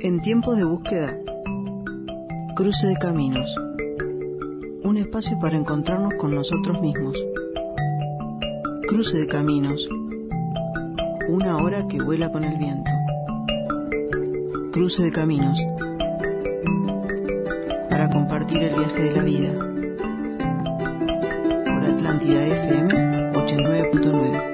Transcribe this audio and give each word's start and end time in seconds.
En 0.00 0.20
tiempos 0.20 0.56
de 0.56 0.64
búsqueda, 0.64 1.18
cruce 2.54 2.86
de 2.86 2.96
caminos, 2.96 3.54
un 4.82 4.96
espacio 4.96 5.38
para 5.40 5.56
encontrarnos 5.56 6.14
con 6.14 6.34
nosotros 6.34 6.80
mismos. 6.80 7.16
Cruce 8.86 9.18
de 9.18 9.26
caminos, 9.26 9.88
una 11.28 11.56
hora 11.56 11.86
que 11.88 12.02
vuela 12.02 12.30
con 12.30 12.44
el 12.44 12.58
viento. 12.58 12.90
Cruce 14.72 15.02
de 15.04 15.12
caminos, 15.12 15.58
para 17.88 18.10
compartir 18.10 18.62
el 18.62 18.74
viaje 18.74 19.02
de 19.02 19.12
la 19.12 19.22
vida. 19.22 19.52
Por 21.64 21.84
Atlántida 21.84 22.46
FM 22.46 23.32
89.9. 23.32 24.53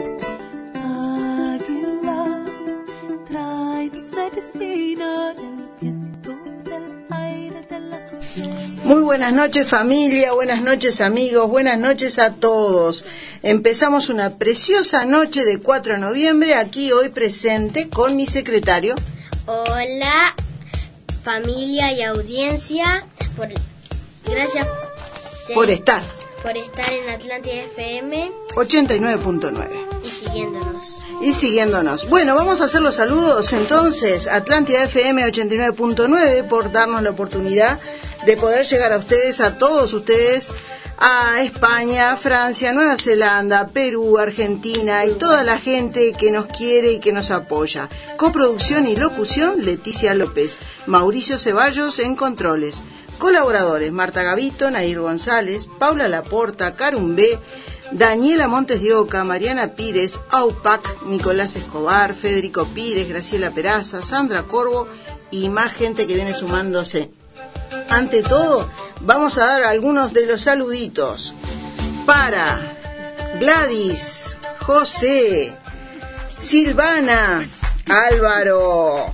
buenas 9.10 9.32
noches 9.32 9.66
familia, 9.66 10.32
buenas 10.34 10.62
noches 10.62 11.00
amigos, 11.00 11.48
buenas 11.48 11.77
noches 11.80 12.20
a 12.20 12.34
todos. 12.34 13.05
Empezamos 13.42 14.09
una 14.09 14.36
preciosa 14.38 15.05
noche 15.05 15.45
de 15.45 15.59
4 15.59 15.95
de 15.95 15.98
noviembre 15.98 16.55
aquí 16.55 16.92
hoy 16.92 17.09
presente 17.09 17.88
con 17.88 18.14
mi 18.14 18.28
secretario. 18.28 18.95
Hola, 19.46 20.36
familia 21.24 21.92
y 21.92 22.05
audiencia. 22.05 23.05
Por, 23.36 23.48
gracias 24.33 24.64
de- 25.48 25.55
Por 25.55 25.70
estar 25.70 26.02
por 26.45 26.56
estar 26.56 26.91
en 26.92 27.08
Atlántida 27.11 27.55
FM 27.64 28.30
89.9 28.55 29.69
y 30.05 30.08
siguiéndonos. 30.11 30.99
Y 31.20 31.33
siguiéndonos. 31.33 32.09
Bueno, 32.09 32.34
vamos 32.34 32.60
a 32.60 32.65
hacer 32.65 32.80
los 32.80 32.97
saludos 32.97 33.52
entonces. 33.52 34.27
Atlántida 34.27 34.84
FM 34.84 35.24
89.9 35.27 36.48
por 36.48 36.73
darnos 36.73 37.02
la 37.02 37.11
oportunidad 37.11 37.78
de 38.27 38.36
poder 38.36 38.67
llegar 38.67 38.92
a 38.92 38.98
ustedes, 38.98 39.41
a 39.41 39.59
todos 39.59 39.92
ustedes, 39.92 40.50
a 40.98 41.42
España, 41.42 42.17
Francia, 42.17 42.72
Nueva 42.72 42.97
Zelanda, 42.98 43.69
Perú, 43.69 44.19
Argentina 44.19 45.06
y 45.06 45.12
toda 45.12 45.42
la 45.42 45.59
gente 45.59 46.12
que 46.12 46.31
nos 46.31 46.47
quiere 46.47 46.92
y 46.92 47.00
que 47.00 47.12
nos 47.12 47.31
apoya. 47.31 47.89
Coproducción 48.16 48.87
y 48.87 48.97
locución, 48.97 49.64
Leticia 49.64 50.14
López. 50.14 50.59
Mauricio 50.87 51.39
Ceballos 51.39 51.98
en 51.98 52.16
controles. 52.16 52.83
Colaboradores, 53.19 53.92
Marta 53.92 54.22
Gavito, 54.22 54.70
Nair 54.70 55.00
González, 55.00 55.69
Paula 55.78 56.09
Laporta, 56.09 56.75
Carumbé, 56.75 57.39
Daniela 57.92 58.46
Montes 58.46 58.80
de 58.80 58.94
Oca, 58.94 59.24
Mariana 59.24 59.74
Pires, 59.74 60.20
Aupac, 60.30 61.02
Nicolás 61.06 61.56
Escobar, 61.56 62.14
Federico 62.14 62.66
Pires, 62.66 63.08
Graciela 63.08 63.50
Peraza, 63.50 64.02
Sandra 64.02 64.44
Corvo 64.44 64.86
y 65.30 65.48
más 65.48 65.72
gente 65.72 66.06
que 66.06 66.14
viene 66.14 66.34
sumándose. 66.34 67.10
Ante 67.88 68.22
todo, 68.22 68.69
vamos 69.00 69.38
a 69.38 69.47
dar 69.47 69.64
algunos 69.64 70.12
de 70.12 70.27
los 70.27 70.42
saluditos 70.42 71.34
para 72.06 72.77
Gladys, 73.41 74.36
José, 74.60 75.56
Silvana, 76.38 77.47
Álvaro, 77.88 79.12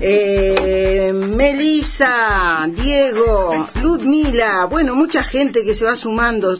eh, 0.00 1.12
Melisa, 1.12 2.66
Diego, 2.70 3.68
Ludmila, 3.82 4.66
bueno, 4.66 4.94
mucha 4.94 5.24
gente 5.24 5.64
que 5.64 5.74
se 5.74 5.84
va 5.84 5.96
sumando, 5.96 6.56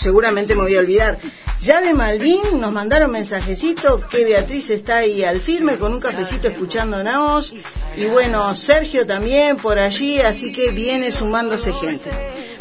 seguramente 0.00 0.54
me 0.54 0.62
voy 0.62 0.76
a 0.76 0.80
olvidar. 0.80 1.18
Ya 1.60 1.82
de 1.82 1.92
Malvin 1.92 2.40
nos 2.58 2.72
mandaron 2.72 3.10
mensajecito 3.10 4.08
que 4.08 4.24
Beatriz 4.24 4.70
está 4.70 4.98
ahí 4.98 5.24
al 5.24 5.40
firme 5.40 5.76
con 5.76 5.92
un 5.92 6.00
cafecito 6.00 6.48
escuchándonos 6.48 7.54
y 7.96 8.06
bueno, 8.06 8.56
Sergio 8.56 9.06
también 9.06 9.58
por 9.58 9.78
allí, 9.78 10.20
así 10.20 10.52
que 10.52 10.70
viene 10.70 11.12
sumándose 11.12 11.72
gente. 11.74 12.10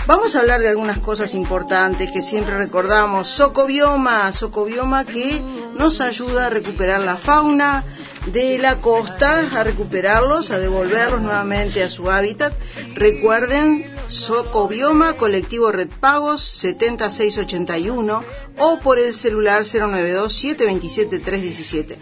Vamos 0.06 0.36
a 0.36 0.40
hablar 0.42 0.60
de 0.60 0.70
algunas 0.70 0.98
cosas 0.98 1.34
importantes 1.34 2.10
que 2.12 2.22
siempre 2.22 2.58
recordamos. 2.58 3.28
Socobioma, 3.28 4.34
socobioma 4.34 5.06
que 5.06 5.40
nos 5.78 6.02
ayuda 6.02 6.48
a 6.48 6.50
recuperar 6.50 7.02
la 7.02 7.16
fauna 7.16 7.86
de 8.32 8.58
la 8.58 8.82
costa, 8.82 9.40
a 9.40 9.64
recuperarlos, 9.64 10.52
a 10.52 10.60
devolverlos 10.60 11.22
nuevamente 11.22 11.82
a 11.84 11.90
su 11.90 12.12
hábitat. 12.12 12.54
Recuerden, 12.96 13.90
Socobioma, 14.08 15.14
colectivo 15.14 15.72
Red 15.72 15.88
Pagos 16.00 16.42
7681 16.42 18.24
o 18.58 18.80
por 18.80 19.00
el 19.00 19.14
celular 19.14 19.64
092-727-317. 19.64 21.98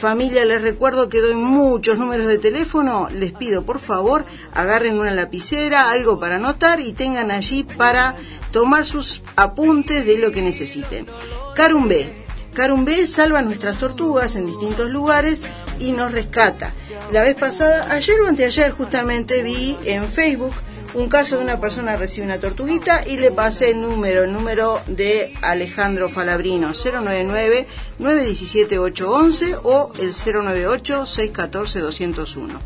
Familia, 0.00 0.46
les 0.46 0.62
recuerdo 0.62 1.10
que 1.10 1.20
doy 1.20 1.34
muchos 1.34 1.98
números 1.98 2.26
de 2.26 2.38
teléfono. 2.38 3.08
Les 3.12 3.32
pido, 3.32 3.66
por 3.66 3.80
favor, 3.80 4.24
agarren 4.54 4.98
una 4.98 5.10
lapicera, 5.10 5.90
algo 5.90 6.18
para 6.18 6.36
anotar 6.36 6.80
y 6.80 6.94
tengan 6.94 7.30
allí 7.30 7.64
para 7.64 8.16
tomar 8.50 8.86
sus 8.86 9.22
apuntes 9.36 10.06
de 10.06 10.16
lo 10.16 10.32
que 10.32 10.40
necesiten. 10.40 11.06
Carumbé. 11.54 12.24
Carumbé 12.54 13.06
salva 13.06 13.42
nuestras 13.42 13.78
tortugas 13.78 14.36
en 14.36 14.46
distintos 14.46 14.88
lugares 14.88 15.44
y 15.80 15.92
nos 15.92 16.12
rescata. 16.12 16.72
La 17.10 17.22
vez 17.22 17.34
pasada, 17.34 17.92
ayer 17.92 18.20
o 18.20 18.28
anteayer 18.28 18.70
justamente 18.70 19.42
vi 19.42 19.76
en 19.84 20.08
Facebook 20.08 20.54
un 20.92 21.08
caso 21.08 21.38
de 21.38 21.44
una 21.44 21.60
persona 21.60 21.96
recibe 21.96 22.26
una 22.26 22.40
tortuguita 22.40 23.06
y 23.06 23.16
le 23.16 23.30
pasé 23.30 23.70
el 23.70 23.80
número, 23.80 24.24
el 24.24 24.32
número 24.32 24.80
de 24.88 25.32
Alejandro 25.40 26.08
Falabrino, 26.08 26.70
099-917-811 26.70 29.60
o 29.62 29.92
el 30.00 30.12
098-614-201. 30.12 32.58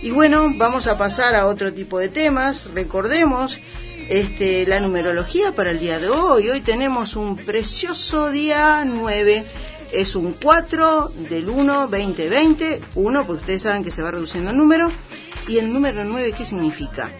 Y 0.00 0.12
bueno, 0.12 0.50
vamos 0.56 0.86
a 0.86 0.96
pasar 0.96 1.34
a 1.34 1.44
otro 1.46 1.74
tipo 1.74 1.98
de 1.98 2.08
temas. 2.08 2.70
Recordemos 2.72 3.58
este, 4.08 4.66
la 4.66 4.80
numerología 4.80 5.52
para 5.52 5.70
el 5.70 5.78
día 5.78 5.98
de 5.98 6.08
hoy. 6.08 6.48
Hoy 6.48 6.62
tenemos 6.62 7.16
un 7.16 7.36
precioso 7.36 8.30
día 8.30 8.82
9. 8.86 9.44
Es 9.92 10.16
un 10.16 10.34
4 10.34 11.10
del 11.30 11.48
1, 11.48 11.88
20, 11.88 12.28
20. 12.28 12.80
1, 12.94 13.26
porque 13.26 13.40
ustedes 13.40 13.62
saben 13.62 13.84
que 13.84 13.90
se 13.90 14.02
va 14.02 14.10
reduciendo 14.10 14.50
el 14.50 14.56
número. 14.56 14.90
¿Y 15.46 15.58
el 15.58 15.72
número 15.72 16.04
9 16.04 16.34
qué 16.36 16.44
significa? 16.44 17.10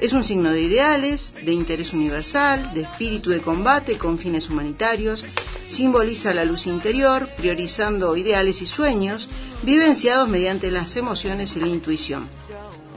Es 0.00 0.12
un 0.12 0.24
signo 0.24 0.52
de 0.52 0.60
ideales, 0.60 1.34
de 1.42 1.52
interés 1.52 1.92
universal, 1.92 2.74
de 2.74 2.82
espíritu 2.82 3.30
de 3.30 3.40
combate 3.40 3.96
con 3.96 4.18
fines 4.18 4.50
humanitarios, 4.50 5.24
simboliza 5.68 6.34
la 6.34 6.44
luz 6.44 6.66
interior, 6.66 7.28
priorizando 7.36 8.14
ideales 8.16 8.60
y 8.60 8.66
sueños, 8.66 9.28
vivenciados 9.62 10.28
mediante 10.28 10.70
las 10.70 10.96
emociones 10.96 11.56
y 11.56 11.60
la 11.60 11.68
intuición. 11.68 12.28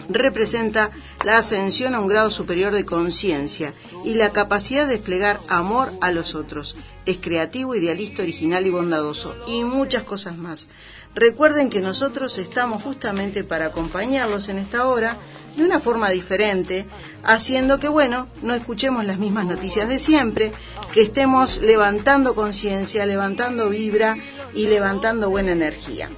Representa 0.09 0.91
la 1.23 1.37
ascensión 1.37 1.93
a 1.93 1.99
un 1.99 2.07
grado 2.07 2.31
superior 2.31 2.73
de 2.73 2.83
conciencia 2.83 3.73
y 4.03 4.15
la 4.15 4.31
capacidad 4.31 4.87
de 4.87 4.95
desplegar 4.95 5.39
amor 5.47 5.91
a 6.01 6.11
los 6.11 6.33
otros. 6.33 6.75
Es 7.05 7.17
creativo, 7.17 7.75
idealista, 7.75 8.23
original 8.23 8.65
y 8.65 8.71
bondadoso, 8.71 9.35
y 9.47 9.63
muchas 9.63 10.03
cosas 10.03 10.37
más. 10.37 10.67
Recuerden 11.13 11.69
que 11.69 11.81
nosotros 11.81 12.37
estamos 12.37 12.83
justamente 12.83 13.43
para 13.43 13.67
acompañarlos 13.67 14.49
en 14.49 14.57
esta 14.57 14.87
hora 14.87 15.15
de 15.55 15.63
una 15.63 15.79
forma 15.79 16.09
diferente, 16.09 16.85
haciendo 17.23 17.79
que, 17.79 17.87
bueno, 17.87 18.27
no 18.41 18.53
escuchemos 18.53 19.05
las 19.05 19.19
mismas 19.19 19.45
noticias 19.45 19.89
de 19.89 19.99
siempre, 19.99 20.51
que 20.93 21.01
estemos 21.01 21.57
levantando 21.57 22.35
conciencia, 22.35 23.05
levantando 23.05 23.69
vibra 23.69 24.17
y 24.53 24.67
levantando 24.67 25.29
buena 25.29 25.51
energía. 25.51 26.09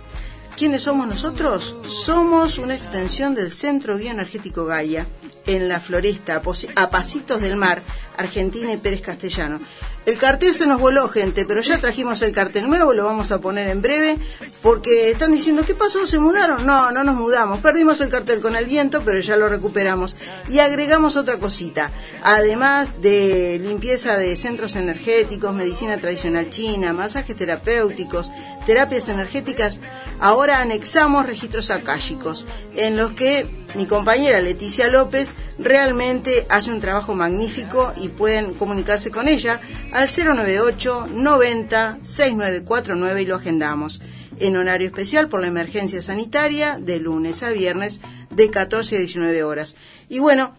¿Quiénes 0.62 0.84
somos 0.84 1.08
nosotros? 1.08 1.76
Somos 1.88 2.60
una 2.60 2.76
extensión 2.76 3.34
del 3.34 3.52
Centro 3.52 3.98
Bioenergético 3.98 4.64
Gaia, 4.64 5.08
en 5.48 5.68
la 5.68 5.80
floresta, 5.80 6.40
a 6.76 6.90
pasitos 6.92 7.42
del 7.42 7.56
mar, 7.56 7.82
Argentina 8.16 8.72
y 8.72 8.78
Pérez 8.78 9.02
Castellano. 9.02 9.60
El 10.06 10.18
cartel 10.18 10.54
se 10.54 10.66
nos 10.66 10.80
voló, 10.80 11.08
gente, 11.10 11.46
pero 11.46 11.62
ya 11.62 11.78
trajimos 11.78 12.22
el 12.24 12.32
cartel 12.32 12.68
nuevo, 12.68 12.92
lo 12.92 13.06
vamos 13.06 13.32
a 13.32 13.40
poner 13.40 13.68
en 13.68 13.84
breve, 13.84 14.18
porque 14.64 15.12
están 15.12 15.32
diciendo, 15.32 15.64
¿qué 15.64 15.76
pasó? 15.76 16.08
¿Se 16.08 16.18
mudaron? 16.18 16.66
No, 16.66 16.92
no 16.92 17.04
nos 17.04 17.16
mudamos. 17.16 17.59
Perdimos 17.59 18.02
el 18.02 18.09
cartel 18.09 18.42
con 18.42 18.56
el 18.56 18.66
viento, 18.66 19.03
pero 19.06 19.20
ya 19.20 19.38
lo 19.38 19.48
recuperamos. 19.48 20.16
Y 20.50 20.58
agregamos 20.58 21.18
otra 21.18 21.38
cosita. 21.38 21.92
Además 22.24 23.02
de 23.02 23.59
limpieza 23.62 24.18
de 24.18 24.36
centros 24.36 24.76
energéticos, 24.76 25.53
medicina 25.53 25.98
tradicional 25.98 26.50
china, 26.50 26.94
masajes 26.94 27.36
terapéuticos, 27.36 28.32
terapias 28.66 29.08
energéticas, 29.09 29.82
ahora 30.20 30.62
anexamos 30.62 31.28
registros 31.28 31.70
akáshicos, 31.70 32.47
en 32.76 32.97
los 32.97 33.12
que 33.12 33.60
mi 33.76 33.85
compañera 33.85 34.41
Leticia 34.41 34.88
López 34.88 35.34
realmente 35.58 36.46
hace 36.50 36.72
un 36.72 36.82
trabajo 36.82 37.16
magnífico 37.16 37.94
y 37.96 38.09
pueden 38.09 38.53
comunicarse 38.53 39.12
con 39.12 39.28
ella 39.28 39.59
al 39.94 40.09
098 40.09 41.08
90 41.14 42.00
6949 42.02 43.22
y 43.22 43.26
lo 43.26 43.35
agendamos 43.35 44.02
en 44.40 44.58
horario 44.58 44.88
especial 44.88 45.29
por 45.29 45.41
la 45.41 45.47
emergencia 45.47 46.02
sanitaria 46.02 46.78
de 46.79 47.00
lunes 47.00 47.44
a 47.44 47.52
viernes 47.52 48.02
de 48.29 48.50
14 48.50 48.96
a 48.96 49.00
19 49.00 49.44
horas. 49.44 49.76
Y 50.09 50.20
bueno, 50.20 50.56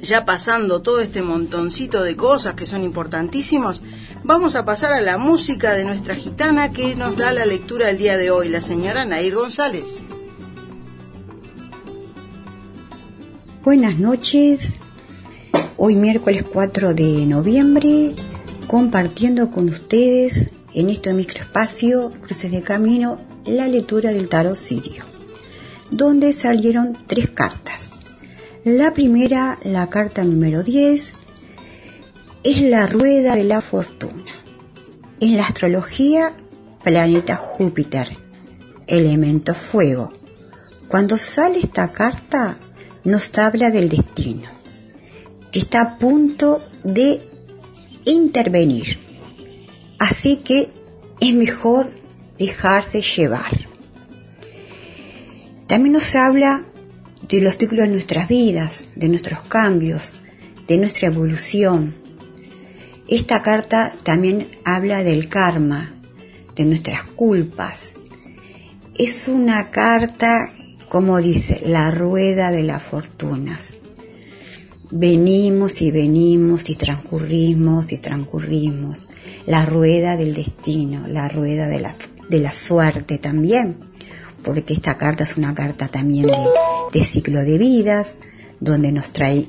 ya 0.00 0.24
pasando 0.24 0.82
todo 0.82 1.00
este 1.00 1.22
montoncito 1.22 2.02
de 2.02 2.16
cosas 2.16 2.54
que 2.54 2.66
son 2.66 2.82
importantísimos, 2.82 3.82
vamos 4.22 4.56
a 4.56 4.64
pasar 4.64 4.92
a 4.92 5.00
la 5.00 5.18
música 5.18 5.74
de 5.74 5.84
nuestra 5.84 6.14
gitana 6.14 6.72
que 6.72 6.94
nos 6.94 7.16
da 7.16 7.32
la 7.32 7.46
lectura 7.46 7.88
del 7.88 7.98
día 7.98 8.16
de 8.16 8.30
hoy, 8.30 8.48
la 8.48 8.62
señora 8.62 9.04
Nair 9.04 9.34
González. 9.34 10.02
Buenas 13.62 13.98
noches. 13.98 14.76
Hoy 15.76 15.94
miércoles 15.94 16.46
4 16.50 16.94
de 16.94 17.26
noviembre, 17.26 18.14
compartiendo 18.66 19.50
con 19.50 19.68
ustedes 19.68 20.48
en 20.72 20.88
este 20.88 21.12
microespacio 21.12 22.10
Cruces 22.22 22.50
de 22.52 22.62
Camino 22.62 23.20
la 23.44 23.68
lectura 23.68 24.14
del 24.14 24.30
tarot 24.30 24.56
sirio, 24.56 25.04
donde 25.90 26.32
salieron 26.32 26.96
tres 27.06 27.28
cartas. 27.28 27.90
La 28.64 28.94
primera, 28.94 29.58
la 29.62 29.90
carta 29.90 30.24
número 30.24 30.62
10, 30.62 31.18
es 32.44 32.62
la 32.62 32.86
rueda 32.86 33.36
de 33.36 33.44
la 33.44 33.60
fortuna. 33.60 34.32
En 35.20 35.36
la 35.36 35.44
astrología, 35.44 36.32
planeta 36.82 37.36
Júpiter, 37.36 38.16
elemento 38.86 39.54
fuego. 39.54 40.10
Cuando 40.88 41.18
sale 41.18 41.58
esta 41.58 41.92
carta, 41.92 42.58
nos 43.04 43.36
habla 43.38 43.70
del 43.70 43.88
destino, 43.88 44.48
que 45.50 45.60
está 45.60 45.80
a 45.82 45.98
punto 45.98 46.64
de 46.84 47.20
intervenir. 48.04 48.98
Así 49.98 50.38
que 50.38 50.70
es 51.20 51.34
mejor 51.34 51.90
dejarse 52.38 53.02
llevar. 53.02 53.68
También 55.66 55.92
nos 55.92 56.14
habla 56.16 56.64
de 57.28 57.40
los 57.40 57.56
ciclos 57.56 57.86
de 57.86 57.92
nuestras 57.92 58.28
vidas, 58.28 58.88
de 58.96 59.08
nuestros 59.08 59.40
cambios, 59.42 60.18
de 60.66 60.78
nuestra 60.78 61.08
evolución. 61.08 61.94
Esta 63.08 63.42
carta 63.42 63.92
también 64.02 64.48
habla 64.64 65.04
del 65.04 65.28
karma, 65.28 65.94
de 66.56 66.64
nuestras 66.64 67.04
culpas. 67.04 67.98
Es 68.96 69.28
una 69.28 69.70
carta, 69.70 70.52
como 70.90 71.18
dice, 71.18 71.62
la 71.64 71.92
rueda 71.92 72.50
de 72.50 72.64
las 72.64 72.82
fortunas. 72.82 73.74
Venimos 74.90 75.82
y 75.82 75.92
venimos 75.92 76.68
y 76.68 76.74
transcurrimos 76.74 77.92
y 77.92 77.98
transcurrimos. 77.98 79.08
La 79.46 79.64
rueda 79.64 80.16
del 80.16 80.34
destino, 80.34 81.06
la 81.06 81.28
rueda 81.28 81.68
de 81.68 81.78
la, 81.78 81.94
de 82.28 82.38
la 82.40 82.50
suerte 82.50 83.18
también, 83.18 83.76
porque 84.42 84.72
esta 84.72 84.98
carta 84.98 85.22
es 85.22 85.36
una 85.36 85.54
carta 85.54 85.86
también 85.86 86.26
de, 86.26 86.44
de 86.92 87.04
ciclo 87.04 87.44
de 87.44 87.56
vidas, 87.56 88.16
donde 88.58 88.90
nos 88.90 89.12
trae 89.12 89.46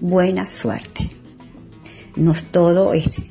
buena 0.00 0.46
suerte. 0.46 1.10
No 2.16 2.34
todo 2.50 2.94
es 2.94 3.22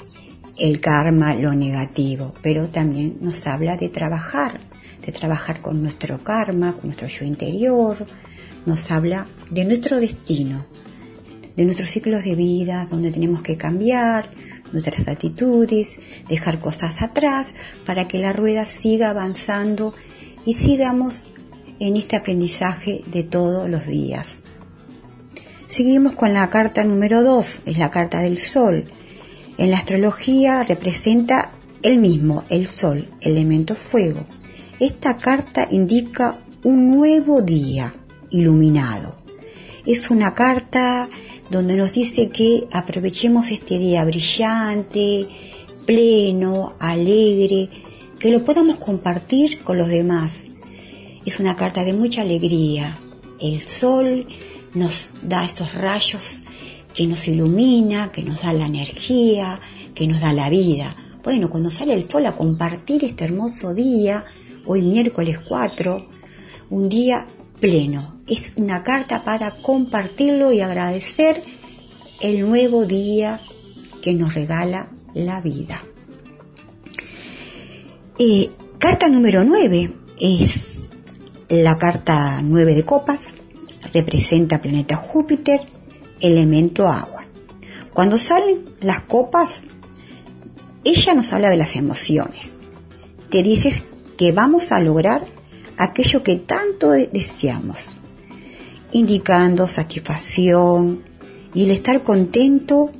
el 0.59 0.79
karma, 0.79 1.33
lo 1.33 1.55
negativo, 1.55 2.35
pero 2.43 2.69
también 2.69 3.17
nos 3.19 3.47
habla 3.47 3.77
de 3.77 3.89
trabajar, 3.89 4.59
de 5.05 5.11
trabajar 5.11 5.61
con 5.61 5.81
nuestro 5.81 6.23
karma, 6.23 6.73
con 6.73 6.85
nuestro 6.85 7.07
yo 7.07 7.25
interior, 7.25 8.05
nos 8.65 8.91
habla 8.91 9.27
de 9.49 9.65
nuestro 9.65 9.99
destino, 9.99 10.65
de 11.55 11.65
nuestros 11.65 11.89
ciclos 11.89 12.23
de 12.23 12.35
vida, 12.35 12.87
donde 12.89 13.11
tenemos 13.11 13.41
que 13.41 13.57
cambiar 13.57 14.29
nuestras 14.71 15.07
actitudes, 15.07 15.99
dejar 16.29 16.59
cosas 16.59 17.01
atrás 17.01 17.53
para 17.85 18.07
que 18.07 18.19
la 18.19 18.33
rueda 18.33 18.65
siga 18.65 19.09
avanzando 19.09 19.93
y 20.45 20.53
sigamos 20.53 21.27
en 21.79 21.97
este 21.97 22.15
aprendizaje 22.15 23.03
de 23.07 23.23
todos 23.23 23.69
los 23.69 23.87
días. 23.87 24.43
Seguimos 25.67 26.13
con 26.13 26.33
la 26.33 26.49
carta 26.49 26.83
número 26.83 27.23
2, 27.23 27.61
es 27.65 27.77
la 27.77 27.89
carta 27.89 28.19
del 28.19 28.37
sol. 28.37 28.91
En 29.57 29.71
la 29.71 29.77
astrología 29.77 30.63
representa 30.63 31.53
el 31.81 31.97
mismo, 31.97 32.43
el 32.49 32.67
sol, 32.67 33.09
elemento 33.21 33.75
fuego. 33.75 34.25
Esta 34.81 35.15
carta 35.15 35.67
indica 35.69 36.39
un 36.63 36.89
nuevo 36.89 37.43
día 37.43 37.93
iluminado. 38.31 39.15
Es 39.85 40.09
una 40.09 40.33
carta 40.33 41.07
donde 41.51 41.75
nos 41.75 41.93
dice 41.93 42.29
que 42.29 42.67
aprovechemos 42.71 43.51
este 43.51 43.77
día 43.77 44.03
brillante, 44.05 45.27
pleno, 45.85 46.73
alegre, 46.79 47.69
que 48.17 48.31
lo 48.31 48.43
podamos 48.43 48.77
compartir 48.77 49.59
con 49.59 49.77
los 49.77 49.87
demás. 49.87 50.49
Es 51.27 51.39
una 51.39 51.55
carta 51.55 51.83
de 51.83 51.93
mucha 51.93 52.23
alegría. 52.23 52.97
El 53.39 53.61
sol 53.61 54.27
nos 54.73 55.11
da 55.21 55.45
estos 55.45 55.75
rayos 55.75 56.41
que 56.95 57.05
nos 57.05 57.27
ilumina, 57.27 58.11
que 58.11 58.23
nos 58.23 58.41
da 58.41 58.51
la 58.51 58.65
energía, 58.65 59.59
que 59.93 60.07
nos 60.07 60.19
da 60.19 60.33
la 60.33 60.49
vida. 60.49 60.95
Bueno, 61.23 61.51
cuando 61.51 61.69
sale 61.69 61.93
el 61.93 62.09
sol 62.09 62.25
a 62.25 62.35
compartir 62.35 63.03
este 63.03 63.25
hermoso 63.25 63.75
día, 63.75 64.25
hoy 64.65 64.81
miércoles 64.81 65.39
4, 65.39 66.07
un 66.69 66.89
día 66.89 67.27
pleno. 67.59 68.21
Es 68.27 68.53
una 68.57 68.83
carta 68.83 69.23
para 69.23 69.61
compartirlo 69.61 70.51
y 70.51 70.61
agradecer 70.61 71.41
el 72.21 72.47
nuevo 72.47 72.85
día 72.85 73.41
que 74.01 74.13
nos 74.13 74.33
regala 74.33 74.89
la 75.13 75.41
vida. 75.41 75.83
Eh, 78.17 78.51
carta 78.77 79.09
número 79.09 79.43
9 79.43 79.93
es 80.19 80.79
la 81.49 81.77
carta 81.77 82.41
9 82.43 82.75
de 82.75 82.85
copas, 82.85 83.35
representa 83.93 84.61
planeta 84.61 84.95
Júpiter, 84.95 85.61
elemento 86.19 86.87
agua. 86.87 87.25
Cuando 87.93 88.17
salen 88.17 88.65
las 88.79 89.01
copas, 89.01 89.63
ella 90.83 91.13
nos 91.13 91.33
habla 91.33 91.49
de 91.49 91.57
las 91.57 91.75
emociones. 91.75 92.53
Te 93.29 93.43
dices 93.43 93.83
que 94.21 94.31
vamos 94.31 94.71
a 94.71 94.79
lograr 94.79 95.25
aquello 95.77 96.21
que 96.21 96.35
tanto 96.35 96.91
deseamos, 96.91 97.95
indicando 98.91 99.67
satisfacción 99.67 101.01
y 101.55 101.63
el 101.63 101.71
estar 101.71 102.03
contento 102.03 102.91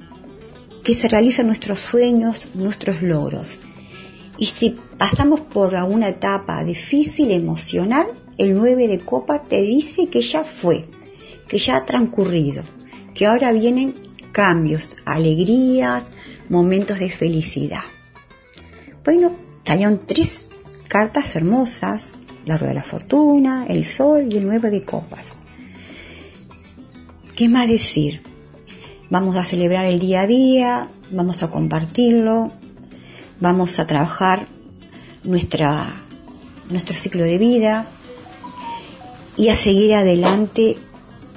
que 0.83 0.95
se 0.95 1.07
realizan 1.07 1.45
nuestros 1.45 1.79
sueños, 1.79 2.47
nuestros 2.55 3.03
logros. 3.03 3.59
Y 4.39 4.47
si 4.47 4.79
pasamos 4.97 5.41
por 5.41 5.75
alguna 5.75 6.09
etapa 6.09 6.63
difícil, 6.63 7.29
emocional, 7.29 8.07
el 8.39 8.55
9 8.55 8.87
de 8.87 9.01
copa 9.01 9.43
te 9.43 9.61
dice 9.61 10.09
que 10.09 10.23
ya 10.23 10.43
fue, 10.43 10.87
que 11.47 11.59
ya 11.59 11.75
ha 11.77 11.85
transcurrido, 11.85 12.63
que 13.13 13.27
ahora 13.27 13.51
vienen 13.51 13.93
cambios, 14.31 14.97
alegrías, 15.05 16.03
momentos 16.49 16.97
de 16.97 17.11
felicidad. 17.11 17.83
Bueno, 19.03 19.35
salieron 19.63 20.01
tres 20.07 20.47
cartas 20.91 21.37
hermosas, 21.37 22.11
la 22.45 22.57
rueda 22.57 22.73
de 22.73 22.79
la 22.79 22.83
fortuna, 22.83 23.65
el 23.69 23.85
sol 23.85 24.27
y 24.29 24.35
el 24.35 24.45
nueve 24.45 24.69
de 24.69 24.83
copas. 24.83 25.39
¿Qué 27.33 27.47
más 27.47 27.69
decir? 27.69 28.21
Vamos 29.09 29.37
a 29.37 29.45
celebrar 29.45 29.85
el 29.85 30.01
día 30.01 30.23
a 30.23 30.27
día, 30.27 30.89
vamos 31.09 31.43
a 31.43 31.49
compartirlo, 31.49 32.51
vamos 33.39 33.79
a 33.79 33.87
trabajar 33.87 34.49
nuestra, 35.23 36.03
nuestro 36.69 36.93
ciclo 36.93 37.23
de 37.23 37.37
vida 37.37 37.85
y 39.37 39.47
a 39.47 39.55
seguir 39.55 39.93
adelante 39.93 40.75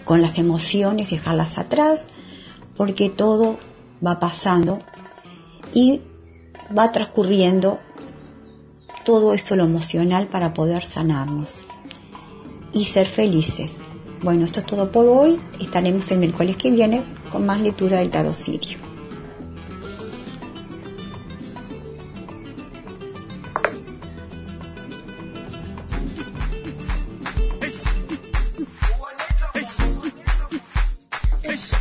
con 0.05 0.21
las 0.21 0.41
emociones, 0.41 1.11
dejarlas 1.11 1.59
atrás, 1.59 2.09
porque 2.77 3.09
todo 3.09 3.61
va 4.05 4.19
pasando 4.19 4.81
y 5.73 6.01
va 6.77 6.91
transcurriendo 6.91 7.79
todo 9.05 9.35
esto 9.35 9.55
lo 9.55 9.65
emocional 9.65 10.27
para 10.29 10.55
poder 10.55 10.85
sanarnos 10.87 11.59
y 12.73 12.87
ser 12.87 13.07
felices. 13.07 13.77
Bueno, 14.23 14.47
esto 14.47 14.61
es 14.61 14.67
todo 14.67 14.91
por 14.91 15.07
hoy. 15.07 15.39
Estaremos 15.61 16.11
el 16.11 16.19
miércoles 16.19 16.57
que 16.57 16.71
viene 16.71 17.05
con 17.31 17.45
más 17.45 17.61
lectura 17.61 17.99
del 17.99 18.11
tarot 18.11 18.35
sirio. 18.35 18.79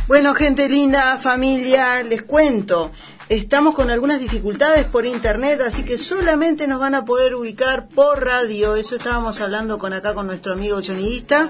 Bueno, 0.06 0.34
gente 0.34 0.68
linda, 0.68 1.18
familia, 1.18 2.02
les 2.02 2.22
cuento. 2.22 2.92
Estamos 3.30 3.74
con 3.74 3.90
algunas 3.90 4.20
dificultades 4.20 4.84
por 4.84 5.06
internet, 5.06 5.62
así 5.66 5.82
que 5.82 5.96
solamente 5.96 6.66
nos 6.66 6.78
van 6.78 6.94
a 6.94 7.06
poder 7.06 7.34
ubicar 7.34 7.88
por 7.88 8.22
radio. 8.22 8.76
Eso 8.76 8.96
estábamos 8.96 9.40
hablando 9.40 9.78
con 9.78 9.94
acá 9.94 10.12
con 10.12 10.26
nuestro 10.26 10.52
amigo 10.52 10.84
sonidista. 10.84 11.48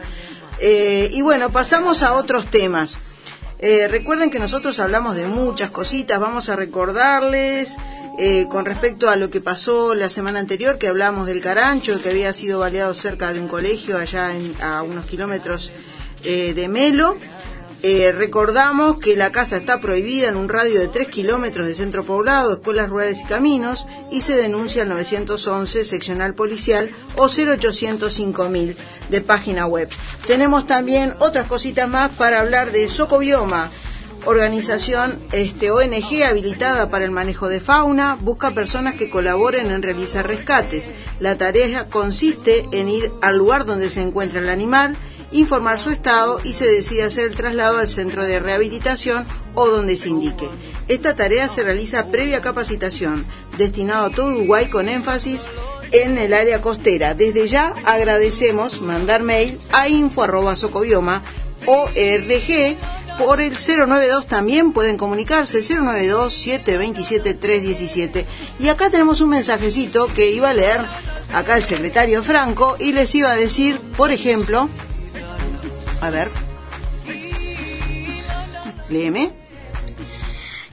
Eh, 0.61 1.11
y 1.13 1.23
bueno, 1.23 1.51
pasamos 1.51 2.05
a 2.05 2.13
otros 2.13 2.47
temas. 2.47 2.97
Eh, 3.59 3.89
recuerden 3.89 4.31
que 4.31 4.39
nosotros 4.39 4.79
hablamos 4.79 5.17
de 5.17 5.27
muchas 5.27 5.71
cositas, 5.71 6.21
vamos 6.21 6.49
a 6.49 6.55
recordarles 6.55 7.77
eh, 8.21 8.47
con 8.49 8.67
respecto 8.67 9.11
a 9.11 9.17
lo 9.17 9.29
que 9.29 9.41
pasó 9.41 9.97
la 9.97 10.11
semana 10.11 10.39
anterior, 10.39 10.79
que 10.79 10.87
hablamos 10.87 11.27
del 11.27 11.41
carancho, 11.41 12.01
que 12.01 12.11
había 12.11 12.33
sido 12.35 12.61
baleado 12.61 12.95
cerca 12.95 13.33
de 13.33 13.41
un 13.41 13.49
colegio 13.49 13.99
allá 13.99 14.33
en, 14.33 14.55
a 14.63 14.83
unos 14.83 15.07
kilómetros 15.07 15.73
de 16.23 16.69
Melo. 16.69 17.19
Eh, 17.87 18.13
recordamos 18.13 18.97
que 18.97 19.15
la 19.15 19.31
casa 19.31 19.59
está 19.59 19.79
prohibida 19.79 20.29
en 20.29 20.37
un 20.37 20.49
radio 20.49 20.81
de 20.81 20.89
3 20.89 21.07
kilómetros 21.09 21.67
de 21.67 21.75
centro 21.75 22.03
poblado, 22.03 22.55
escuelas 22.55 22.89
rurales 22.89 23.21
y 23.21 23.25
caminos 23.27 23.87
y 24.11 24.23
se 24.23 24.37
denuncia 24.37 24.85
al 24.85 24.89
911 24.89 25.85
seccional 25.85 26.33
policial 26.33 26.89
o 27.17 27.29
0800 27.29 28.11
5000 28.11 28.77
de 29.11 29.21
página 29.21 29.67
web. 29.67 29.91
Tenemos 30.27 30.67
también 30.67 31.15
otras 31.19 31.47
cositas 31.47 31.87
más 31.87 32.11
para 32.13 32.41
hablar 32.41 32.73
de 32.73 32.89
Socobioma, 32.89 33.71
organización 34.25 35.19
este, 35.33 35.71
ONG 35.71 36.25
habilitada 36.27 36.89
para 36.89 37.05
el 37.05 37.11
manejo 37.11 37.49
de 37.49 37.61
fauna, 37.61 38.17
busca 38.19 38.53
personas 38.53 38.95
que 38.95 39.11
colaboren 39.11 39.71
en 39.71 39.83
realizar 39.83 40.27
rescates. 40.27 40.91
La 41.21 41.37
tarea 41.37 41.91
consiste 41.91 42.67
en 42.73 42.89
ir 42.89 43.13
al 43.21 43.37
lugar 43.37 43.67
donde 43.67 43.91
se 43.91 44.01
encuentra 44.01 44.41
el 44.41 44.49
animal, 44.49 44.97
informar 45.35 45.79
su 45.81 45.91
estado 45.91 46.41
y 46.45 46.55
se 46.55 46.67
decide 46.67 47.03
hacer 47.03 47.27
el 47.27 47.37
traslado 47.37 47.79
al 47.79 47.89
centro 47.89 48.25
de 48.25 48.41
rehabilitación 48.41 49.27
o 49.55 49.69
donde 49.69 49.97
se 49.97 50.09
indique. 50.09 50.49
Esta 50.89 51.15
tarea 51.17 51.49
se 51.49 51.65
realiza 51.65 52.07
previa 52.07 52.41
capacitación, 52.41 53.27
destinado 53.59 54.07
a 54.07 54.11
todo 54.11 54.29
Uruguay 54.29 54.67
con 54.67 54.89
énfasis 54.89 55.49
en 55.91 56.17
el 56.19 56.33
área 56.33 56.63
costera. 56.63 57.15
Desde 57.15 57.49
ya 57.49 57.75
agradecemos 57.85 58.81
mandar 58.81 59.23
mail 59.23 59.59
a 59.73 59.89
info.socobioma.org 59.89 62.77
por 63.19 63.41
el 63.41 63.55
092 63.55 64.27
también 64.27 64.73
pueden 64.73 64.97
comunicarse, 64.97 65.61
092-727-317. 65.61 68.25
Y 68.59 68.67
acá 68.69 68.91
tenemos 68.91 69.21
un 69.21 69.29
mensajecito 69.31 70.09
que 70.09 70.33
iba 70.33 70.49
a 70.49 70.55
leer 70.55 70.81
acá 71.33 71.57
el 71.57 71.63
secretario 71.63 72.25
Franco 72.25 72.77
y 72.79 72.91
les 72.93 73.15
iba 73.15 73.31
a 73.31 73.37
decir, 73.37 73.79
por 73.97 74.11
ejemplo, 74.11 74.69
a 76.05 76.11
ver, 76.11 76.29
léeme. 78.91 79.33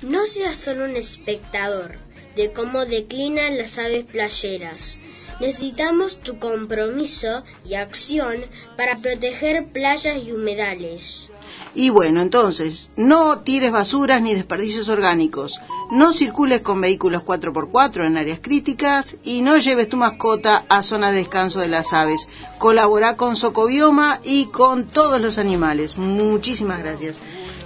No 0.01 0.25
seas 0.25 0.57
solo 0.57 0.83
un 0.83 0.97
espectador 0.97 1.99
de 2.35 2.51
cómo 2.51 2.85
declinan 2.85 3.57
las 3.57 3.77
aves 3.77 4.03
playeras. 4.03 4.99
Necesitamos 5.39 6.19
tu 6.19 6.37
compromiso 6.37 7.45
y 7.63 7.75
acción 7.75 8.43
para 8.75 8.97
proteger 8.97 9.67
playas 9.67 10.21
y 10.21 10.33
humedales. 10.33 11.30
Y 11.73 11.89
bueno, 11.89 12.21
entonces, 12.21 12.89
no 12.97 13.39
tires 13.39 13.71
basuras 13.71 14.21
ni 14.21 14.33
desperdicios 14.33 14.89
orgánicos, 14.89 15.61
no 15.89 16.11
circules 16.11 16.61
con 16.61 16.81
vehículos 16.81 17.23
4x4 17.23 18.05
en 18.05 18.17
áreas 18.17 18.39
críticas 18.41 19.15
y 19.23 19.41
no 19.41 19.57
lleves 19.57 19.87
tu 19.87 19.95
mascota 19.95 20.65
a 20.67 20.83
zona 20.83 21.11
de 21.11 21.19
descanso 21.19 21.59
de 21.59 21.69
las 21.69 21.93
aves. 21.93 22.27
Colabora 22.57 23.15
con 23.15 23.37
Socobioma 23.37 24.19
y 24.23 24.47
con 24.47 24.85
todos 24.85 25.21
los 25.21 25.37
animales. 25.37 25.97
Muchísimas 25.97 26.79
gracias. 26.79 27.19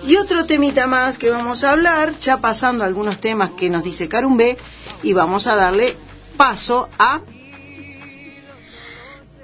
Y 0.05 0.17
otro 0.17 0.45
temita 0.45 0.85
más 0.85 1.17
que 1.17 1.31
vamos 1.31 1.63
a 1.63 1.71
hablar, 1.71 2.13
ya 2.19 2.37
pasando 2.37 2.83
algunos 2.83 3.19
temas 3.19 3.51
que 3.51 3.71
nos 3.71 3.83
dice 3.83 4.07
Carumbe, 4.07 4.57
y 5.01 5.13
vamos 5.13 5.47
a 5.47 5.55
darle 5.55 5.97
paso 6.37 6.89
a... 6.99 7.21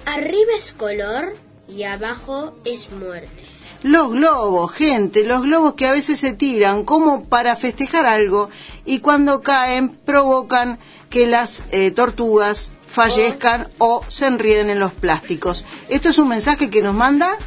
Arriba 0.05 0.51
es 0.55 0.71
color 0.71 1.35
y 1.67 1.83
abajo 1.83 2.55
es 2.63 2.91
muerte. 2.91 3.50
Los 3.83 4.11
globos, 4.11 4.71
gente, 4.71 5.23
los 5.23 5.41
globos 5.41 5.73
que 5.73 5.87
a 5.87 5.91
veces 5.91 6.19
se 6.19 6.33
tiran 6.33 6.83
como 6.83 7.25
para 7.25 7.55
festejar 7.55 8.05
algo 8.05 8.49
y 8.85 8.99
cuando 8.99 9.41
caen 9.41 9.89
provocan 9.89 10.77
que 11.09 11.25
las 11.25 11.63
eh, 11.71 11.89
tortugas 11.91 12.71
fallezcan 12.85 13.67
o 13.79 14.03
se 14.07 14.27
enrieden 14.27 14.69
en 14.69 14.79
los 14.79 14.93
plásticos. 14.93 15.65
Esto 15.89 16.09
es 16.09 16.17
un 16.19 16.27
mensaje 16.27 16.69
que 16.69 16.81
nos 16.81 16.93
manda. 16.93 17.37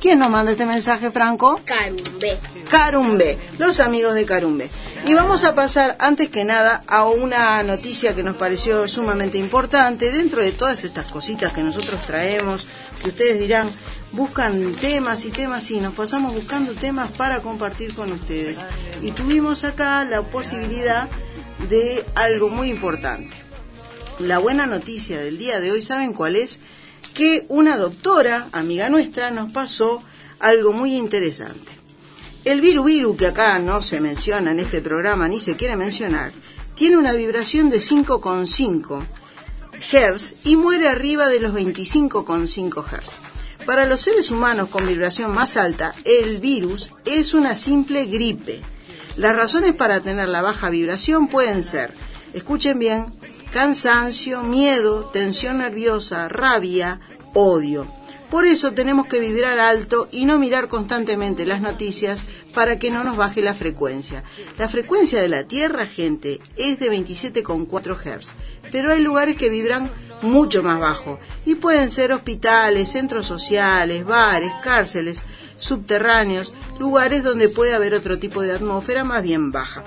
¿Quién 0.00 0.18
nos 0.18 0.30
manda 0.30 0.52
este 0.52 0.64
mensaje, 0.64 1.10
Franco? 1.10 1.60
Carumbe. 1.64 2.38
Carumbe, 2.70 3.38
los 3.58 3.80
amigos 3.80 4.14
de 4.14 4.24
Carumbe. 4.24 4.70
Y 5.06 5.12
vamos 5.12 5.44
a 5.44 5.54
pasar, 5.54 5.96
antes 5.98 6.30
que 6.30 6.44
nada, 6.44 6.82
a 6.86 7.04
una 7.04 7.62
noticia 7.62 8.14
que 8.14 8.22
nos 8.22 8.36
pareció 8.36 8.88
sumamente 8.88 9.36
importante 9.36 10.10
dentro 10.10 10.40
de 10.40 10.52
todas 10.52 10.84
estas 10.84 11.04
cositas 11.06 11.52
que 11.52 11.62
nosotros 11.62 12.00
traemos, 12.06 12.66
que 13.02 13.10
ustedes 13.10 13.38
dirán, 13.38 13.68
buscan 14.12 14.74
temas 14.74 15.24
y 15.24 15.30
temas 15.30 15.70
y 15.70 15.80
nos 15.80 15.94
pasamos 15.94 16.34
buscando 16.34 16.72
temas 16.74 17.10
para 17.10 17.40
compartir 17.40 17.94
con 17.94 18.12
ustedes. 18.12 18.64
Y 19.02 19.12
tuvimos 19.12 19.64
acá 19.64 20.04
la 20.04 20.22
posibilidad 20.22 21.08
de 21.68 22.04
algo 22.14 22.48
muy 22.48 22.70
importante. 22.70 23.34
La 24.18 24.38
buena 24.38 24.66
noticia 24.66 25.20
del 25.20 25.38
día 25.38 25.60
de 25.60 25.72
hoy, 25.72 25.82
¿saben 25.82 26.12
cuál 26.12 26.36
es? 26.36 26.60
Que 27.14 27.46
una 27.48 27.76
doctora, 27.76 28.48
amiga 28.52 28.88
nuestra, 28.88 29.30
nos 29.30 29.50
pasó 29.52 30.02
algo 30.38 30.72
muy 30.72 30.96
interesante. 30.96 31.72
El 32.44 32.60
viru 32.60 32.84
viru, 32.84 33.16
que 33.16 33.26
acá 33.26 33.58
no 33.58 33.82
se 33.82 34.00
menciona 34.00 34.50
en 34.50 34.60
este 34.60 34.80
programa 34.80 35.28
ni 35.28 35.40
se 35.40 35.56
quiere 35.56 35.76
mencionar, 35.76 36.32
tiene 36.74 36.96
una 36.96 37.12
vibración 37.12 37.68
de 37.68 37.78
5,5 37.78 39.02
Hz 39.80 40.34
y 40.44 40.56
muere 40.56 40.88
arriba 40.88 41.28
de 41.28 41.40
los 41.40 41.52
25,5 41.52 42.84
Hz. 42.84 43.20
Para 43.70 43.86
los 43.86 44.00
seres 44.00 44.32
humanos 44.32 44.68
con 44.68 44.84
vibración 44.84 45.32
más 45.32 45.56
alta, 45.56 45.94
el 46.04 46.38
virus 46.38 46.90
es 47.04 47.34
una 47.34 47.54
simple 47.54 48.06
gripe. 48.06 48.60
Las 49.16 49.36
razones 49.36 49.74
para 49.74 50.00
tener 50.00 50.28
la 50.28 50.42
baja 50.42 50.70
vibración 50.70 51.28
pueden 51.28 51.62
ser, 51.62 51.94
escuchen 52.34 52.80
bien, 52.80 53.06
cansancio, 53.52 54.42
miedo, 54.42 55.04
tensión 55.12 55.58
nerviosa, 55.58 56.28
rabia, 56.28 56.98
odio. 57.32 57.86
Por 58.28 58.44
eso 58.44 58.72
tenemos 58.72 59.06
que 59.06 59.20
vibrar 59.20 59.60
alto 59.60 60.08
y 60.10 60.24
no 60.24 60.40
mirar 60.40 60.66
constantemente 60.66 61.46
las 61.46 61.60
noticias 61.60 62.24
para 62.52 62.76
que 62.76 62.90
no 62.90 63.04
nos 63.04 63.16
baje 63.16 63.40
la 63.40 63.54
frecuencia. 63.54 64.24
La 64.58 64.68
frecuencia 64.68 65.22
de 65.22 65.28
la 65.28 65.44
Tierra, 65.44 65.86
gente, 65.86 66.40
es 66.56 66.80
de 66.80 66.90
27,4 66.90 67.96
Hz, 67.96 68.34
pero 68.72 68.90
hay 68.90 69.00
lugares 69.00 69.36
que 69.36 69.48
vibran 69.48 69.88
mucho 70.22 70.62
más 70.62 70.78
bajo 70.78 71.18
y 71.44 71.54
pueden 71.54 71.90
ser 71.90 72.12
hospitales, 72.12 72.90
centros 72.90 73.26
sociales, 73.26 74.04
bares, 74.04 74.52
cárceles, 74.62 75.22
subterráneos, 75.58 76.52
lugares 76.78 77.22
donde 77.22 77.48
puede 77.48 77.74
haber 77.74 77.94
otro 77.94 78.18
tipo 78.18 78.42
de 78.42 78.52
atmósfera 78.52 79.04
más 79.04 79.22
bien 79.22 79.52
baja. 79.52 79.84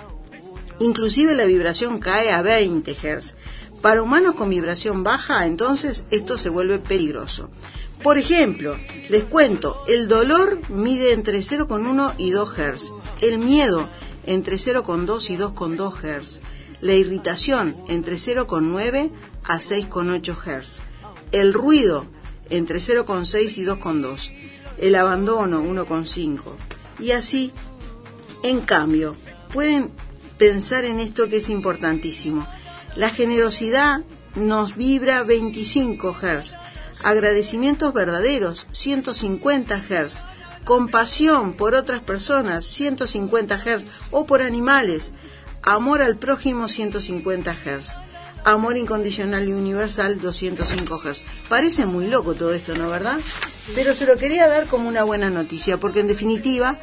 Inclusive 0.80 1.36
la 1.36 1.46
vibración 1.46 2.00
cae 2.00 2.32
a 2.32 2.42
20 2.42 2.94
Hz. 2.94 3.36
Para 3.82 4.02
humanos 4.02 4.36
con 4.36 4.50
vibración 4.50 5.04
baja, 5.04 5.46
entonces 5.46 6.06
esto 6.10 6.38
se 6.38 6.50
vuelve 6.50 6.80
peligroso. 6.80 7.50
Por 8.02 8.18
ejemplo, 8.18 8.78
les 9.10 9.24
cuento, 9.24 9.84
el 9.88 10.08
dolor 10.08 10.60
mide 10.70 11.14
entre 11.14 11.40
0,1 11.40 12.16
y 12.18 12.32
2 12.32 12.50
Hz, 12.50 12.94
el 13.22 13.38
miedo 13.40 13.88
entre 14.26 14.58
0,2 14.58 15.30
y 15.30 15.38
2,2 15.38 15.94
Hz, 16.02 16.42
la 16.82 16.94
irritación 16.94 17.76
entre 17.88 18.16
0,9 18.16 19.12
a 19.46 19.60
6,8 19.60 20.36
Hz, 20.36 20.82
el 21.32 21.54
ruido 21.54 22.06
entre 22.50 22.80
0,6 22.80 23.58
y 23.58 23.66
2,2, 23.66 24.32
el 24.78 24.96
abandono 24.96 25.64
1,5 25.64 26.42
y 27.00 27.12
así. 27.12 27.52
En 28.44 28.62
cambio, 28.62 29.16
pueden 29.52 29.92
pensar 30.38 30.84
en 30.86 31.00
esto 31.00 31.30
que 31.30 31.38
es 31.38 31.50
importantísimo. 31.50 32.48
La 32.96 33.10
generosidad 33.10 34.04
nos 34.36 34.76
vibra 34.76 35.24
25 35.24 36.14
Hz, 36.14 36.56
agradecimientos 37.04 37.94
verdaderos 37.94 38.68
150 38.72 39.78
Hz, 39.80 40.24
compasión 40.66 41.54
por 41.54 41.76
otras 41.76 42.02
personas 42.02 42.66
150 42.66 43.58
Hz 43.58 43.86
o 44.12 44.26
por 44.26 44.42
animales, 44.42 45.14
amor 45.62 46.02
al 46.02 46.18
prójimo 46.18 46.68
150 46.68 47.54
Hz. 47.54 48.00
Amor 48.46 48.78
incondicional 48.78 49.48
y 49.48 49.54
universal 49.54 50.20
205 50.20 51.00
Hz. 51.00 51.24
Parece 51.48 51.86
muy 51.86 52.08
loco 52.08 52.34
todo 52.34 52.54
esto, 52.54 52.76
¿no 52.76 52.90
verdad? 52.90 53.20
Pero 53.76 53.96
se 53.96 54.06
lo 54.06 54.18
quería 54.18 54.48
dar 54.48 54.66
como 54.68 54.90
una 54.90 55.04
buena 55.04 55.30
noticia, 55.30 55.80
porque 55.80 56.02
en 56.02 56.08
definitiva 56.10 56.80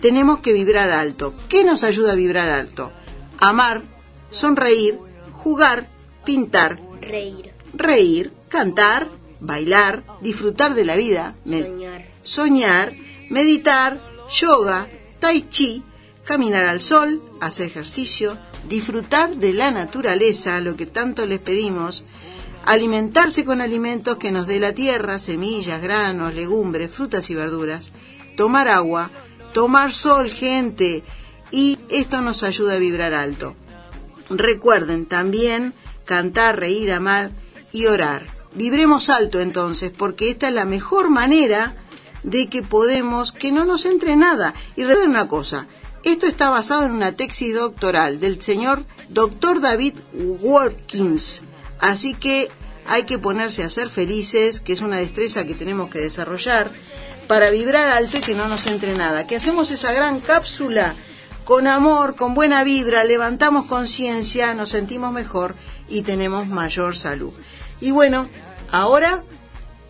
tenemos 0.00 0.38
que 0.38 0.52
vibrar 0.52 0.90
alto. 0.90 1.34
¿Qué 1.48 1.64
nos 1.64 1.82
ayuda 1.82 2.12
a 2.12 2.16
vibrar 2.16 2.48
alto? 2.48 2.92
Amar, 3.38 3.82
sonreír, 4.30 4.98
jugar, 5.32 5.88
pintar, 6.24 6.78
Reír. 7.00 7.52
reír, 7.74 8.32
cantar, 8.48 9.08
bailar, 9.40 10.04
disfrutar 10.20 10.74
de 10.74 10.84
la 10.84 10.96
vida, 10.96 11.34
Soñar. 11.44 12.04
soñar, 12.22 12.94
meditar, 13.30 14.00
yoga, 14.28 14.86
tai 15.18 15.48
chi, 15.48 15.82
caminar 16.24 16.66
al 16.66 16.80
sol, 16.80 17.22
hacer 17.40 17.66
ejercicio, 17.66 18.38
disfrutar 18.68 19.36
de 19.36 19.52
la 19.52 19.70
naturaleza, 19.70 20.60
lo 20.60 20.76
que 20.76 20.86
tanto 20.86 21.26
les 21.26 21.38
pedimos, 21.38 22.04
alimentarse 22.64 23.44
con 23.44 23.60
alimentos 23.60 24.16
que 24.16 24.30
nos 24.30 24.46
dé 24.46 24.60
la 24.60 24.72
tierra, 24.72 25.18
semillas, 25.18 25.80
granos, 25.80 26.34
legumbres, 26.34 26.90
frutas 26.90 27.30
y 27.30 27.34
verduras, 27.34 27.90
tomar 28.36 28.68
agua, 28.68 29.10
tomar 29.52 29.92
sol, 29.92 30.30
gente, 30.30 31.02
y 31.50 31.78
esto 31.88 32.20
nos 32.20 32.42
ayuda 32.42 32.74
a 32.74 32.78
vibrar 32.78 33.14
alto. 33.14 33.56
Recuerden 34.28 35.06
también 35.06 35.74
cantar, 36.04 36.58
reír, 36.58 36.92
amar 36.92 37.32
y 37.72 37.86
orar. 37.86 38.26
Vibremos 38.54 39.10
alto 39.10 39.40
entonces, 39.40 39.90
porque 39.96 40.30
esta 40.30 40.48
es 40.48 40.54
la 40.54 40.64
mejor 40.64 41.10
manera 41.10 41.74
de 42.22 42.48
que 42.48 42.62
podemos, 42.62 43.32
que 43.32 43.52
no 43.52 43.64
nos 43.64 43.86
entre 43.86 44.16
nada. 44.16 44.54
Y 44.76 44.84
recuerden 44.84 45.10
una 45.10 45.28
cosa, 45.28 45.66
esto 46.04 46.26
está 46.26 46.50
basado 46.50 46.84
en 46.84 46.92
una 46.92 47.12
tesis 47.12 47.54
doctoral 47.54 48.20
del 48.20 48.42
señor 48.42 48.84
Dr. 49.08 49.60
David 49.60 49.94
Watkins. 50.12 51.42
Así 51.78 52.14
que 52.14 52.50
hay 52.86 53.04
que 53.04 53.18
ponerse 53.18 53.62
a 53.62 53.70
ser 53.70 53.90
felices, 53.90 54.60
que 54.60 54.72
es 54.72 54.80
una 54.80 54.96
destreza 54.96 55.44
que 55.44 55.54
tenemos 55.54 55.90
que 55.90 56.00
desarrollar 56.00 56.70
para 57.28 57.50
vibrar 57.50 57.86
alto 57.86 58.18
y 58.18 58.20
que 58.20 58.34
no 58.34 58.48
nos 58.48 58.66
entre 58.66 58.94
nada. 58.94 59.26
Que 59.26 59.36
hacemos 59.36 59.70
esa 59.70 59.92
gran 59.92 60.20
cápsula 60.20 60.94
con 61.44 61.66
amor, 61.66 62.16
con 62.16 62.34
buena 62.34 62.64
vibra, 62.64 63.04
levantamos 63.04 63.66
conciencia, 63.66 64.54
nos 64.54 64.70
sentimos 64.70 65.12
mejor 65.12 65.56
y 65.88 66.02
tenemos 66.02 66.48
mayor 66.48 66.96
salud. 66.96 67.32
Y 67.80 67.90
bueno, 67.90 68.28
ahora 68.70 69.24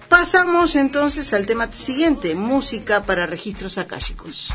pasamos 0.09 0.75
entonces 0.75 1.33
al 1.33 1.47
tema 1.47 1.71
siguiente, 1.73 2.35
música 2.35 3.05
para 3.05 3.27
registros 3.27 3.79
akáshicos. 3.79 4.51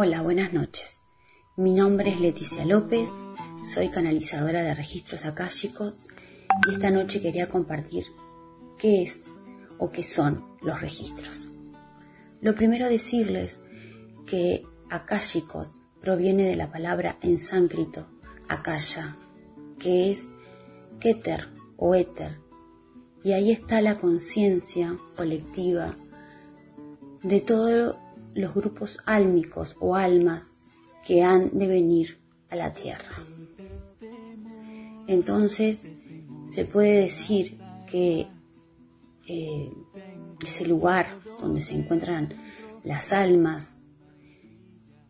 Hola, 0.00 0.22
buenas 0.22 0.52
noches. 0.52 1.00
Mi 1.56 1.74
nombre 1.74 2.10
es 2.10 2.20
Leticia 2.20 2.64
López, 2.64 3.08
soy 3.64 3.88
canalizadora 3.88 4.62
de 4.62 4.72
registros 4.72 5.24
akáshicos 5.24 6.06
y 6.68 6.74
esta 6.74 6.92
noche 6.92 7.20
quería 7.20 7.48
compartir 7.48 8.04
qué 8.78 9.02
es 9.02 9.32
o 9.76 9.90
qué 9.90 10.04
son 10.04 10.56
los 10.62 10.80
registros. 10.80 11.48
Lo 12.40 12.54
primero 12.54 12.88
decirles 12.88 13.60
que 14.24 14.62
akáshicos 14.88 15.80
proviene 16.00 16.44
de 16.44 16.54
la 16.54 16.70
palabra 16.70 17.16
en 17.20 17.40
sánscrito 17.40 18.06
akasha, 18.46 19.16
que 19.80 20.12
es 20.12 20.28
keter 21.00 21.48
o 21.76 21.96
éter, 21.96 22.38
y 23.24 23.32
ahí 23.32 23.50
está 23.50 23.82
la 23.82 23.96
conciencia 23.96 24.96
colectiva 25.16 25.96
de 27.24 27.40
todos 27.40 27.96
los 28.38 28.54
grupos 28.54 28.98
álmicos 29.04 29.76
o 29.80 29.96
almas 29.96 30.52
que 31.04 31.24
han 31.24 31.58
de 31.58 31.66
venir 31.66 32.18
a 32.50 32.56
la 32.56 32.72
tierra. 32.72 33.24
Entonces, 35.08 35.88
se 36.46 36.64
puede 36.64 37.00
decir 37.00 37.58
que 37.86 38.28
eh, 39.26 39.70
ese 40.44 40.66
lugar 40.66 41.06
donde 41.40 41.60
se 41.60 41.74
encuentran 41.74 42.32
las 42.84 43.12
almas, 43.12 43.74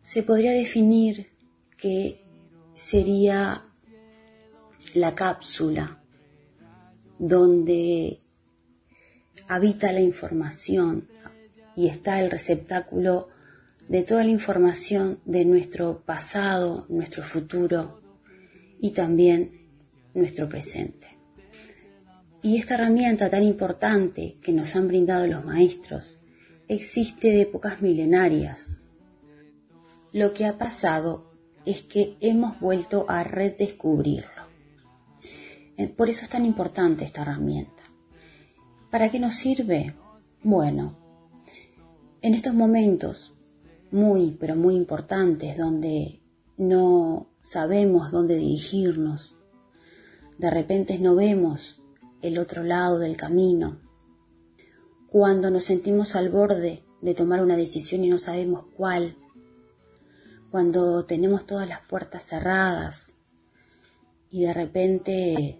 se 0.01 0.23
podría 0.23 0.51
definir 0.51 1.29
que 1.77 2.25
sería 2.73 3.63
la 4.95 5.13
cápsula 5.13 6.01
donde 7.19 8.19
habita 9.47 9.91
la 9.91 10.01
información 10.01 11.07
y 11.79 11.87
está 11.87 12.19
el 12.19 12.29
receptáculo 12.29 13.29
de 13.87 14.03
toda 14.03 14.25
la 14.25 14.31
información 14.31 15.21
de 15.23 15.45
nuestro 15.45 16.01
pasado, 16.01 16.85
nuestro 16.89 17.23
futuro 17.23 18.01
y 18.81 18.91
también 18.91 19.69
nuestro 20.13 20.49
presente. 20.49 21.07
Y 22.43 22.57
esta 22.57 22.73
herramienta 22.73 23.29
tan 23.29 23.45
importante 23.45 24.35
que 24.41 24.51
nos 24.51 24.75
han 24.75 24.89
brindado 24.89 25.25
los 25.27 25.45
maestros 25.45 26.17
existe 26.67 27.29
de 27.29 27.43
épocas 27.43 27.81
milenarias. 27.81 28.73
Lo 30.11 30.33
que 30.33 30.47
ha 30.47 30.57
pasado 30.57 31.31
es 31.65 31.81
que 31.83 32.17
hemos 32.19 32.59
vuelto 32.59 33.05
a 33.07 33.23
redescubrirlo. 33.23 34.49
Eh, 35.77 35.87
por 35.87 36.09
eso 36.09 36.23
es 36.23 36.29
tan 36.29 36.43
importante 36.43 37.05
esta 37.05 37.21
herramienta. 37.21 37.83
¿Para 38.91 39.09
qué 39.09 39.17
nos 39.17 39.35
sirve? 39.35 39.95
Bueno, 40.43 41.08
en 42.21 42.33
estos 42.33 42.53
momentos 42.53 43.33
muy, 43.91 44.31
pero 44.39 44.55
muy 44.55 44.75
importantes 44.75 45.57
donde 45.57 46.21
no 46.57 47.29
sabemos 47.41 48.11
dónde 48.11 48.35
dirigirnos, 48.35 49.35
de 50.37 50.49
repente 50.49 50.99
no 50.99 51.15
vemos 51.15 51.81
el 52.21 52.37
otro 52.37 52.63
lado 52.63 52.99
del 52.99 53.17
camino, 53.17 53.79
cuando 55.09 55.49
nos 55.49 55.63
sentimos 55.63 56.15
al 56.15 56.29
borde 56.29 56.83
de 57.01 57.13
tomar 57.13 57.41
una 57.41 57.55
decisión 57.55 58.03
y 58.03 58.09
no 58.09 58.19
sabemos 58.19 58.65
cuál, 58.75 59.15
cuando 60.51 61.05
tenemos 61.05 61.45
todas 61.45 61.67
las 61.67 61.81
puertas 61.81 62.23
cerradas 62.23 63.13
y 64.29 64.43
de 64.43 64.53
repente 64.53 65.59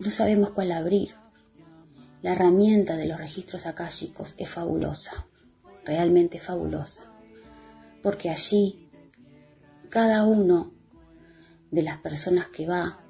no 0.00 0.10
sabemos 0.10 0.50
cuál 0.50 0.72
abrir. 0.72 1.14
La 2.22 2.32
herramienta 2.32 2.96
de 2.96 3.06
los 3.06 3.18
registros 3.18 3.66
akáshicos 3.66 4.34
es 4.36 4.48
fabulosa, 4.48 5.26
realmente 5.90 6.38
fabulosa, 6.38 7.02
porque 8.00 8.30
allí 8.30 8.88
cada 9.88 10.24
uno 10.24 10.72
de 11.72 11.82
las 11.82 11.98
personas 11.98 12.46
que 12.46 12.64
va 12.64 13.00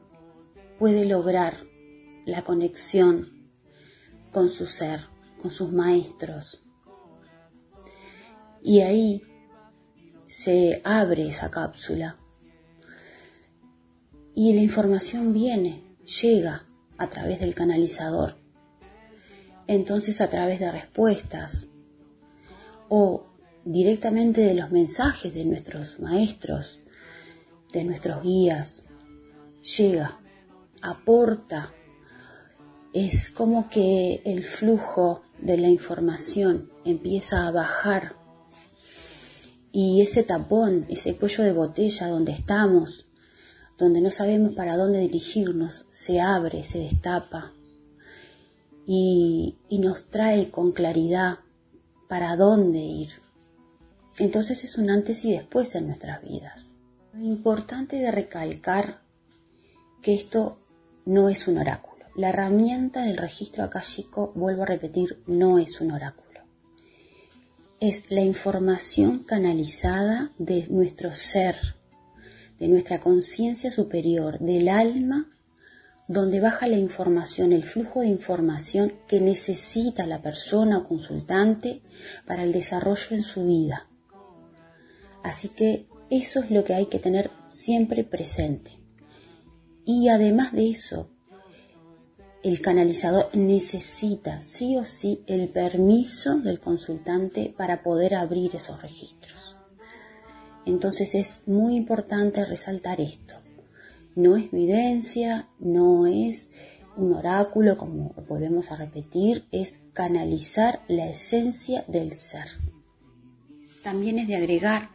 puede 0.78 1.04
lograr 1.04 1.58
la 2.24 2.40
conexión 2.40 3.50
con 4.32 4.48
su 4.48 4.64
ser, 4.64 5.00
con 5.42 5.50
sus 5.50 5.70
maestros. 5.72 6.64
Y 8.62 8.80
ahí 8.80 9.22
se 10.26 10.80
abre 10.82 11.28
esa 11.28 11.50
cápsula 11.50 12.16
y 14.34 14.54
la 14.54 14.62
información 14.62 15.34
viene, 15.34 15.84
llega 16.22 16.64
a 16.96 17.10
través 17.10 17.40
del 17.40 17.54
canalizador. 17.54 18.38
Entonces 19.66 20.22
a 20.22 20.30
través 20.30 20.60
de 20.60 20.72
respuestas 20.72 21.66
o 22.90 23.24
directamente 23.64 24.42
de 24.42 24.52
los 24.52 24.70
mensajes 24.70 25.32
de 25.32 25.44
nuestros 25.44 26.00
maestros, 26.00 26.80
de 27.72 27.84
nuestros 27.84 28.22
guías, 28.22 28.84
llega, 29.78 30.20
aporta. 30.82 31.72
Es 32.92 33.30
como 33.30 33.70
que 33.70 34.20
el 34.24 34.44
flujo 34.44 35.22
de 35.38 35.56
la 35.56 35.68
información 35.68 36.70
empieza 36.84 37.46
a 37.46 37.52
bajar. 37.52 38.16
Y 39.70 40.02
ese 40.02 40.24
tapón, 40.24 40.86
ese 40.88 41.14
cuello 41.14 41.44
de 41.44 41.52
botella 41.52 42.08
donde 42.08 42.32
estamos, 42.32 43.06
donde 43.78 44.00
no 44.00 44.10
sabemos 44.10 44.54
para 44.54 44.76
dónde 44.76 44.98
dirigirnos, 44.98 45.86
se 45.92 46.20
abre, 46.20 46.64
se 46.64 46.80
destapa. 46.80 47.52
Y, 48.84 49.58
y 49.68 49.78
nos 49.78 50.06
trae 50.06 50.50
con 50.50 50.72
claridad 50.72 51.38
para 52.10 52.34
dónde 52.34 52.80
ir. 52.80 53.10
Entonces 54.18 54.64
es 54.64 54.76
un 54.76 54.90
antes 54.90 55.24
y 55.24 55.30
después 55.30 55.76
en 55.76 55.86
nuestras 55.86 56.20
vidas. 56.24 56.66
Lo 57.12 57.24
importante 57.24 58.00
de 58.00 58.10
recalcar 58.10 59.00
que 60.02 60.14
esto 60.14 60.58
no 61.06 61.28
es 61.28 61.46
un 61.46 61.58
oráculo. 61.58 62.06
La 62.16 62.30
herramienta 62.30 63.04
del 63.04 63.16
registro 63.16 63.62
akáshico, 63.62 64.32
vuelvo 64.34 64.64
a 64.64 64.66
repetir, 64.66 65.22
no 65.28 65.60
es 65.60 65.80
un 65.80 65.92
oráculo. 65.92 66.40
Es 67.78 68.10
la 68.10 68.22
información 68.22 69.20
canalizada 69.20 70.32
de 70.36 70.66
nuestro 70.68 71.12
ser, 71.12 71.76
de 72.58 72.66
nuestra 72.66 72.98
conciencia 72.98 73.70
superior, 73.70 74.40
del 74.40 74.68
alma, 74.68 75.28
donde 76.10 76.40
baja 76.40 76.66
la 76.66 76.76
información, 76.76 77.52
el 77.52 77.62
flujo 77.62 78.00
de 78.00 78.08
información 78.08 78.94
que 79.06 79.20
necesita 79.20 80.08
la 80.08 80.20
persona 80.20 80.78
o 80.78 80.88
consultante 80.88 81.82
para 82.26 82.42
el 82.42 82.50
desarrollo 82.50 83.14
en 83.14 83.22
su 83.22 83.46
vida. 83.46 83.86
Así 85.22 85.50
que 85.50 85.86
eso 86.10 86.40
es 86.40 86.50
lo 86.50 86.64
que 86.64 86.74
hay 86.74 86.86
que 86.86 86.98
tener 86.98 87.30
siempre 87.52 88.02
presente. 88.02 88.72
Y 89.84 90.08
además 90.08 90.52
de 90.52 90.70
eso, 90.70 91.10
el 92.42 92.60
canalizador 92.60 93.28
necesita 93.36 94.42
sí 94.42 94.76
o 94.76 94.84
sí 94.84 95.22
el 95.28 95.48
permiso 95.48 96.40
del 96.40 96.58
consultante 96.58 97.54
para 97.56 97.84
poder 97.84 98.16
abrir 98.16 98.56
esos 98.56 98.82
registros. 98.82 99.54
Entonces 100.66 101.14
es 101.14 101.38
muy 101.46 101.76
importante 101.76 102.44
resaltar 102.44 103.00
esto. 103.00 103.39
No 104.14 104.36
es 104.36 104.52
evidencia, 104.52 105.48
no 105.58 106.06
es 106.06 106.50
un 106.96 107.14
oráculo, 107.14 107.76
como 107.76 108.14
volvemos 108.28 108.70
a 108.70 108.76
repetir, 108.76 109.44
es 109.52 109.80
canalizar 109.92 110.80
la 110.88 111.08
esencia 111.08 111.84
del 111.88 112.12
ser. 112.12 112.48
También 113.82 114.18
es 114.18 114.28
de 114.28 114.36
agregar 114.36 114.90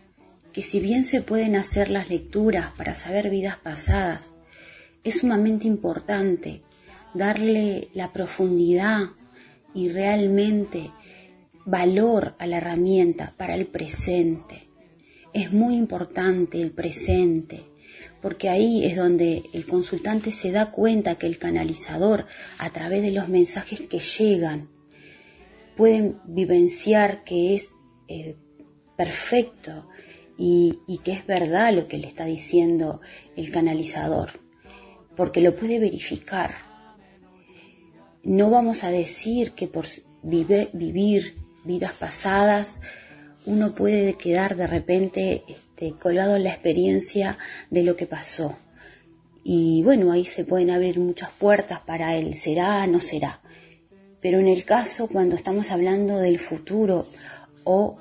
que 0.53 0.61
si 0.61 0.79
bien 0.79 1.05
se 1.05 1.21
pueden 1.21 1.55
hacer 1.55 1.89
las 1.89 2.09
lecturas 2.09 2.71
para 2.77 2.95
saber 2.95 3.29
vidas 3.29 3.57
pasadas, 3.57 4.31
es 5.03 5.19
sumamente 5.19 5.67
importante 5.67 6.61
darle 7.13 7.89
la 7.93 8.11
profundidad 8.11 9.09
y 9.73 9.89
realmente 9.89 10.91
valor 11.65 12.35
a 12.39 12.47
la 12.47 12.57
herramienta 12.57 13.33
para 13.37 13.55
el 13.55 13.65
presente. 13.65 14.69
Es 15.33 15.51
muy 15.51 15.75
importante 15.75 16.61
el 16.61 16.71
presente, 16.71 17.65
porque 18.25 18.49
ahí 18.49 18.83
es 18.83 18.95
donde 18.95 19.43
el 19.53 19.67
consultante 19.67 20.31
se 20.31 20.51
da 20.51 20.71
cuenta 20.71 21.13
que 21.13 21.27
el 21.27 21.37
canalizador, 21.37 22.25
a 22.57 22.71
través 22.71 23.03
de 23.03 23.11
los 23.11 23.29
mensajes 23.29 23.81
que 23.81 23.99
llegan, 23.99 24.67
pueden 25.77 26.17
vivenciar 26.25 27.23
que 27.23 27.53
es 27.53 27.69
eh, 28.07 28.35
perfecto 28.97 29.87
y, 30.39 30.79
y 30.87 30.97
que 31.03 31.11
es 31.11 31.27
verdad 31.27 31.71
lo 31.71 31.87
que 31.87 31.99
le 31.99 32.07
está 32.07 32.25
diciendo 32.25 32.99
el 33.35 33.51
canalizador, 33.51 34.39
porque 35.15 35.39
lo 35.39 35.55
puede 35.55 35.77
verificar. 35.77 36.55
No 38.23 38.49
vamos 38.49 38.83
a 38.83 38.89
decir 38.89 39.51
que 39.51 39.67
por 39.67 39.85
vivir 40.23 41.35
vidas 41.63 41.93
pasadas 41.93 42.81
uno 43.45 43.75
puede 43.75 44.15
quedar 44.15 44.55
de 44.55 44.65
repente 44.65 45.43
este, 45.75 45.91
colgado 45.99 46.37
en 46.37 46.45
la 46.45 46.51
experiencia 46.51 47.37
de 47.69 47.83
lo 47.83 47.97
que 47.97 48.07
pasó. 48.07 48.57
Y 49.43 49.83
bueno, 49.83 50.13
ahí 50.13 50.23
se 50.23 50.45
pueden 50.45 50.71
abrir 50.71 50.99
muchas 50.99 51.29
puertas 51.31 51.81
para 51.81 52.15
el 52.15 52.35
será, 52.35 52.87
no 52.87 53.01
será. 53.01 53.41
Pero 54.21 54.39
en 54.39 54.47
el 54.47 54.63
caso 54.63 55.09
cuando 55.09 55.35
estamos 55.35 55.71
hablando 55.71 56.17
del 56.17 56.39
futuro 56.39 57.05
o 57.65 57.97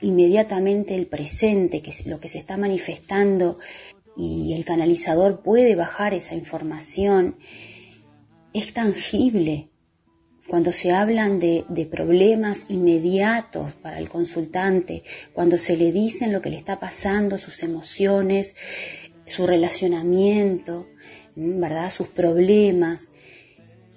inmediatamente 0.00 0.96
el 0.96 1.06
presente, 1.06 1.80
que 1.80 1.90
es 1.90 2.06
lo 2.06 2.18
que 2.18 2.26
se 2.26 2.38
está 2.38 2.56
manifestando 2.56 3.60
y 4.16 4.54
el 4.54 4.64
canalizador 4.64 5.42
puede 5.42 5.76
bajar 5.76 6.14
esa 6.14 6.34
información, 6.34 7.36
es 8.52 8.74
tangible. 8.74 9.68
Cuando 10.52 10.70
se 10.70 10.92
hablan 10.92 11.40
de, 11.40 11.88
problemas 11.90 12.66
inmediatos 12.68 13.72
para 13.72 13.98
el 13.98 14.10
consultante, 14.10 15.02
cuando 15.32 15.56
se 15.56 15.78
le 15.78 15.92
dicen 15.92 16.30
lo 16.30 16.42
que 16.42 16.50
le 16.50 16.58
está 16.58 16.78
pasando, 16.78 17.38
sus 17.38 17.62
emociones, 17.62 18.54
su 19.24 19.46
relacionamiento, 19.46 20.88
¿verdad? 21.36 21.90
sus 21.90 22.08
problemas, 22.08 23.12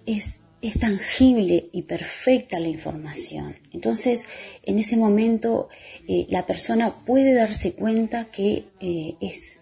es, 0.05 0.39
tangible 0.79 1.67
y 1.73 1.81
perfecta 1.81 2.57
la 2.61 2.69
información. 2.69 3.57
Entonces, 3.73 4.23
en 4.63 4.79
ese 4.79 4.95
momento, 4.95 5.67
eh, 6.07 6.25
la 6.29 6.45
persona 6.45 7.03
puede 7.03 7.33
darse 7.33 7.73
cuenta 7.73 8.27
que 8.31 8.69
eh, 8.79 9.17
es 9.19 9.59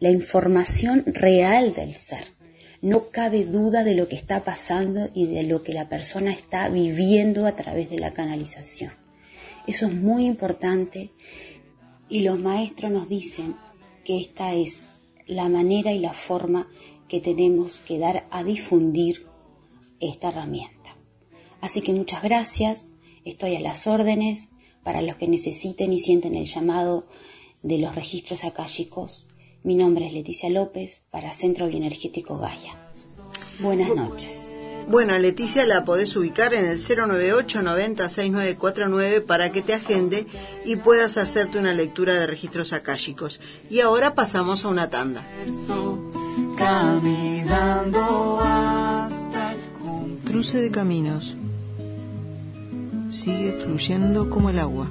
la 0.00 0.10
información 0.10 1.04
real 1.06 1.72
del 1.72 1.94
ser. 1.94 2.37
No 2.80 3.08
cabe 3.08 3.44
duda 3.44 3.82
de 3.82 3.94
lo 3.94 4.08
que 4.08 4.14
está 4.14 4.44
pasando 4.44 5.10
y 5.12 5.26
de 5.26 5.42
lo 5.42 5.62
que 5.62 5.72
la 5.72 5.88
persona 5.88 6.32
está 6.32 6.68
viviendo 6.68 7.46
a 7.46 7.52
través 7.52 7.90
de 7.90 7.98
la 7.98 8.12
canalización. 8.12 8.92
Eso 9.66 9.86
es 9.86 9.94
muy 9.94 10.26
importante 10.26 11.10
y 12.08 12.20
los 12.20 12.38
maestros 12.38 12.92
nos 12.92 13.08
dicen 13.08 13.56
que 14.04 14.20
esta 14.20 14.54
es 14.54 14.80
la 15.26 15.48
manera 15.48 15.92
y 15.92 15.98
la 15.98 16.14
forma 16.14 16.68
que 17.08 17.20
tenemos 17.20 17.78
que 17.86 17.98
dar 17.98 18.26
a 18.30 18.44
difundir 18.44 19.26
esta 20.00 20.28
herramienta. 20.28 20.96
Así 21.60 21.80
que 21.82 21.92
muchas 21.92 22.22
gracias, 22.22 22.86
estoy 23.24 23.56
a 23.56 23.60
las 23.60 23.86
órdenes 23.86 24.48
para 24.84 25.02
los 25.02 25.16
que 25.16 25.28
necesiten 25.28 25.92
y 25.92 26.00
sienten 26.00 26.34
el 26.34 26.46
llamado 26.46 27.06
de 27.62 27.78
los 27.78 27.94
registros 27.94 28.44
akáshicos 28.44 29.27
mi 29.62 29.74
nombre 29.74 30.06
es 30.06 30.12
Leticia 30.12 30.48
López 30.50 31.02
para 31.10 31.32
Centro 31.32 31.66
Bioenergético 31.66 32.38
Gaia. 32.38 32.74
Buenas 33.60 33.94
noches. 33.94 34.30
Bueno, 34.88 35.18
Leticia 35.18 35.66
la 35.66 35.84
podés 35.84 36.16
ubicar 36.16 36.54
en 36.54 36.64
el 36.64 36.78
098 36.78 37.60
90 37.60 38.08
6949 38.08 39.20
para 39.20 39.52
que 39.52 39.60
te 39.60 39.74
agende 39.74 40.26
y 40.64 40.76
puedas 40.76 41.18
hacerte 41.18 41.58
una 41.58 41.74
lectura 41.74 42.14
de 42.14 42.26
registros 42.26 42.72
akáshicos. 42.72 43.40
Y 43.68 43.80
ahora 43.80 44.14
pasamos 44.14 44.64
a 44.64 44.68
una 44.68 44.88
tanda. 44.88 45.26
Cruce 50.24 50.60
de 50.60 50.70
caminos. 50.70 51.36
Sigue 53.10 53.52
fluyendo 53.52 54.30
como 54.30 54.48
el 54.48 54.58
agua. 54.58 54.88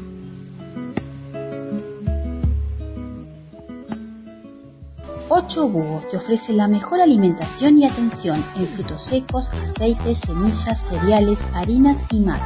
Ocho 5.40 5.68
Búhos 5.68 6.10
te 6.10 6.18
ofrece 6.18 6.52
la 6.52 6.68
mejor 6.68 7.00
alimentación 7.00 7.78
y 7.78 7.86
atención 7.86 8.44
en 8.56 8.66
frutos 8.66 9.04
secos, 9.04 9.50
aceites, 9.50 10.18
semillas, 10.18 10.82
cereales, 10.90 11.38
harinas 11.54 11.96
y 12.10 12.22
más. 12.22 12.42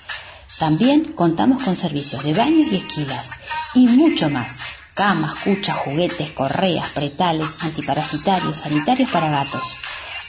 También 0.59 1.12
contamos 1.12 1.62
con 1.62 1.77
servicios 1.77 2.25
de 2.25 2.35
baños 2.35 2.73
y 2.73 2.77
esquilas 2.77 3.31
y 3.75 3.87
mucho 3.87 4.29
más. 4.29 4.59
Camas, 4.92 5.38
cuchas, 5.44 5.77
juguetes, 5.77 6.33
correas, 6.33 6.88
pretales, 6.90 7.47
antiparasitarios, 7.61 8.59
sanitarios 8.59 9.09
para 9.11 9.31
gatos. 9.31 9.62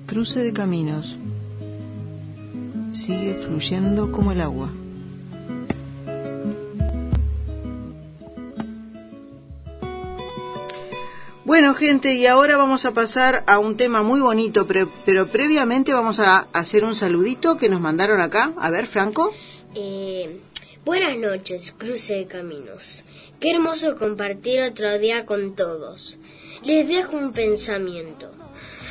Cruce 0.08 0.40
de 0.40 0.54
caminos. 0.54 1.18
Sigue 2.92 3.36
fluyendo 3.36 4.12
como 4.12 4.32
el 4.32 4.42
agua. 4.42 4.72
Bueno, 11.50 11.74
gente, 11.74 12.14
y 12.14 12.28
ahora 12.28 12.58
vamos 12.58 12.86
a 12.86 12.94
pasar 12.94 13.44
a 13.48 13.58
un 13.58 13.76
tema 13.76 14.04
muy 14.04 14.22
bonito, 14.22 14.68
pero, 14.68 14.88
pero 15.04 15.32
previamente 15.32 15.92
vamos 15.96 16.20
a 16.20 16.48
hacer 16.54 16.84
un 16.84 16.94
saludito 16.94 17.58
que 17.58 17.70
nos 17.70 17.82
mandaron 17.82 18.22
acá. 18.22 18.54
A 18.60 18.70
ver, 18.70 18.86
Franco. 18.86 19.34
Eh, 19.74 20.42
buenas 20.86 21.18
noches, 21.18 21.74
Cruce 21.76 22.14
de 22.14 22.26
Caminos. 22.28 23.04
Qué 23.40 23.50
hermoso 23.50 23.96
compartir 23.96 24.62
otro 24.62 25.00
día 25.00 25.26
con 25.26 25.56
todos. 25.56 26.20
Les 26.62 26.88
dejo 26.88 27.18
un 27.18 27.34
pensamiento. 27.34 28.30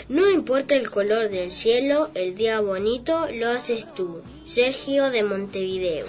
No 0.08 0.28
importa 0.28 0.74
el 0.74 0.90
color 0.90 1.28
del 1.28 1.52
cielo, 1.52 2.10
el 2.14 2.34
día 2.34 2.58
bonito 2.58 3.28
lo 3.32 3.50
haces 3.50 3.86
tú. 3.94 4.20
Sergio 4.46 5.12
de 5.12 5.22
Montevideo. 5.22 6.06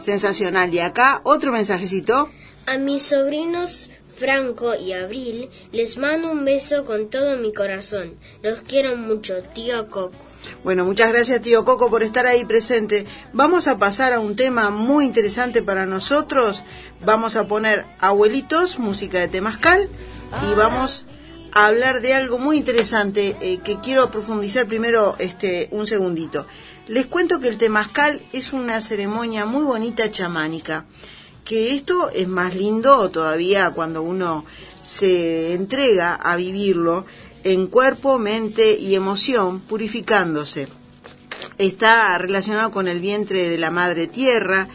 Sensacional. 0.00 0.74
Y 0.74 0.80
acá 0.80 1.20
otro 1.22 1.52
mensajecito. 1.52 2.28
A 2.66 2.76
mis 2.78 3.04
sobrinos 3.04 3.88
Franco 4.14 4.74
y 4.74 4.92
Abril 4.92 5.50
les 5.72 5.96
mando 5.96 6.30
un 6.30 6.44
beso 6.44 6.84
con 6.84 7.08
todo 7.08 7.36
mi 7.38 7.52
corazón. 7.52 8.14
Los 8.42 8.60
quiero 8.62 8.96
mucho, 8.96 9.34
tío 9.54 9.88
Coco. 9.88 10.16
Bueno, 10.64 10.84
muchas 10.84 11.08
gracias 11.08 11.42
tío 11.42 11.64
Coco 11.64 11.90
por 11.90 12.02
estar 12.02 12.26
ahí 12.26 12.44
presente. 12.44 13.06
Vamos 13.32 13.66
a 13.68 13.78
pasar 13.78 14.12
a 14.12 14.20
un 14.20 14.36
tema 14.36 14.70
muy 14.70 15.06
interesante 15.06 15.62
para 15.62 15.86
nosotros. 15.86 16.64
Vamos 17.04 17.36
a 17.36 17.46
poner 17.46 17.84
Abuelitos, 18.00 18.78
música 18.78 19.20
de 19.20 19.28
Temascal, 19.28 19.88
y 20.50 20.54
vamos 20.54 21.06
a 21.52 21.66
hablar 21.66 22.00
de 22.00 22.14
algo 22.14 22.38
muy 22.38 22.56
interesante 22.56 23.36
eh, 23.40 23.58
que 23.58 23.78
quiero 23.80 24.10
profundizar 24.10 24.66
primero 24.66 25.16
este, 25.18 25.68
un 25.70 25.86
segundito. 25.86 26.46
Les 26.88 27.06
cuento 27.06 27.40
que 27.40 27.48
el 27.48 27.58
Temascal 27.58 28.20
es 28.32 28.52
una 28.52 28.80
ceremonia 28.80 29.46
muy 29.46 29.62
bonita 29.62 30.10
chamánica, 30.10 30.86
que 31.44 31.74
esto 31.74 32.10
es 32.10 32.28
más 32.28 32.54
lindo 32.54 33.10
todavía 33.10 33.70
cuando 33.70 34.02
uno 34.02 34.44
se 34.80 35.54
entrega 35.54 36.14
a 36.14 36.36
vivirlo 36.36 37.04
en 37.44 37.66
cuerpo, 37.66 38.18
mente 38.18 38.74
y 38.78 38.94
emoción, 38.94 39.60
purificándose. 39.60 40.68
Está 41.58 42.16
relacionado 42.18 42.70
con 42.70 42.88
el 42.88 43.00
vientre 43.00 43.48
de 43.48 43.58
la 43.58 43.70
madre 43.70 44.06
tierra, 44.06 44.68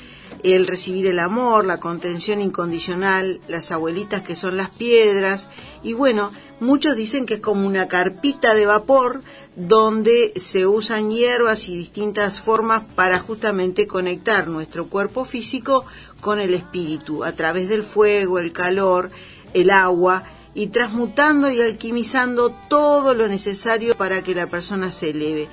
el 0.44 0.68
recibir 0.68 1.08
el 1.08 1.20
amor, 1.20 1.66
la 1.66 1.80
contención 1.80 2.42
incondicional, 2.42 3.40
las 3.48 3.72
abuelitas 3.72 4.22
que 4.22 4.36
son 4.36 4.58
las 4.58 4.70
piedras, 4.70 5.50
y 5.84 5.94
bueno, 5.94 6.32
muchos 6.60 6.96
dicen 6.96 7.26
que 7.26 7.36
es 7.36 7.40
como 7.40 7.66
una 7.68 7.88
carpita 7.88 8.54
de 8.54 8.66
vapor 8.66 9.22
donde 9.56 10.34
se 10.36 10.68
usan 10.68 11.10
hierbas 11.10 11.68
y 11.68 11.78
distintas 11.78 12.42
formas 12.42 12.84
para 12.96 13.20
justamente 13.20 13.88
conectar 13.88 14.48
nuestro 14.48 14.88
cuerpo 14.88 15.26
físico 15.26 15.86
con 16.22 16.40
el 16.40 16.54
espíritu, 16.54 17.24
a 17.24 17.34
través 17.34 17.70
del 17.70 17.84
fuego, 17.84 18.40
el 18.40 18.54
calor, 18.54 19.10
el 19.54 19.72
agua, 19.72 20.24
y 20.54 20.68
transmutando 20.68 21.52
y 21.52 21.62
alquimizando 21.62 22.50
todo 22.68 23.14
lo 23.14 23.28
necesario 23.28 23.96
para 23.96 24.24
que 24.24 24.34
la 24.34 24.48
persona 24.48 24.92
se 24.92 25.12
eleve. 25.12 25.50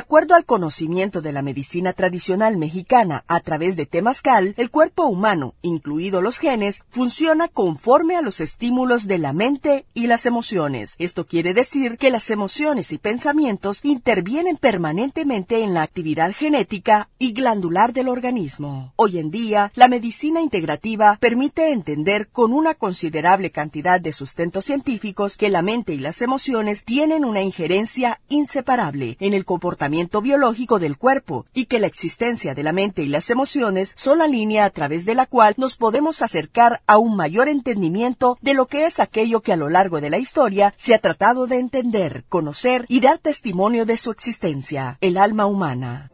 Acuerdo 0.00 0.34
al 0.34 0.46
conocimiento 0.46 1.20
de 1.20 1.32
la 1.32 1.42
medicina 1.42 1.92
tradicional 1.92 2.56
mexicana 2.56 3.22
a 3.28 3.40
través 3.40 3.76
de 3.76 3.84
Temascal, 3.84 4.54
el 4.56 4.70
cuerpo 4.70 5.04
humano, 5.04 5.54
incluidos 5.60 6.22
los 6.22 6.38
genes, 6.38 6.82
funciona 6.88 7.48
conforme 7.48 8.16
a 8.16 8.22
los 8.22 8.40
estímulos 8.40 9.06
de 9.06 9.18
la 9.18 9.34
mente 9.34 9.84
y 9.92 10.06
las 10.06 10.24
emociones. 10.24 10.94
Esto 10.98 11.26
quiere 11.26 11.52
decir 11.52 11.98
que 11.98 12.10
las 12.10 12.30
emociones 12.30 12.92
y 12.92 12.98
pensamientos 12.98 13.84
intervienen 13.84 14.56
permanentemente 14.56 15.62
en 15.62 15.74
la 15.74 15.82
actividad 15.82 16.32
genética 16.32 17.10
y 17.18 17.32
glandular 17.32 17.92
del 17.92 18.08
organismo. 18.08 18.94
Hoy 18.96 19.18
en 19.18 19.30
día, 19.30 19.70
la 19.74 19.88
medicina 19.88 20.40
integrativa 20.40 21.18
permite 21.20 21.72
entender 21.72 22.28
con 22.28 22.54
una 22.54 22.72
considerable 22.72 23.50
cantidad 23.50 24.00
de 24.00 24.14
sustentos 24.14 24.64
científicos 24.64 25.36
que 25.36 25.50
la 25.50 25.60
mente 25.60 25.92
y 25.92 25.98
las 25.98 26.22
emociones 26.22 26.84
tienen 26.84 27.26
una 27.26 27.42
injerencia 27.42 28.22
inseparable 28.30 29.18
en 29.20 29.34
el 29.34 29.44
comportamiento 29.44 29.89
biológico 30.22 30.78
del 30.78 30.96
cuerpo 30.96 31.46
y 31.52 31.66
que 31.66 31.78
la 31.78 31.86
existencia 31.86 32.54
de 32.54 32.62
la 32.62 32.72
mente 32.72 33.02
y 33.02 33.06
las 33.06 33.30
emociones 33.30 33.92
son 33.96 34.18
la 34.18 34.26
línea 34.26 34.64
a 34.64 34.70
través 34.70 35.04
de 35.04 35.14
la 35.14 35.26
cual 35.26 35.54
nos 35.56 35.76
podemos 35.76 36.22
acercar 36.22 36.82
a 36.86 36.98
un 36.98 37.16
mayor 37.16 37.48
entendimiento 37.48 38.38
de 38.40 38.54
lo 38.54 38.66
que 38.66 38.86
es 38.86 39.00
aquello 39.00 39.40
que 39.40 39.52
a 39.52 39.56
lo 39.56 39.68
largo 39.68 40.00
de 40.00 40.10
la 40.10 40.18
historia 40.18 40.74
se 40.76 40.94
ha 40.94 40.98
tratado 40.98 41.46
de 41.46 41.58
entender, 41.58 42.24
conocer 42.28 42.86
y 42.88 43.00
dar 43.00 43.18
testimonio 43.18 43.86
de 43.86 43.96
su 43.96 44.10
existencia, 44.10 44.98
el 45.00 45.16
alma 45.16 45.46
humana. 45.46 46.10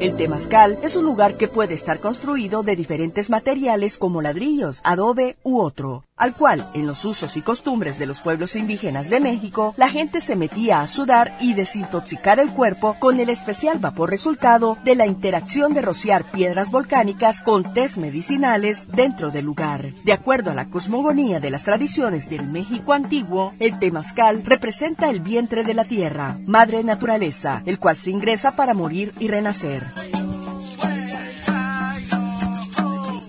El 0.00 0.16
temazcal 0.16 0.78
es 0.82 0.96
un 0.96 1.04
lugar 1.04 1.36
que 1.36 1.46
puede 1.46 1.74
estar 1.74 1.98
construido 2.00 2.62
de 2.62 2.74
diferentes 2.74 3.28
materiales 3.28 3.98
como 3.98 4.22
ladrillos, 4.22 4.80
adobe 4.82 5.36
u 5.42 5.60
otro, 5.60 6.04
al 6.20 6.34
cual, 6.34 6.66
en 6.74 6.86
los 6.86 7.04
usos 7.06 7.36
y 7.38 7.40
costumbres 7.40 7.98
de 7.98 8.06
los 8.06 8.20
pueblos 8.20 8.54
indígenas 8.54 9.08
de 9.08 9.20
México, 9.20 9.74
la 9.78 9.88
gente 9.88 10.20
se 10.20 10.36
metía 10.36 10.82
a 10.82 10.86
sudar 10.86 11.34
y 11.40 11.54
desintoxicar 11.54 12.38
el 12.38 12.50
cuerpo 12.50 12.94
con 12.98 13.18
el 13.18 13.30
especial 13.30 13.78
vapor 13.78 14.10
resultado 14.10 14.76
de 14.84 14.94
la 14.96 15.06
interacción 15.06 15.72
de 15.72 15.80
rociar 15.80 16.30
piedras 16.30 16.70
volcánicas 16.70 17.40
con 17.40 17.62
test 17.72 17.96
medicinales 17.96 18.86
dentro 18.88 19.30
del 19.30 19.46
lugar. 19.46 19.92
De 20.04 20.12
acuerdo 20.12 20.50
a 20.50 20.54
la 20.54 20.66
cosmogonía 20.66 21.40
de 21.40 21.50
las 21.50 21.64
tradiciones 21.64 22.28
del 22.28 22.46
México 22.46 22.92
antiguo, 22.92 23.54
el 23.58 23.78
temazcal 23.78 24.44
representa 24.44 25.08
el 25.08 25.20
vientre 25.20 25.64
de 25.64 25.72
la 25.72 25.84
tierra, 25.84 26.38
madre 26.46 26.84
naturaleza, 26.84 27.62
el 27.64 27.78
cual 27.78 27.96
se 27.96 28.10
ingresa 28.10 28.56
para 28.56 28.74
morir 28.74 29.14
y 29.18 29.28
renacer. 29.28 29.90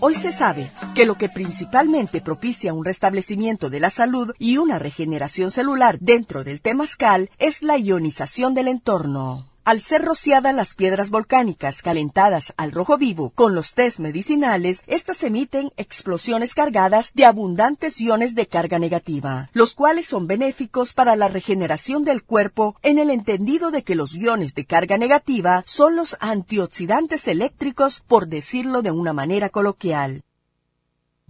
Hoy 0.03 0.15
se 0.15 0.31
sabe 0.31 0.71
que 0.95 1.05
lo 1.05 1.13
que 1.13 1.29
principalmente 1.29 2.21
propicia 2.21 2.73
un 2.73 2.83
restablecimiento 2.83 3.69
de 3.69 3.79
la 3.79 3.91
salud 3.91 4.33
y 4.39 4.57
una 4.57 4.79
regeneración 4.79 5.51
celular 5.51 5.99
dentro 5.99 6.43
del 6.43 6.59
temazcal 6.59 7.29
es 7.37 7.61
la 7.61 7.77
ionización 7.77 8.55
del 8.55 8.67
entorno. 8.67 9.50
Al 9.63 9.79
ser 9.79 10.01
rociadas 10.01 10.55
las 10.55 10.73
piedras 10.73 11.11
volcánicas 11.11 11.83
calentadas 11.83 12.51
al 12.57 12.71
rojo 12.71 12.97
vivo 12.97 13.29
con 13.29 13.53
los 13.53 13.75
test 13.75 13.99
medicinales, 13.99 14.83
estas 14.87 15.21
emiten 15.21 15.71
explosiones 15.77 16.55
cargadas 16.55 17.11
de 17.13 17.25
abundantes 17.25 18.01
iones 18.01 18.33
de 18.33 18.47
carga 18.47 18.79
negativa, 18.79 19.51
los 19.53 19.75
cuales 19.75 20.07
son 20.07 20.25
benéficos 20.25 20.93
para 20.93 21.15
la 21.15 21.27
regeneración 21.27 22.03
del 22.03 22.23
cuerpo 22.23 22.75
en 22.81 22.97
el 22.97 23.11
entendido 23.11 23.69
de 23.69 23.83
que 23.83 23.93
los 23.93 24.15
iones 24.15 24.55
de 24.55 24.65
carga 24.65 24.97
negativa 24.97 25.63
son 25.67 25.95
los 25.95 26.17
antioxidantes 26.21 27.27
eléctricos, 27.27 28.01
por 28.07 28.27
decirlo 28.27 28.81
de 28.81 28.89
una 28.89 29.13
manera 29.13 29.49
coloquial. 29.49 30.23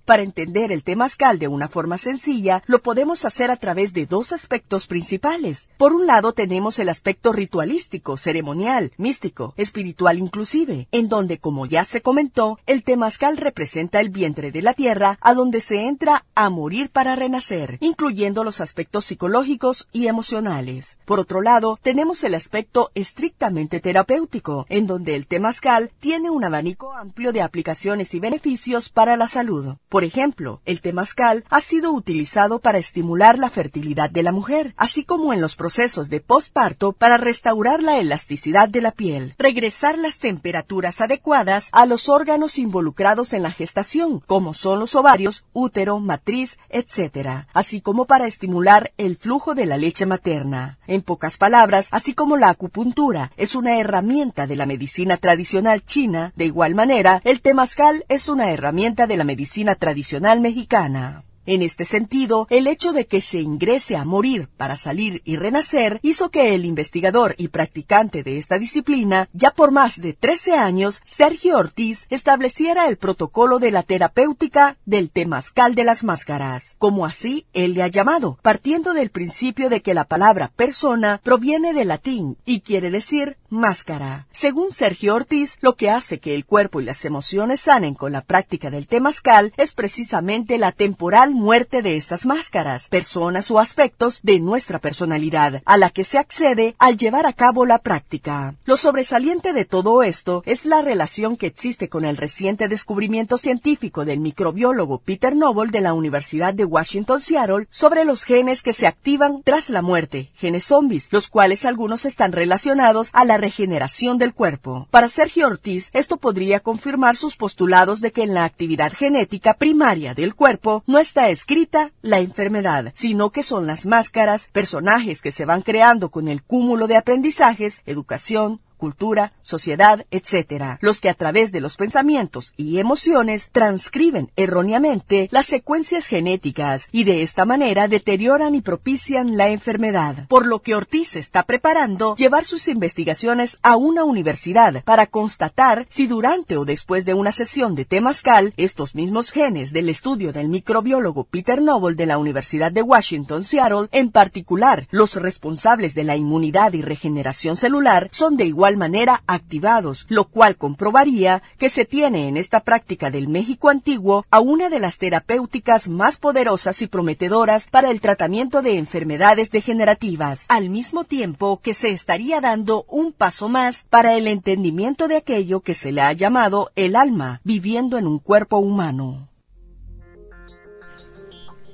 Para 0.05 0.23
entender 0.23 0.71
el 0.71 0.83
temazcal 0.83 1.39
de 1.39 1.47
una 1.47 1.67
forma 1.67 1.97
sencilla, 1.97 2.63
lo 2.65 2.81
podemos 2.81 3.23
hacer 3.23 3.51
a 3.51 3.55
través 3.55 3.93
de 3.93 4.05
dos 4.05 4.31
aspectos 4.31 4.87
principales. 4.87 5.69
Por 5.77 5.93
un 5.93 6.07
lado 6.07 6.33
tenemos 6.33 6.79
el 6.79 6.89
aspecto 6.89 7.31
ritualístico, 7.31 8.17
ceremonial, 8.17 8.91
místico, 8.97 9.53
espiritual 9.57 10.17
inclusive, 10.17 10.87
en 10.91 11.07
donde, 11.07 11.37
como 11.37 11.65
ya 11.65 11.85
se 11.85 12.01
comentó, 12.01 12.59
el 12.65 12.83
temazcal 12.83 13.37
representa 13.37 13.99
el 13.99 14.09
vientre 14.09 14.51
de 14.51 14.61
la 14.61 14.73
tierra 14.73 15.17
a 15.21 15.33
donde 15.33 15.61
se 15.61 15.87
entra 15.87 16.25
a 16.35 16.49
morir 16.49 16.89
para 16.89 17.15
renacer, 17.15 17.77
incluyendo 17.79 18.43
los 18.43 18.59
aspectos 18.59 19.05
psicológicos 19.05 19.87
y 19.91 20.07
emocionales. 20.07 20.97
Por 21.05 21.19
otro 21.19 21.41
lado, 21.41 21.77
tenemos 21.81 22.23
el 22.23 22.35
aspecto 22.35 22.91
estrictamente 22.95 23.79
terapéutico, 23.79 24.65
en 24.69 24.87
donde 24.87 25.15
el 25.15 25.27
temazcal 25.27 25.91
tiene 25.99 26.29
un 26.29 26.43
abanico 26.43 26.93
amplio 26.93 27.31
de 27.31 27.41
aplicaciones 27.41 28.13
y 28.13 28.19
beneficios 28.19 28.89
para 28.89 29.15
la 29.15 29.27
salud. 29.27 29.75
Por 29.91 30.05
ejemplo, 30.05 30.61
el 30.63 30.79
temazcal 30.79 31.43
ha 31.49 31.59
sido 31.59 31.91
utilizado 31.91 32.59
para 32.59 32.77
estimular 32.77 33.37
la 33.37 33.49
fertilidad 33.49 34.09
de 34.09 34.23
la 34.23 34.31
mujer, 34.31 34.73
así 34.77 35.03
como 35.03 35.33
en 35.33 35.41
los 35.41 35.57
procesos 35.57 36.09
de 36.09 36.21
posparto 36.21 36.93
para 36.93 37.17
restaurar 37.17 37.83
la 37.83 37.97
elasticidad 37.97 38.69
de 38.69 38.79
la 38.79 38.91
piel, 38.91 39.35
regresar 39.37 39.97
las 39.97 40.19
temperaturas 40.19 41.01
adecuadas 41.01 41.67
a 41.73 41.85
los 41.85 42.07
órganos 42.07 42.57
involucrados 42.57 43.33
en 43.33 43.43
la 43.43 43.51
gestación, 43.51 44.21
como 44.21 44.53
son 44.53 44.79
los 44.79 44.95
ovarios, 44.95 45.43
útero, 45.51 45.99
matriz, 45.99 46.57
etc., 46.69 47.47
así 47.51 47.81
como 47.81 48.05
para 48.05 48.27
estimular 48.27 48.93
el 48.97 49.17
flujo 49.17 49.55
de 49.55 49.65
la 49.65 49.75
leche 49.75 50.05
materna. 50.05 50.79
En 50.87 51.01
pocas 51.01 51.35
palabras, 51.35 51.89
así 51.91 52.13
como 52.13 52.37
la 52.37 52.47
acupuntura 52.47 53.33
es 53.35 53.55
una 53.55 53.77
herramienta 53.77 54.47
de 54.47 54.55
la 54.55 54.65
medicina 54.65 55.17
tradicional 55.17 55.83
china, 55.83 56.31
de 56.37 56.45
igual 56.45 56.75
manera, 56.75 57.19
el 57.25 57.41
temazcal 57.41 58.05
es 58.07 58.29
una 58.29 58.53
herramienta 58.53 59.05
de 59.05 59.17
la 59.17 59.25
medicina 59.25 59.75
tradicional 59.81 60.39
mexicana. 60.39 61.25
En 61.47 61.63
este 61.63 61.85
sentido, 61.85 62.45
el 62.51 62.67
hecho 62.67 62.93
de 62.93 63.07
que 63.07 63.19
se 63.19 63.41
ingrese 63.41 63.95
a 63.95 64.05
morir 64.05 64.47
para 64.57 64.77
salir 64.77 65.23
y 65.25 65.37
renacer 65.37 65.99
hizo 66.03 66.29
que 66.29 66.53
el 66.53 66.65
investigador 66.65 67.33
y 67.39 67.47
practicante 67.47 68.21
de 68.21 68.37
esta 68.37 68.59
disciplina, 68.59 69.27
ya 69.33 69.49
por 69.49 69.71
más 69.71 69.99
de 69.99 70.13
13 70.13 70.53
años, 70.53 71.01
Sergio 71.03 71.57
Ortiz, 71.57 72.05
estableciera 72.11 72.87
el 72.87 72.97
protocolo 72.97 73.57
de 73.57 73.71
la 73.71 73.81
terapéutica 73.81 74.77
del 74.85 75.09
temazcal 75.09 75.73
de 75.73 75.83
las 75.83 76.03
máscaras, 76.03 76.75
como 76.77 77.07
así 77.07 77.47
él 77.53 77.73
le 77.73 77.81
ha 77.81 77.87
llamado, 77.87 78.37
partiendo 78.43 78.93
del 78.93 79.09
principio 79.09 79.69
de 79.69 79.81
que 79.81 79.95
la 79.95 80.05
palabra 80.05 80.51
persona 80.55 81.19
proviene 81.23 81.73
del 81.73 81.87
latín 81.87 82.37
y 82.45 82.61
quiere 82.61 82.91
decir 82.91 83.37
máscara. 83.51 84.27
Según 84.31 84.71
Sergio 84.71 85.15
Ortiz, 85.15 85.57
lo 85.61 85.75
que 85.75 85.89
hace 85.89 86.19
que 86.19 86.33
el 86.33 86.45
cuerpo 86.45 86.81
y 86.81 86.85
las 86.85 87.05
emociones 87.05 87.61
sanen 87.61 87.93
con 87.93 88.11
la 88.11 88.21
práctica 88.21 88.69
del 88.69 88.87
temazcal 88.87 89.53
es 89.57 89.73
precisamente 89.73 90.57
la 90.57 90.71
temporal 90.71 91.31
muerte 91.31 91.81
de 91.81 91.97
estas 91.97 92.25
máscaras, 92.25 92.87
personas 92.87 93.51
o 93.51 93.59
aspectos 93.59 94.21
de 94.23 94.39
nuestra 94.39 94.79
personalidad, 94.79 95.61
a 95.65 95.77
la 95.77 95.89
que 95.89 96.03
se 96.03 96.17
accede 96.17 96.75
al 96.79 96.97
llevar 96.97 97.25
a 97.25 97.33
cabo 97.33 97.65
la 97.65 97.79
práctica. 97.79 98.55
Lo 98.65 98.77
sobresaliente 98.77 99.53
de 99.53 99.65
todo 99.65 100.03
esto 100.03 100.43
es 100.45 100.65
la 100.65 100.81
relación 100.81 101.35
que 101.35 101.47
existe 101.47 101.89
con 101.89 102.05
el 102.05 102.17
reciente 102.17 102.67
descubrimiento 102.67 103.37
científico 103.37 104.05
del 104.05 104.19
microbiólogo 104.19 104.99
Peter 104.99 105.35
Noble 105.35 105.71
de 105.71 105.81
la 105.81 105.93
Universidad 105.93 106.53
de 106.53 106.65
Washington 106.65 107.19
Seattle 107.19 107.67
sobre 107.69 108.05
los 108.05 108.23
genes 108.23 108.61
que 108.61 108.73
se 108.73 108.87
activan 108.87 109.41
tras 109.43 109.69
la 109.69 109.81
muerte, 109.81 110.31
genes 110.35 110.65
zombies, 110.65 111.09
los 111.11 111.27
cuales 111.27 111.65
algunos 111.65 112.05
están 112.05 112.31
relacionados 112.31 113.09
a 113.13 113.25
la 113.25 113.40
regeneración 113.41 114.17
del 114.17 114.33
cuerpo. 114.33 114.87
Para 114.91 115.09
Sergio 115.09 115.47
Ortiz, 115.47 115.89
esto 115.91 116.15
podría 116.17 116.61
confirmar 116.61 117.17
sus 117.17 117.35
postulados 117.35 117.99
de 117.99 118.11
que 118.13 118.23
en 118.23 118.33
la 118.33 118.45
actividad 118.45 118.93
genética 118.93 119.55
primaria 119.55 120.13
del 120.13 120.35
cuerpo 120.35 120.83
no 120.87 120.99
está 120.99 121.29
escrita 121.29 121.91
la 122.01 122.19
enfermedad, 122.19 122.93
sino 122.95 123.31
que 123.31 123.43
son 123.43 123.67
las 123.67 123.85
máscaras, 123.85 124.49
personajes 124.53 125.21
que 125.21 125.31
se 125.31 125.45
van 125.45 125.61
creando 125.61 126.09
con 126.09 126.29
el 126.29 126.43
cúmulo 126.43 126.87
de 126.87 126.95
aprendizajes, 126.95 127.81
educación, 127.85 128.61
cultura, 128.81 129.33
sociedad, 129.43 130.07
etc., 130.09 130.79
los 130.81 131.01
que 131.01 131.09
a 131.09 131.13
través 131.13 131.51
de 131.51 131.61
los 131.61 131.77
pensamientos 131.77 132.55
y 132.57 132.79
emociones 132.79 133.51
transcriben 133.51 134.31
erróneamente 134.35 135.29
las 135.31 135.45
secuencias 135.45 136.07
genéticas 136.07 136.89
y 136.91 137.03
de 137.03 137.21
esta 137.21 137.45
manera 137.45 137.87
deterioran 137.87 138.55
y 138.55 138.61
propician 138.61 139.37
la 139.37 139.49
enfermedad. 139.49 140.25
Por 140.27 140.47
lo 140.47 140.63
que 140.63 140.73
Ortiz 140.73 141.15
está 141.15 141.43
preparando 141.43 142.15
llevar 142.15 142.43
sus 142.43 142.67
investigaciones 142.67 143.59
a 143.61 143.75
una 143.75 144.03
universidad 144.03 144.83
para 144.83 145.05
constatar 145.05 145.85
si 145.87 146.07
durante 146.07 146.57
o 146.57 146.65
después 146.65 147.05
de 147.05 147.13
una 147.13 147.31
sesión 147.31 147.75
de 147.75 147.85
temazcal 147.85 148.51
estos 148.57 148.95
mismos 148.95 149.29
genes 149.29 149.73
del 149.73 149.89
estudio 149.89 150.33
del 150.33 150.49
microbiólogo 150.49 151.25
Peter 151.25 151.61
Noble 151.61 151.95
de 151.95 152.07
la 152.07 152.17
Universidad 152.17 152.71
de 152.71 152.81
Washington 152.81 153.43
Seattle, 153.43 153.89
en 153.91 154.09
particular 154.09 154.87
los 154.89 155.17
responsables 155.17 155.93
de 155.93 156.03
la 156.03 156.15
inmunidad 156.15 156.73
y 156.73 156.81
regeneración 156.81 157.57
celular, 157.57 158.09
son 158.11 158.37
de 158.37 158.45
igual 158.45 158.70
manera 158.77 159.23
activados, 159.27 160.05
lo 160.09 160.25
cual 160.25 160.55
comprobaría 160.55 161.41
que 161.57 161.69
se 161.69 161.85
tiene 161.85 162.27
en 162.27 162.37
esta 162.37 162.61
práctica 162.61 163.09
del 163.09 163.27
México 163.27 163.69
antiguo 163.69 164.25
a 164.29 164.39
una 164.39 164.69
de 164.69 164.79
las 164.79 164.97
terapéuticas 164.97 165.89
más 165.89 166.17
poderosas 166.17 166.81
y 166.81 166.87
prometedoras 166.87 167.67
para 167.67 167.91
el 167.91 168.01
tratamiento 168.01 168.61
de 168.61 168.77
enfermedades 168.77 169.51
degenerativas, 169.51 170.45
al 170.49 170.69
mismo 170.69 171.03
tiempo 171.03 171.59
que 171.61 171.73
se 171.73 171.89
estaría 171.89 172.41
dando 172.41 172.85
un 172.87 173.13
paso 173.13 173.49
más 173.49 173.85
para 173.89 174.15
el 174.15 174.27
entendimiento 174.27 175.07
de 175.07 175.17
aquello 175.17 175.61
que 175.61 175.73
se 175.73 175.91
le 175.91 176.01
ha 176.01 176.13
llamado 176.13 176.71
el 176.75 176.95
alma 176.95 177.41
viviendo 177.43 177.97
en 177.97 178.07
un 178.07 178.19
cuerpo 178.19 178.57
humano. 178.57 179.27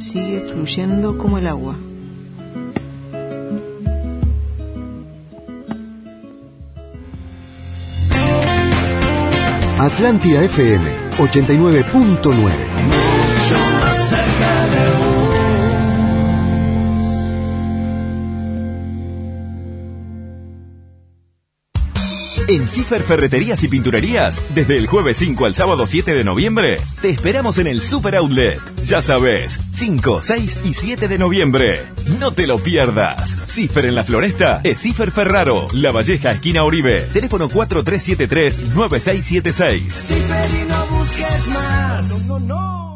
Sigue 0.03 0.41
fluyendo 0.41 1.17
como 1.17 1.39
el 1.39 1.47
agua. 1.47 1.77
Atlántida 9.79 10.43
FM 10.43 10.85
89.9. 11.19 12.72
En 22.53 22.69
Cifer 22.69 23.03
Ferreterías 23.03 23.63
y 23.63 23.69
Pinturerías, 23.69 24.43
desde 24.55 24.77
el 24.77 24.87
jueves 24.87 25.17
5 25.17 25.47
al 25.47 25.55
sábado 25.55 25.87
7 25.87 26.13
de 26.13 26.23
noviembre, 26.23 26.79
te 27.01 27.09
esperamos 27.09 27.57
en 27.57 27.67
el 27.67 27.81
Super 27.81 28.15
Outlet. 28.17 28.61
Ya 28.85 29.01
sabes, 29.01 29.59
5, 29.73 30.21
6 30.21 30.61
y 30.63 30.75
7 30.75 31.09
de 31.09 31.17
noviembre. 31.17 31.81
No 32.21 32.33
te 32.33 32.47
lo 32.47 32.59
pierdas. 32.59 33.39
Cifer 33.47 33.87
en 33.87 33.95
la 33.95 34.05
Floresta 34.05 34.61
es 34.65 34.81
Cifer 34.81 35.13
Ferraro, 35.13 35.67
La 35.73 35.93
Valleja, 35.93 36.33
esquina 36.33 36.63
Oribe. 36.63 37.09
Teléfono 37.11 37.49
4373-9676. 37.49 39.91
Cifer 39.91 40.51
y 40.61 40.65
no 40.69 40.87
busques 40.99 41.49
más. 41.49 42.29
No, 42.29 42.39
no, 42.39 42.55
no. 42.55 42.92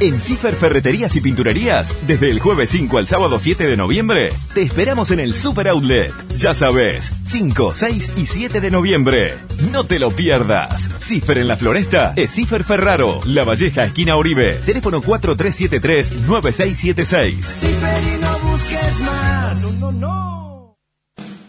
En 0.00 0.22
Cifer 0.22 0.54
Ferreterías 0.54 1.14
y 1.16 1.20
Pinturerías, 1.20 1.94
desde 2.06 2.30
el 2.30 2.40
jueves 2.40 2.70
5 2.70 2.96
al 2.98 3.06
sábado 3.06 3.38
7 3.38 3.66
de 3.66 3.76
noviembre, 3.76 4.32
te 4.54 4.62
esperamos 4.62 5.10
en 5.10 5.20
el 5.20 5.34
Super 5.34 5.68
Outlet. 5.68 6.12
Ya 6.36 6.54
sabes, 6.54 7.12
5, 7.26 7.74
6 7.74 8.12
y 8.16 8.24
7 8.26 8.62
de 8.62 8.70
noviembre. 8.70 9.34
No 9.70 9.84
te 9.84 9.98
lo 9.98 10.10
pierdas. 10.10 10.88
Cifer 11.00 11.36
en 11.38 11.48
la 11.48 11.56
Floresta 11.56 12.12
es 12.16 12.30
Cifer 12.32 12.64
Ferraro, 12.64 13.20
La 13.24 13.44
Valleja, 13.44 13.84
esquina 13.84 14.16
Oribe. 14.16 14.60
Teléfono 14.64 15.02
4373-9676. 15.02 17.42
Cifer 17.42 18.02
y 18.02 18.16
no 18.18 18.38
busques 18.50 19.00
más. 19.02 19.80
No, 19.80 19.92
no, 19.92 20.00
no. 20.00 20.35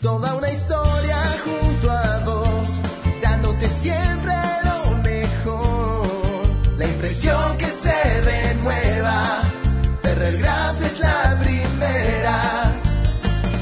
Toda 0.07 0.35
una 0.35 0.49
historia 0.49 1.17
junto 1.43 1.91
a 1.91 2.19
vos, 2.19 2.79
dándote 3.21 3.67
siempre 3.67 4.33
lo 4.63 4.95
mejor. 5.03 6.47
La 6.77 6.85
impresión 6.85 7.57
que 7.57 7.65
se 7.65 8.21
renueva, 8.21 9.41
Ferrer 10.01 10.37
Graf 10.37 10.81
es 10.81 10.99
la 11.01 11.37
primera. 11.41 12.73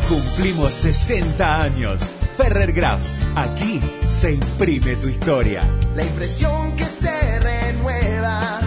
Cumplimos 0.08 0.76
60 0.76 1.64
años. 1.64 2.12
Ferrer 2.38 2.74
Graf, 2.74 3.02
aquí 3.36 3.82
se 4.06 4.34
imprime 4.34 4.98
tu 4.98 5.08
historia. 5.08 5.62
La 5.96 6.04
impresión 6.04 6.76
que 6.76 6.86
se 6.86 7.40
renueva, 7.40 8.60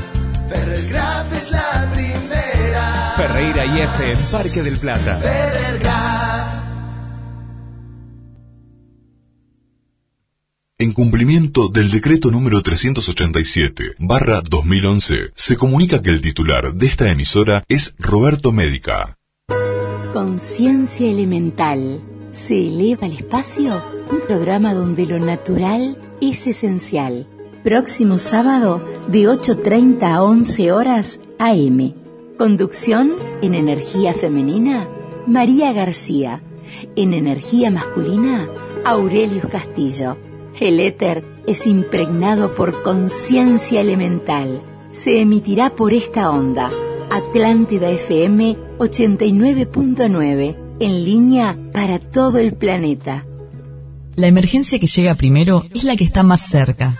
Ferrer 0.48 0.88
Graf 0.88 1.32
es 1.32 1.50
la 1.52 1.88
primera. 1.92 3.14
Ferreira 3.16 3.64
y 3.66 3.80
F 3.82 4.10
en 4.10 4.18
Parque 4.32 4.64
del 4.64 4.78
Plata. 4.78 5.16
Ferrer 5.22 5.78
Graf. 5.78 6.07
En 10.80 10.92
cumplimiento 10.92 11.66
del 11.66 11.90
decreto 11.90 12.30
número 12.30 12.62
387, 12.62 13.96
barra 13.98 14.42
2011, 14.48 15.32
se 15.34 15.56
comunica 15.56 16.02
que 16.02 16.10
el 16.10 16.20
titular 16.20 16.72
de 16.72 16.86
esta 16.86 17.10
emisora 17.10 17.64
es 17.66 17.96
Roberto 17.98 18.52
Médica. 18.52 19.16
Conciencia 20.12 21.10
elemental. 21.10 22.00
¿Se 22.30 22.68
eleva 22.68 23.06
al 23.06 23.12
espacio? 23.14 23.82
Un 24.08 24.20
programa 24.20 24.72
donde 24.72 25.04
lo 25.06 25.18
natural 25.18 25.98
es 26.20 26.46
esencial. 26.46 27.26
Próximo 27.64 28.18
sábado 28.18 28.80
de 29.08 29.22
8.30 29.24 30.02
a 30.04 30.22
11 30.22 30.70
horas 30.70 31.20
AM. 31.40 31.92
Conducción 32.38 33.14
en 33.42 33.56
energía 33.56 34.14
femenina, 34.14 34.86
María 35.26 35.72
García. 35.72 36.40
En 36.94 37.14
energía 37.14 37.72
masculina, 37.72 38.46
Aurelius 38.84 39.46
Castillo. 39.46 40.27
El 40.60 40.80
éter 40.80 41.24
es 41.46 41.66
impregnado 41.66 42.54
por 42.54 42.82
conciencia 42.82 43.80
elemental. 43.80 44.62
Se 44.90 45.20
emitirá 45.20 45.70
por 45.70 45.94
esta 45.94 46.30
onda. 46.30 46.70
Atlántida 47.10 47.90
FM 47.90 48.56
89.9, 48.78 50.56
en 50.80 51.04
línea 51.04 51.56
para 51.72 52.00
todo 52.00 52.38
el 52.38 52.54
planeta. 52.54 53.24
La 54.16 54.26
emergencia 54.26 54.80
que 54.80 54.88
llega 54.88 55.14
primero 55.14 55.64
es 55.72 55.84
la 55.84 55.96
que 55.96 56.04
está 56.04 56.24
más 56.24 56.40
cerca. 56.40 56.96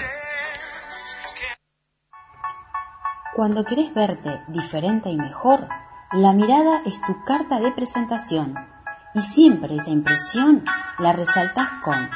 Cuando 3.35 3.65
querés 3.65 3.93
verte 3.93 4.43
diferente 4.47 5.09
y 5.09 5.17
mejor, 5.17 5.67
la 6.13 6.31
mirada 6.31 6.81
es 6.85 7.01
tu 7.01 7.25
carta 7.25 7.59
de 7.59 7.73
presentación. 7.73 8.55
Y 9.13 9.19
siempre 9.19 9.75
esa 9.75 9.91
impresión 9.91 10.63
la 10.99 11.11
resaltás 11.11 11.67
con 11.83 12.09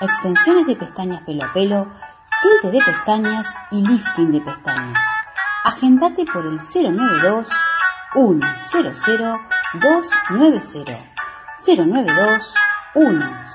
extensiones 0.00 0.66
de 0.66 0.76
pestañas 0.76 1.20
pelo 1.24 1.44
a 1.44 1.52
pelo, 1.52 1.92
tinte 2.40 2.70
de 2.70 2.78
pestañas 2.82 3.46
y 3.70 3.86
lifting 3.86 4.32
de 4.32 4.40
pestañas. 4.40 5.15
Agendate 5.66 6.24
por 6.24 6.46
el 6.46 6.60
092 6.60 7.48
100 8.14 8.40
290 8.70 10.60
092 11.66 12.54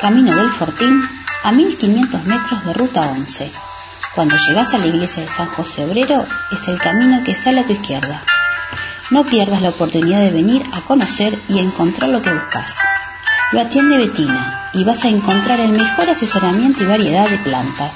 Camino 0.00 0.34
del 0.34 0.50
Fortín, 0.50 1.00
a 1.44 1.52
1500 1.52 2.24
metros 2.24 2.64
de 2.64 2.72
Ruta 2.72 3.02
11. 3.02 3.67
Cuando 4.14 4.36
llegas 4.36 4.72
a 4.74 4.78
la 4.78 4.86
iglesia 4.86 5.22
de 5.22 5.28
San 5.28 5.46
José 5.48 5.84
Obrero, 5.84 6.26
es 6.50 6.66
el 6.68 6.78
camino 6.78 7.22
que 7.24 7.34
sale 7.34 7.60
a 7.60 7.66
tu 7.66 7.72
izquierda. 7.72 8.22
No 9.10 9.24
pierdas 9.24 9.62
la 9.62 9.70
oportunidad 9.70 10.20
de 10.20 10.30
venir 10.30 10.62
a 10.72 10.80
conocer 10.80 11.38
y 11.48 11.58
encontrar 11.58 12.10
lo 12.10 12.20
que 12.20 12.32
buscas. 12.32 12.76
Lo 13.52 13.60
atiende 13.60 13.96
Betina 13.96 14.70
y 14.74 14.84
vas 14.84 15.04
a 15.04 15.08
encontrar 15.08 15.60
el 15.60 15.70
mejor 15.70 16.10
asesoramiento 16.10 16.82
y 16.82 16.86
variedad 16.86 17.28
de 17.28 17.38
plantas. 17.38 17.94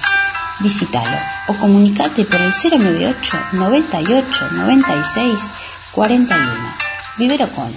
Visítalo 0.60 1.18
o 1.48 1.54
comunicate 1.54 2.24
por 2.24 2.40
el 2.40 2.52
098 2.52 3.38
98 3.52 4.48
96 4.52 5.40
41. 5.92 6.74
Vivero 7.18 7.50
con 7.52 7.74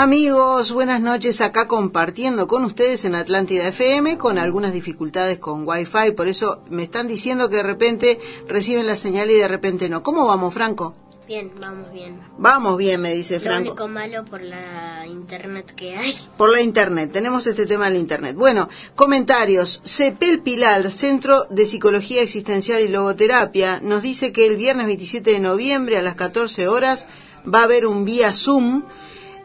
Amigos, 0.00 0.72
buenas 0.72 1.02
noches 1.02 1.42
acá 1.42 1.68
compartiendo 1.68 2.48
con 2.48 2.64
ustedes 2.64 3.04
en 3.04 3.14
Atlántida 3.14 3.68
FM 3.68 4.16
con 4.16 4.38
algunas 4.38 4.72
dificultades 4.72 5.38
con 5.38 5.68
Wi-Fi, 5.68 6.12
por 6.16 6.26
eso 6.26 6.62
me 6.70 6.84
están 6.84 7.06
diciendo 7.06 7.50
que 7.50 7.56
de 7.56 7.62
repente 7.64 8.18
reciben 8.48 8.86
la 8.86 8.96
señal 8.96 9.30
y 9.30 9.34
de 9.34 9.46
repente 9.46 9.90
no. 9.90 10.02
¿Cómo 10.02 10.26
vamos, 10.26 10.54
Franco? 10.54 10.94
Bien, 11.28 11.52
vamos 11.60 11.92
bien. 11.92 12.18
Vamos 12.38 12.78
bien, 12.78 12.98
me 13.02 13.12
dice 13.12 13.34
Lo 13.34 13.40
Franco. 13.42 13.72
único 13.72 13.88
malo 13.88 14.24
por 14.24 14.40
la 14.40 15.06
internet 15.06 15.74
que 15.76 15.94
hay. 15.94 16.18
Por 16.38 16.50
la 16.50 16.62
internet, 16.62 17.12
tenemos 17.12 17.46
este 17.46 17.66
tema 17.66 17.88
en 17.88 17.92
la 17.92 17.98
internet. 17.98 18.36
Bueno, 18.36 18.70
comentarios. 18.94 19.82
Cepel 19.84 20.40
Pilar, 20.40 20.90
Centro 20.92 21.44
de 21.50 21.66
Psicología 21.66 22.22
Existencial 22.22 22.80
y 22.80 22.88
Logoterapia, 22.88 23.80
nos 23.82 24.00
dice 24.00 24.32
que 24.32 24.46
el 24.46 24.56
viernes 24.56 24.86
27 24.86 25.30
de 25.30 25.40
noviembre 25.40 25.98
a 25.98 26.02
las 26.02 26.14
14 26.14 26.68
horas 26.68 27.06
va 27.46 27.60
a 27.60 27.64
haber 27.64 27.86
un 27.86 28.06
vía 28.06 28.32
Zoom 28.32 28.84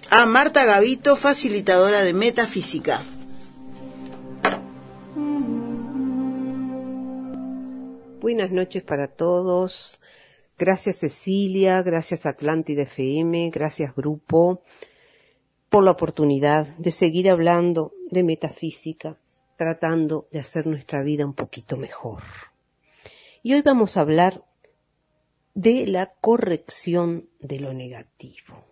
a 0.09 0.25
Marta 0.25 0.65
Gavito, 0.65 1.15
facilitadora 1.15 2.01
de 2.01 2.13
metafísica. 2.13 3.03
Buenas 8.21 8.49
noches 8.49 8.81
para 8.81 9.07
todos. 9.07 10.01
Gracias 10.57 10.95
Cecilia, 10.97 11.83
gracias 11.83 12.25
Atlántida 12.25 12.81
FM, 12.81 13.51
gracias 13.51 13.95
Grupo 13.95 14.63
por 15.69 15.83
la 15.83 15.91
oportunidad 15.91 16.65
de 16.79 16.89
seguir 16.89 17.29
hablando 17.29 17.93
de 18.09 18.23
metafísica, 18.23 19.15
tratando 19.57 20.27
de 20.31 20.39
hacer 20.39 20.65
nuestra 20.65 21.03
vida 21.03 21.23
un 21.23 21.35
poquito 21.35 21.77
mejor. 21.77 22.23
Y 23.43 23.53
hoy 23.53 23.61
vamos 23.61 23.95
a 23.95 24.01
hablar 24.01 24.43
de 25.53 25.85
la 25.85 26.07
corrección 26.07 27.29
de 27.39 27.59
lo 27.59 27.73
negativo. 27.73 28.63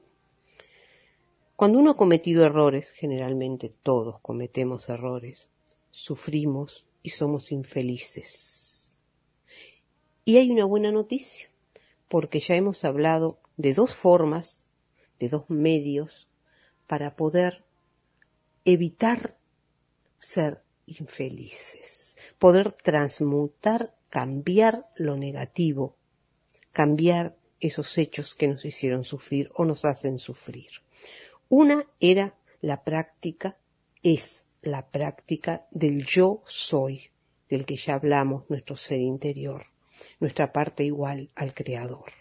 Cuando 1.55 1.77
uno 1.79 1.91
ha 1.91 1.97
cometido 1.97 2.45
errores, 2.45 2.91
generalmente 2.91 3.73
todos 3.83 4.21
cometemos 4.21 4.87
errores, 4.87 5.49
sufrimos 5.91 6.85
y 7.03 7.09
somos 7.09 7.51
infelices. 7.51 8.97
Y 10.23 10.37
hay 10.37 10.51
una 10.51 10.63
buena 10.63 10.91
noticia, 10.91 11.49
porque 12.07 12.39
ya 12.39 12.55
hemos 12.55 12.85
hablado 12.85 13.39
de 13.57 13.73
dos 13.73 13.93
formas, 13.93 14.63
de 15.19 15.27
dos 15.27 15.49
medios, 15.49 16.29
para 16.87 17.17
poder 17.17 17.65
evitar 18.63 19.35
ser 20.17 20.61
infelices, 20.85 22.17
poder 22.37 22.71
transmutar, 22.71 23.93
cambiar 24.09 24.89
lo 24.95 25.17
negativo 25.17 25.98
cambiar 26.71 27.35
esos 27.59 27.97
hechos 27.97 28.35
que 28.35 28.47
nos 28.47 28.65
hicieron 28.65 29.03
sufrir 29.03 29.49
o 29.53 29.65
nos 29.65 29.85
hacen 29.85 30.19
sufrir. 30.19 30.69
Una 31.49 31.85
era 31.99 32.35
la 32.61 32.83
práctica, 32.83 33.57
es 34.03 34.45
la 34.61 34.89
práctica 34.89 35.65
del 35.71 36.05
yo 36.05 36.41
soy, 36.45 37.09
del 37.49 37.65
que 37.65 37.75
ya 37.75 37.95
hablamos, 37.95 38.49
nuestro 38.49 38.75
ser 38.75 38.99
interior, 38.99 39.65
nuestra 40.19 40.51
parte 40.51 40.83
igual 40.83 41.29
al 41.35 41.53
Creador. 41.53 42.11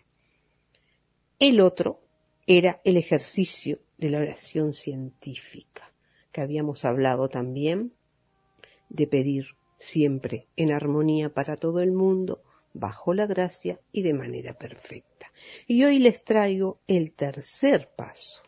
El 1.39 1.61
otro 1.61 2.01
era 2.47 2.81
el 2.85 2.97
ejercicio 2.97 3.79
de 3.99 4.11
la 4.11 4.19
oración 4.19 4.73
científica, 4.73 5.93
que 6.33 6.41
habíamos 6.41 6.85
hablado 6.85 7.29
también 7.29 7.93
de 8.89 9.07
pedir 9.07 9.49
siempre 9.77 10.47
en 10.57 10.73
armonía 10.73 11.33
para 11.33 11.57
todo 11.57 11.81
el 11.81 11.93
mundo, 11.93 12.43
bajo 12.79 13.15
la 13.15 13.27
gracia 13.27 13.81
y 13.93 14.03
de 14.03 14.15
manera 14.15 14.55
perfecta. 14.55 15.31
Y 15.67 15.85
hoy 15.85 15.99
les 15.99 16.25
traigo 16.25 16.81
el 16.87 17.13
tercer 17.13 17.91
paso, 17.97 18.43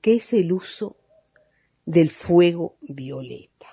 que 0.00 0.16
es 0.16 0.32
el 0.32 0.52
uso 0.52 0.96
del 1.84 2.10
fuego 2.10 2.76
violeta. 2.80 3.66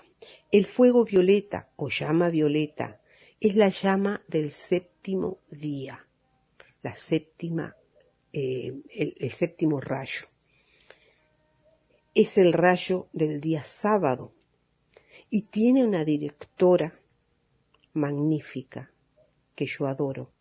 El 0.51 0.65
fuego 0.65 1.05
violeta 1.05 1.69
o 1.75 1.89
llama 1.89 2.29
violeta 2.29 3.01
es 3.39 3.55
la 3.55 3.69
llama 3.69 4.23
del 4.27 4.51
séptimo 4.51 5.39
día, 5.49 6.05
la 6.81 6.95
séptima, 6.95 7.75
eh, 8.33 8.73
el, 8.93 9.15
el 9.17 9.31
séptimo 9.31 9.79
rayo. 9.79 10.27
Es 12.13 12.37
el 12.37 12.53
rayo 12.53 13.07
del 13.13 13.39
día 13.39 13.63
sábado 13.63 14.33
y 15.29 15.43
tiene 15.43 15.83
una 15.83 16.03
directora 16.03 16.99
magnífica 17.93 18.91
que 19.57 19.65
yo 19.65 19.87
adoro, 19.87 20.31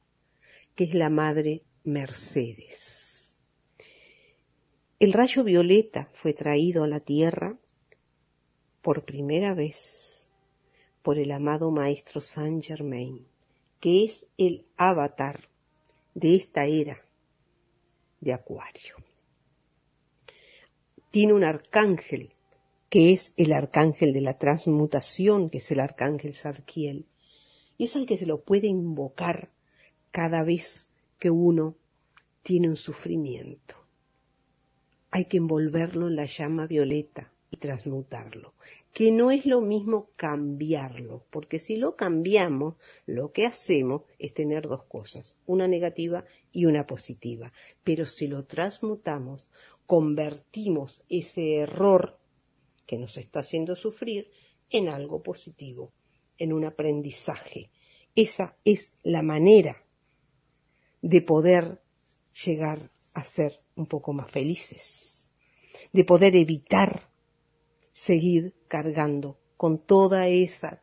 que 0.75 0.85
es 0.85 0.95
la 0.95 1.09
Madre 1.09 1.63
Mercedes. 1.85 3.35
El 5.01 5.15
rayo 5.15 5.43
violeta 5.43 6.11
fue 6.13 6.35
traído 6.35 6.85
a 6.85 6.87
la 6.87 7.01
tierra 7.01 7.57
por 8.83 9.07
primera 9.07 9.55
vez 9.55 10.29
por 11.03 11.19
el 11.19 11.33
amado 11.33 11.71
Maestro 11.71 12.21
Saint 12.21 12.63
Germain, 12.63 13.27
que 13.81 14.05
es 14.05 14.31
el 14.37 14.67
avatar 14.77 15.49
de 16.15 16.37
esta 16.37 16.67
era 16.67 17.03
de 18.21 18.35
Acuario. 18.35 18.97
Tiene 21.11 21.33
un 21.33 21.45
arcángel, 21.45 22.35
que 22.91 23.15
es 23.15 23.33
el 23.39 23.55
arcángel 23.55 24.13
de 24.13 24.21
la 24.21 24.37
transmutación, 24.37 25.49
que 25.49 25.59
es 25.59 25.71
el 25.71 25.81
arcángel 25.81 26.35
Zadkiel, 26.35 27.07
y 27.79 27.85
es 27.85 27.97
al 27.97 28.07
que 28.07 28.17
se 28.17 28.27
lo 28.27 28.43
puede 28.43 28.67
invocar 28.67 29.51
cada 30.11 30.43
vez 30.43 30.95
que 31.19 31.31
uno 31.31 31.77
tiene 32.43 32.69
un 32.69 32.77
sufrimiento. 32.77 33.75
Hay 35.11 35.27
que 35.27 35.37
envolverlo 35.37 36.09
en 36.09 36.17
la 36.17 36.27
llama 36.27 36.67
violeta 36.67 37.33
y 37.51 37.57
transmutarlo, 37.59 38.55
que 38.93 39.13
no 39.13 39.31
es 39.31 39.47
lo 39.47 39.61
mismo 39.61 40.11
cambiarlo, 40.17 41.25
porque 41.31 41.59
si 41.59 41.77
lo 41.77 41.97
cambiamos, 41.97 42.75
lo 43.07 43.33
que 43.33 43.47
hacemos 43.47 44.03
es 44.19 44.35
tener 44.35 44.69
dos 44.69 44.85
cosas, 44.85 45.37
una 45.47 45.69
negativa 45.69 46.25
y 46.53 46.67
una 46.67 46.87
positiva, 46.87 47.53
pero 47.85 48.05
si 48.05 48.27
lo 48.27 48.45
transmutamos, 48.45 49.49
convertimos 49.87 51.03
ese 51.09 51.57
error 51.57 52.19
que 52.87 52.99
nos 52.99 53.17
está 53.17 53.41
haciendo 53.41 53.77
sufrir 53.77 54.31
en 54.71 54.89
algo 54.89 55.23
positivo, 55.23 55.93
en 56.39 56.53
un 56.53 56.65
aprendizaje. 56.65 57.71
Esa 58.15 58.57
es 58.65 58.93
la 59.03 59.23
manera 59.23 59.85
de 61.03 61.23
poder 61.23 61.83
llegar 62.45 62.91
a 63.13 63.25
ser 63.25 63.61
un 63.77 63.87
poco 63.87 64.13
más 64.13 64.31
felices, 64.31 65.31
de 65.93 66.05
poder 66.05 66.37
evitar 66.37 67.09
seguir 67.93 68.55
cargando 68.69 69.39
con 69.57 69.79
toda 69.79 70.29
esa 70.29 70.83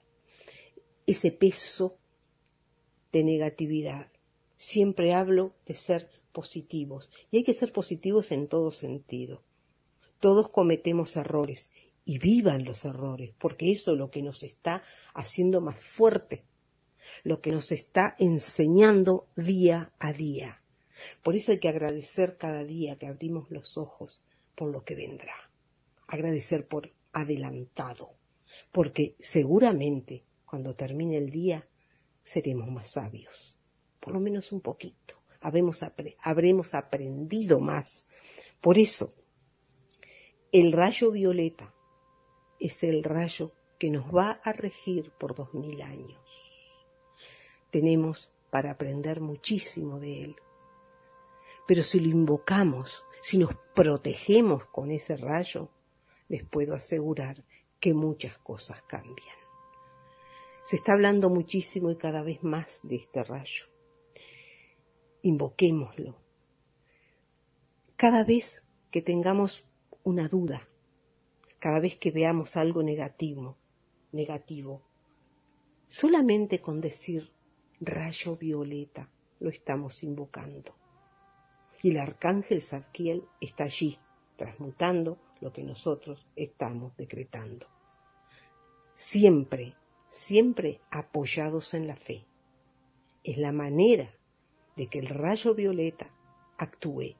ese 1.05 1.31
peso 1.31 1.97
de 3.11 3.23
negatividad. 3.23 4.11
Siempre 4.57 5.13
hablo 5.13 5.53
de 5.65 5.75
ser 5.75 6.09
positivos 6.31 7.09
y 7.29 7.37
hay 7.37 7.43
que 7.43 7.53
ser 7.53 7.73
positivos 7.73 8.31
en 8.31 8.47
todo 8.47 8.71
sentido. 8.71 9.43
Todos 10.19 10.49
cometemos 10.49 11.15
errores 11.15 11.71
y 12.05 12.19
vivan 12.19 12.65
los 12.65 12.85
errores, 12.85 13.33
porque 13.37 13.71
eso 13.71 13.93
es 13.93 13.97
lo 13.97 14.11
que 14.11 14.21
nos 14.21 14.43
está 14.43 14.83
haciendo 15.13 15.61
más 15.61 15.81
fuerte, 15.81 16.43
lo 17.23 17.41
que 17.41 17.51
nos 17.51 17.71
está 17.71 18.15
enseñando 18.19 19.27
día 19.35 19.93
a 19.99 20.13
día. 20.13 20.61
Por 21.21 21.35
eso 21.35 21.51
hay 21.51 21.59
que 21.59 21.69
agradecer 21.69 22.37
cada 22.37 22.63
día 22.63 22.97
que 22.97 23.07
abrimos 23.07 23.49
los 23.51 23.77
ojos 23.77 24.21
por 24.55 24.71
lo 24.71 24.83
que 24.83 24.95
vendrá. 24.95 25.33
Agradecer 26.07 26.67
por 26.67 26.91
adelantado, 27.11 28.15
porque 28.71 29.15
seguramente 29.19 30.23
cuando 30.45 30.75
termine 30.75 31.17
el 31.17 31.29
día 31.29 31.67
seremos 32.21 32.69
más 32.69 32.91
sabios, 32.91 33.57
por 33.99 34.13
lo 34.13 34.19
menos 34.19 34.51
un 34.51 34.61
poquito, 34.61 35.23
habremos, 35.41 36.73
aprendido 36.73 37.59
más. 37.59 38.07
Por 38.61 38.77
eso, 38.77 39.13
el 40.51 40.71
rayo 40.71 41.11
violeta 41.11 41.72
es 42.63 42.81
el 42.83 43.03
rayo 43.03 43.51
que 43.77 43.89
nos 43.89 44.05
va 44.15 44.39
a 44.41 44.53
regir 44.53 45.11
por 45.11 45.35
dos 45.35 45.53
mil 45.53 45.81
años. 45.81 46.17
Tenemos 47.71 48.31
para 48.49 48.71
aprender 48.71 49.19
muchísimo 49.19 49.99
de 49.99 50.23
él. 50.23 50.35
Pero 51.67 51.83
si 51.83 51.99
lo 51.99 52.09
invocamos, 52.09 53.03
si 53.21 53.37
nos 53.37 53.53
protegemos 53.75 54.65
con 54.67 54.91
ese 54.91 55.17
rayo, 55.17 55.69
les 56.29 56.45
puedo 56.45 56.73
asegurar 56.73 57.43
que 57.81 57.93
muchas 57.93 58.37
cosas 58.37 58.81
cambian. 58.83 59.35
Se 60.63 60.77
está 60.77 60.93
hablando 60.93 61.29
muchísimo 61.29 61.91
y 61.91 61.97
cada 61.97 62.21
vez 62.21 62.43
más 62.43 62.79
de 62.83 62.95
este 62.95 63.25
rayo. 63.25 63.65
Invoquémoslo. 65.21 66.15
Cada 67.97 68.23
vez 68.23 68.65
que 68.89 69.01
tengamos 69.01 69.65
una 70.03 70.29
duda, 70.29 70.69
cada 71.63 71.79
vez 71.79 71.95
que 71.95 72.11
veamos 72.11 72.57
algo 72.57 72.83
negativo, 72.83 73.55
negativo, 74.11 74.81
solamente 75.87 76.59
con 76.59 76.81
decir 76.81 77.31
rayo 77.79 78.35
violeta 78.35 79.09
lo 79.39 79.49
estamos 79.49 80.03
invocando. 80.03 80.75
Y 81.81 81.91
el 81.91 81.99
arcángel 82.01 82.61
Zadkiel 82.61 83.23
está 83.39 83.63
allí, 83.63 83.97
transmutando 84.35 85.17
lo 85.39 85.53
que 85.53 85.63
nosotros 85.63 86.27
estamos 86.35 86.97
decretando. 86.97 87.65
Siempre, 88.93 89.73
siempre 90.07 90.81
apoyados 90.91 91.73
en 91.75 91.87
la 91.87 91.95
fe. 91.95 92.25
Es 93.23 93.37
la 93.37 93.53
manera 93.53 94.13
de 94.75 94.87
que 94.87 94.99
el 94.99 95.07
rayo 95.07 95.55
violeta 95.55 96.13
actúe. 96.57 97.15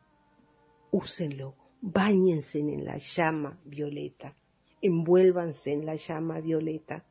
Úsenlo, 0.92 1.56
báñense 1.86 2.60
en 2.60 2.86
la 2.86 2.98
llama 2.98 3.60
violeta, 3.66 4.34
envuélvanse 4.82 5.74
en 5.74 5.86
la 5.86 5.96
llama 5.96 6.40
violeta. 6.40 7.06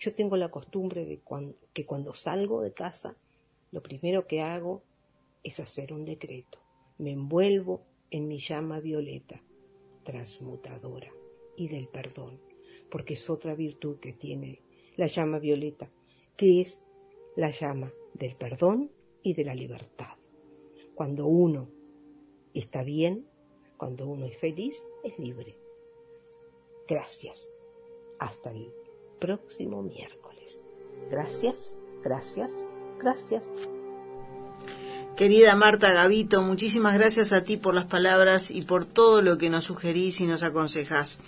Yo 0.00 0.14
tengo 0.14 0.38
la 0.38 0.50
costumbre 0.50 1.04
de 1.04 1.20
que 1.74 1.84
cuando 1.84 2.14
salgo 2.14 2.62
de 2.62 2.72
casa, 2.72 3.18
lo 3.70 3.82
primero 3.82 4.26
que 4.26 4.40
hago 4.40 4.82
es 5.42 5.60
hacer 5.60 5.92
un 5.92 6.06
decreto. 6.06 6.58
Me 6.96 7.10
envuelvo 7.10 7.82
en 8.10 8.26
mi 8.26 8.38
llama 8.38 8.80
violeta 8.80 9.42
transmutadora 10.04 11.12
y 11.54 11.68
del 11.68 11.88
perdón, 11.88 12.40
porque 12.90 13.14
es 13.14 13.28
otra 13.28 13.54
virtud 13.54 13.98
que 13.98 14.14
tiene 14.14 14.62
la 14.96 15.06
llama 15.06 15.38
violeta, 15.38 15.90
que 16.34 16.62
es 16.62 16.82
la 17.36 17.50
llama 17.50 17.92
del 18.14 18.36
perdón 18.36 18.90
y 19.22 19.34
de 19.34 19.44
la 19.44 19.54
libertad. 19.54 20.16
Cuando 20.94 21.26
uno 21.26 21.68
está 22.54 22.84
bien, 22.84 23.26
cuando 23.76 24.06
uno 24.06 24.26
es 24.26 24.36
feliz, 24.36 24.82
es 25.02 25.18
libre. 25.18 25.56
Gracias. 26.88 27.48
Hasta 28.18 28.50
el 28.50 28.72
próximo 29.18 29.82
miércoles. 29.82 30.62
Gracias, 31.10 31.76
gracias, 32.02 32.70
gracias. 32.98 33.48
Querida 35.16 35.54
Marta 35.54 35.92
Gavito, 35.92 36.42
muchísimas 36.42 36.94
gracias 36.94 37.32
a 37.32 37.44
ti 37.44 37.56
por 37.56 37.74
las 37.74 37.86
palabras 37.86 38.50
y 38.50 38.62
por 38.62 38.84
todo 38.84 39.22
lo 39.22 39.38
que 39.38 39.48
nos 39.48 39.66
sugerís 39.66 40.20
y 40.20 40.26
nos 40.26 40.42
aconsejás. 40.42 41.18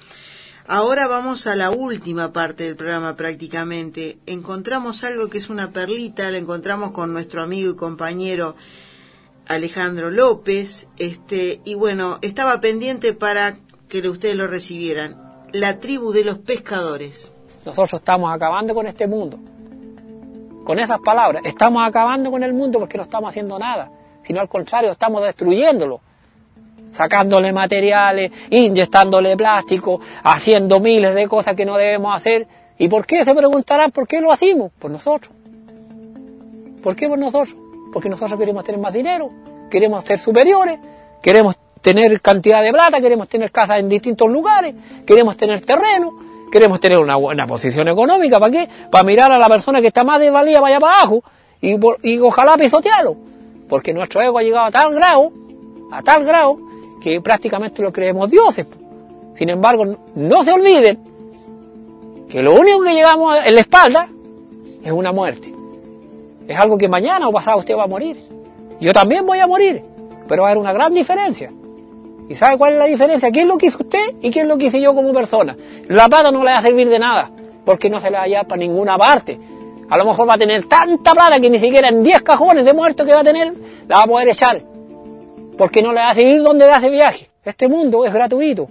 Ahora 0.66 1.06
vamos 1.06 1.46
a 1.46 1.54
la 1.54 1.70
última 1.70 2.32
parte 2.32 2.64
del 2.64 2.74
programa 2.74 3.14
prácticamente. 3.14 4.18
Encontramos 4.26 5.04
algo 5.04 5.28
que 5.28 5.38
es 5.38 5.48
una 5.48 5.70
perlita, 5.70 6.28
la 6.32 6.38
encontramos 6.38 6.90
con 6.90 7.12
nuestro 7.12 7.40
amigo 7.40 7.70
y 7.70 7.76
compañero 7.76 8.56
Alejandro 9.48 10.10
López, 10.10 10.88
este, 10.98 11.60
y 11.64 11.74
bueno, 11.74 12.18
estaba 12.22 12.60
pendiente 12.60 13.12
para 13.12 13.58
que 13.88 14.06
ustedes 14.08 14.36
lo 14.36 14.46
recibieran. 14.46 15.16
La 15.52 15.78
tribu 15.78 16.12
de 16.12 16.24
los 16.24 16.38
pescadores. 16.38 17.32
Nosotros 17.64 18.00
estamos 18.00 18.32
acabando 18.32 18.74
con 18.74 18.86
este 18.86 19.06
mundo 19.06 19.38
con 20.66 20.78
esas 20.78 20.98
palabras. 21.00 21.42
Estamos 21.46 21.86
acabando 21.86 22.30
con 22.30 22.42
el 22.42 22.52
mundo 22.52 22.78
porque 22.78 22.98
no 22.98 23.04
estamos 23.04 23.30
haciendo 23.30 23.58
nada, 23.58 23.88
sino 24.24 24.40
al 24.40 24.48
contrario, 24.48 24.92
estamos 24.92 25.22
destruyéndolo, 25.22 26.00
sacándole 26.92 27.52
materiales, 27.52 28.30
inyectándole 28.50 29.36
plástico, 29.36 30.00
haciendo 30.24 30.80
miles 30.80 31.14
de 31.14 31.26
cosas 31.28 31.54
que 31.54 31.64
no 31.64 31.76
debemos 31.78 32.14
hacer. 32.14 32.46
¿Y 32.76 32.88
por 32.88 33.06
qué? 33.06 33.24
Se 33.24 33.34
preguntarán, 33.34 33.92
¿por 33.92 34.06
qué 34.06 34.20
lo 34.20 34.30
hacemos? 34.30 34.72
Por 34.78 34.90
nosotros. 34.90 35.32
¿Por 36.82 36.94
qué 36.94 37.08
por 37.08 37.18
nosotros? 37.18 37.56
Porque 37.96 38.10
nosotros 38.10 38.38
queremos 38.38 38.62
tener 38.62 38.78
más 38.78 38.92
dinero, 38.92 39.30
queremos 39.70 40.04
ser 40.04 40.18
superiores, 40.18 40.78
queremos 41.22 41.56
tener 41.80 42.20
cantidad 42.20 42.62
de 42.62 42.70
plata, 42.70 43.00
queremos 43.00 43.26
tener 43.26 43.50
casas 43.50 43.78
en 43.78 43.88
distintos 43.88 44.28
lugares, 44.28 44.74
queremos 45.06 45.34
tener 45.34 45.62
terreno, 45.62 46.12
Queremos 46.52 46.78
tener 46.78 46.98
una 46.98 47.16
buena 47.16 47.46
posición 47.46 47.88
económica, 47.88 48.38
¿para 48.38 48.52
qué? 48.52 48.68
Para 48.90 49.02
mirar 49.02 49.32
a 49.32 49.38
la 49.38 49.48
persona 49.48 49.80
que 49.80 49.86
está 49.86 50.04
más 50.04 50.20
desvalida 50.20 50.60
vaya 50.60 50.78
para 50.78 51.00
abajo 51.00 51.24
y 51.62 52.18
ojalá 52.18 52.58
pisotearlo. 52.58 53.16
Porque 53.66 53.94
nuestro 53.94 54.20
ego 54.20 54.38
ha 54.38 54.42
llegado 54.42 54.66
a 54.66 54.70
tal 54.70 54.94
grado, 54.94 55.32
a 55.90 56.02
tal 56.02 56.22
grado, 56.22 56.58
que 57.00 57.18
prácticamente 57.22 57.80
lo 57.80 57.94
creemos 57.94 58.30
dioses. 58.30 58.66
Sin 59.36 59.48
embargo, 59.48 59.96
no 60.14 60.44
se 60.44 60.52
olviden 60.52 60.98
que 62.28 62.42
lo 62.42 62.54
único 62.60 62.82
que 62.82 62.92
llegamos 62.92 63.38
en 63.42 63.54
la 63.54 63.60
espalda 63.62 64.10
es 64.84 64.92
una 64.92 65.12
muerte. 65.12 65.55
Es 66.48 66.58
algo 66.58 66.78
que 66.78 66.88
mañana 66.88 67.28
o 67.28 67.32
pasado 67.32 67.58
usted 67.58 67.76
va 67.76 67.84
a 67.84 67.88
morir. 67.88 68.16
Yo 68.80 68.92
también 68.92 69.26
voy 69.26 69.38
a 69.38 69.46
morir, 69.46 69.82
pero 70.28 70.42
va 70.42 70.48
a 70.48 70.50
haber 70.52 70.60
una 70.60 70.72
gran 70.72 70.94
diferencia. 70.94 71.52
¿Y 72.28 72.34
sabe 72.34 72.58
cuál 72.58 72.74
es 72.74 72.78
la 72.78 72.84
diferencia? 72.86 73.30
¿Quién 73.30 73.48
lo 73.48 73.56
que 73.56 73.66
hizo 73.66 73.78
usted 73.82 74.16
y 74.20 74.30
quién 74.30 74.48
lo 74.48 74.58
que 74.58 74.66
hice 74.66 74.80
yo 74.80 74.94
como 74.94 75.12
persona? 75.12 75.56
La 75.88 76.08
plata 76.08 76.30
no 76.30 76.44
le 76.44 76.50
va 76.50 76.58
a 76.58 76.62
servir 76.62 76.88
de 76.88 76.98
nada, 76.98 77.30
porque 77.64 77.88
no 77.88 78.00
se 78.00 78.10
le 78.10 78.16
va 78.16 78.24
a 78.24 78.26
llevar 78.26 78.46
para 78.46 78.58
ninguna 78.58 78.98
parte. 78.98 79.38
A 79.88 79.96
lo 79.96 80.04
mejor 80.04 80.28
va 80.28 80.34
a 80.34 80.38
tener 80.38 80.66
tanta 80.66 81.12
plata 81.12 81.38
que 81.38 81.48
ni 81.48 81.58
siquiera 81.58 81.88
en 81.88 82.02
10 82.02 82.22
cajones 82.22 82.64
de 82.64 82.72
muertos 82.72 83.06
que 83.06 83.14
va 83.14 83.20
a 83.20 83.24
tener, 83.24 83.54
la 83.86 83.98
va 83.98 84.02
a 84.02 84.06
poder 84.06 84.28
echar. 84.28 84.60
Porque 85.56 85.80
no 85.80 85.92
le 85.92 86.00
va 86.00 86.08
a 86.08 86.14
seguir 86.14 86.42
donde 86.42 86.64
hace 86.70 86.90
viaje. 86.90 87.30
Este 87.44 87.68
mundo 87.68 88.04
es 88.04 88.12
gratuito. 88.12 88.68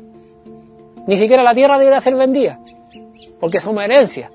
Ni 1.08 1.18
siquiera 1.18 1.42
la 1.42 1.54
tierra 1.54 1.78
debe 1.78 2.00
ser 2.02 2.16
vendida. 2.16 2.60
Porque 3.40 3.62
somos 3.62 3.84
herencia. 3.84 4.32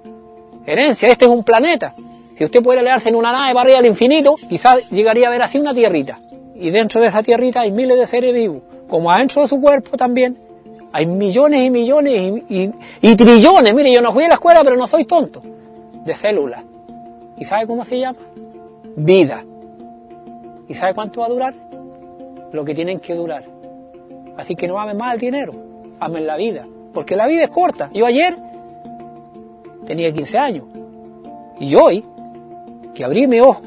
Herencia, 0.64 1.08
este 1.08 1.26
es 1.26 1.30
un 1.30 1.44
planeta. 1.44 1.94
Si 2.40 2.44
usted 2.46 2.62
puede 2.62 2.82
leerse 2.82 3.10
en 3.10 3.16
una 3.16 3.32
nave 3.32 3.52
para 3.52 3.76
al 3.76 3.84
infinito, 3.84 4.34
quizás 4.48 4.88
llegaría 4.88 5.26
a 5.26 5.30
ver 5.30 5.42
así 5.42 5.58
una 5.58 5.74
tierrita. 5.74 6.20
Y 6.54 6.70
dentro 6.70 6.98
de 6.98 7.08
esa 7.08 7.22
tierrita 7.22 7.60
hay 7.60 7.70
miles 7.70 7.98
de 7.98 8.06
seres 8.06 8.32
vivos 8.32 8.62
como 8.88 9.12
adentro 9.12 9.42
de 9.42 9.48
su 9.48 9.60
cuerpo 9.60 9.98
también, 9.98 10.38
hay 10.90 11.04
millones 11.04 11.66
y 11.66 11.70
millones 11.70 12.42
y, 12.48 13.14
trillones, 13.14 13.74
mire, 13.74 13.92
yo 13.92 14.00
no 14.00 14.10
fui 14.10 14.24
a 14.24 14.28
la 14.28 14.36
escuela, 14.36 14.64
pero 14.64 14.74
no 14.74 14.86
soy 14.86 15.04
tonto, 15.04 15.42
de 16.06 16.16
células. 16.16 16.64
¿Y 17.36 17.44
sabe 17.44 17.66
cómo 17.66 17.84
se 17.84 17.98
llama? 17.98 18.18
Vida. 18.96 19.44
¿Y 20.66 20.72
sabe 20.72 20.94
cuánto 20.94 21.20
va 21.20 21.26
a 21.26 21.28
durar? 21.28 21.54
Lo 22.52 22.64
que 22.64 22.74
tienen 22.74 23.00
que 23.00 23.14
durar. 23.14 23.44
Así 24.38 24.56
que 24.56 24.66
no 24.66 24.80
amen 24.80 24.96
más 24.96 25.12
el 25.12 25.20
dinero, 25.20 25.52
amen 26.00 26.26
la 26.26 26.38
vida. 26.38 26.66
porque 26.94 27.16
la 27.16 27.26
vida 27.26 27.44
es 27.44 27.50
corta. 27.50 27.90
Yo 27.92 28.06
ayer 28.06 28.34
tenía 29.84 30.10
15 30.10 30.38
años 30.38 30.64
y 31.60 31.74
hoy, 31.74 32.02
que 33.00 33.04
abrí 33.06 33.26
mi 33.26 33.40
ojo, 33.40 33.62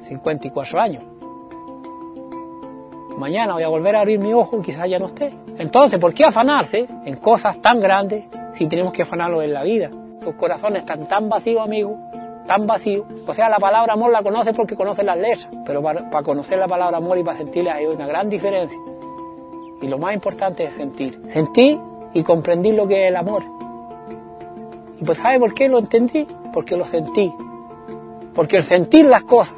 54 0.00 0.80
años. 0.80 1.04
Mañana 3.18 3.52
voy 3.52 3.64
a 3.64 3.68
volver 3.68 3.96
a 3.96 4.00
abrir 4.00 4.18
mi 4.18 4.32
ojo 4.32 4.60
y 4.60 4.62
quizás 4.62 4.88
ya 4.88 4.98
no 4.98 5.04
esté. 5.04 5.34
Entonces, 5.58 5.98
¿por 5.98 6.14
qué 6.14 6.24
afanarse 6.24 6.86
en 7.04 7.16
cosas 7.16 7.60
tan 7.60 7.80
grandes 7.80 8.24
si 8.54 8.66
tenemos 8.66 8.94
que 8.94 9.02
afanarlo 9.02 9.42
en 9.42 9.52
la 9.52 9.62
vida? 9.62 9.90
Sus 10.24 10.36
corazones 10.36 10.80
están 10.80 11.06
tan 11.06 11.28
vacíos, 11.28 11.62
amigos, 11.62 11.98
tan 12.46 12.66
vacíos. 12.66 13.04
O 13.26 13.34
sea, 13.34 13.50
la 13.50 13.58
palabra 13.58 13.92
amor 13.92 14.10
la 14.10 14.22
conoce 14.22 14.54
porque 14.54 14.74
conoce 14.74 15.02
las 15.02 15.18
letras, 15.18 15.50
pero 15.66 15.82
para, 15.82 16.08
para 16.08 16.24
conocer 16.24 16.58
la 16.58 16.66
palabra 16.66 16.96
amor 16.96 17.18
y 17.18 17.24
para 17.24 17.36
sentirla 17.36 17.74
hay 17.74 17.84
una 17.84 18.06
gran 18.06 18.30
diferencia. 18.30 18.78
Y 19.82 19.86
lo 19.86 19.98
más 19.98 20.14
importante 20.14 20.64
es 20.64 20.72
sentir. 20.72 21.20
Sentir 21.28 21.78
y 22.14 22.22
comprender 22.22 22.72
lo 22.72 22.88
que 22.88 23.04
es 23.04 23.10
el 23.10 23.16
amor. 23.16 23.42
Y 25.00 25.04
pues 25.04 25.18
¿sabe 25.18 25.38
por 25.38 25.54
qué 25.54 25.68
lo 25.68 25.78
entendí? 25.78 26.26
Porque 26.52 26.76
lo 26.76 26.84
sentí. 26.84 27.32
Porque 28.34 28.56
el 28.56 28.64
sentir 28.64 29.06
las 29.06 29.22
cosas 29.22 29.54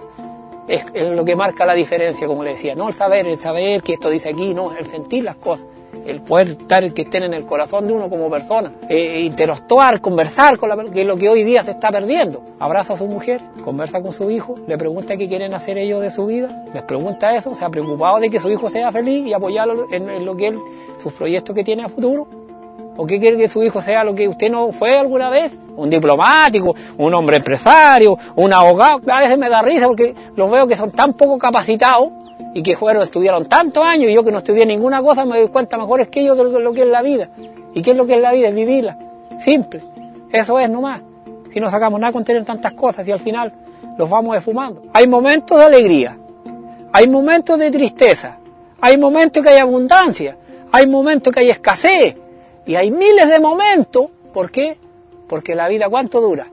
es, 0.70 0.84
lo 0.94 1.24
que 1.24 1.36
marca 1.36 1.66
la 1.66 1.74
diferencia, 1.74 2.26
como 2.26 2.44
le 2.44 2.50
decía. 2.50 2.74
No 2.74 2.88
el 2.88 2.94
saber, 2.94 3.26
el 3.26 3.38
saber 3.38 3.82
que 3.82 3.94
esto 3.94 4.10
dice 4.10 4.28
aquí, 4.30 4.54
no, 4.54 4.76
el 4.76 4.86
sentir 4.86 5.24
las 5.24 5.36
cosas. 5.36 5.66
El 6.06 6.22
poder 6.22 6.48
estar, 6.48 6.92
que 6.92 7.02
estén 7.02 7.24
en 7.24 7.34
el 7.34 7.44
corazón 7.44 7.86
de 7.86 7.92
uno 7.92 8.08
como 8.08 8.30
persona. 8.30 8.72
Eh, 8.88 9.20
interactuar, 9.22 10.00
conversar 10.00 10.56
con 10.56 10.68
la 10.68 10.76
que 10.84 11.02
es 11.02 11.06
lo 11.06 11.16
que 11.16 11.28
hoy 11.28 11.42
día 11.42 11.62
se 11.62 11.72
está 11.72 11.90
perdiendo. 11.90 12.42
Abraza 12.58 12.94
a 12.94 12.96
su 12.96 13.06
mujer, 13.06 13.40
conversa 13.64 14.00
con 14.00 14.12
su 14.12 14.30
hijo, 14.30 14.54
le 14.66 14.78
pregunta 14.78 15.16
qué 15.16 15.28
quieren 15.28 15.52
hacer 15.52 15.76
ellos 15.78 16.00
de 16.00 16.10
su 16.10 16.26
vida, 16.26 16.64
les 16.72 16.82
pregunta 16.84 17.36
eso, 17.36 17.54
se 17.54 17.64
ha 17.64 17.68
preocupado 17.68 18.20
de 18.20 18.30
que 18.30 18.40
su 18.40 18.50
hijo 18.50 18.70
sea 18.70 18.92
feliz 18.92 19.26
y 19.26 19.32
apoyarlo 19.32 19.88
en, 19.90 20.08
en 20.08 20.24
lo 20.24 20.36
que 20.36 20.48
él, 20.48 20.58
sus 20.98 21.12
proyectos 21.12 21.54
que 21.54 21.64
tiene 21.64 21.82
a 21.82 21.88
futuro. 21.88 22.39
¿O 22.96 23.06
qué 23.06 23.18
quiere 23.18 23.36
que 23.36 23.48
su 23.48 23.62
hijo 23.62 23.80
sea 23.80 24.04
lo 24.04 24.14
que 24.14 24.28
usted 24.28 24.50
no 24.50 24.72
fue 24.72 24.98
alguna 24.98 25.30
vez? 25.30 25.52
Un 25.76 25.88
diplomático, 25.88 26.74
un 26.98 27.14
hombre 27.14 27.38
empresario, 27.38 28.18
un 28.36 28.52
abogado. 28.52 29.00
A 29.10 29.20
veces 29.20 29.38
me 29.38 29.48
da 29.48 29.62
risa 29.62 29.86
porque 29.86 30.14
los 30.36 30.50
veo 30.50 30.66
que 30.66 30.76
son 30.76 30.90
tan 30.90 31.14
poco 31.14 31.38
capacitados 31.38 32.10
y 32.52 32.62
que 32.62 32.76
fueron, 32.76 33.02
estudiaron 33.02 33.46
tantos 33.46 33.84
años 33.84 34.10
y 34.10 34.14
yo 34.14 34.24
que 34.24 34.32
no 34.32 34.38
estudié 34.38 34.66
ninguna 34.66 35.00
cosa 35.02 35.24
me 35.24 35.38
doy 35.38 35.48
cuenta 35.48 35.78
mejor 35.78 36.00
es 36.00 36.08
que 36.08 36.20
ellos 36.20 36.36
de 36.36 36.60
lo 36.60 36.72
que 36.72 36.82
es 36.82 36.88
la 36.88 37.02
vida. 37.02 37.28
¿Y 37.74 37.82
qué 37.82 37.92
es 37.92 37.96
lo 37.96 38.06
que 38.06 38.14
es 38.14 38.20
la 38.20 38.32
vida? 38.32 38.48
Es 38.48 38.54
vivirla. 38.54 38.98
Simple. 39.38 39.82
Eso 40.32 40.58
es 40.58 40.68
nomás. 40.68 41.00
Si 41.52 41.60
no 41.60 41.70
sacamos 41.70 42.00
nada 42.00 42.12
con 42.12 42.24
tener 42.24 42.44
tantas 42.44 42.72
cosas 42.72 43.06
y 43.06 43.12
al 43.12 43.20
final 43.20 43.52
los 43.96 44.08
vamos 44.08 44.36
esfumando. 44.36 44.82
Hay 44.92 45.06
momentos 45.08 45.58
de 45.58 45.64
alegría. 45.64 46.16
Hay 46.92 47.08
momentos 47.08 47.58
de 47.58 47.70
tristeza. 47.70 48.38
Hay 48.80 48.98
momentos 48.98 49.42
que 49.42 49.50
hay 49.50 49.58
abundancia. 49.58 50.36
Hay 50.72 50.86
momentos 50.86 51.32
que 51.32 51.40
hay 51.40 51.50
escasez. 51.50 52.16
Y 52.66 52.76
hay 52.76 52.90
miles 52.90 53.28
de 53.28 53.40
momentos. 53.40 54.06
¿Por 54.32 54.50
qué? 54.50 54.78
Porque 55.28 55.54
la 55.54 55.68
vida, 55.68 55.88
¿cuánto 55.88 56.20
dura? 56.20 56.46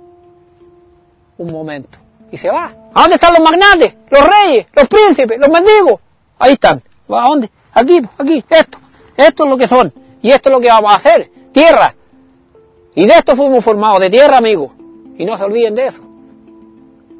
Un 1.37 1.51
momento. 1.51 1.99
Y 2.31 2.37
se 2.37 2.49
va. 2.49 2.73
¿A 2.93 3.01
dónde 3.01 3.15
están 3.15 3.33
los 3.33 3.41
magnates? 3.43 3.95
Los 4.09 4.21
reyes, 4.23 4.67
los 4.73 4.87
príncipes, 4.87 5.39
los 5.39 5.49
mendigos. 5.49 5.99
Ahí 6.39 6.53
están. 6.53 6.81
¿A 7.09 7.27
dónde? 7.27 7.49
Aquí, 7.73 8.01
aquí, 8.17 8.43
esto. 8.49 8.79
Esto 9.15 9.43
es 9.43 9.49
lo 9.49 9.57
que 9.57 9.67
son. 9.67 9.93
Y 10.21 10.31
esto 10.31 10.49
es 10.49 10.53
lo 10.53 10.61
que 10.61 10.67
vamos 10.67 10.91
a 10.91 10.95
hacer. 10.95 11.31
Tierra. 11.51 11.93
Y 12.95 13.05
de 13.05 13.13
esto 13.13 13.35
fuimos 13.35 13.63
formados, 13.63 14.01
de 14.01 14.09
tierra, 14.09 14.37
amigos. 14.37 14.71
Y 15.17 15.25
no 15.25 15.37
se 15.37 15.43
olviden 15.43 15.75
de 15.75 15.87
eso. 15.87 16.01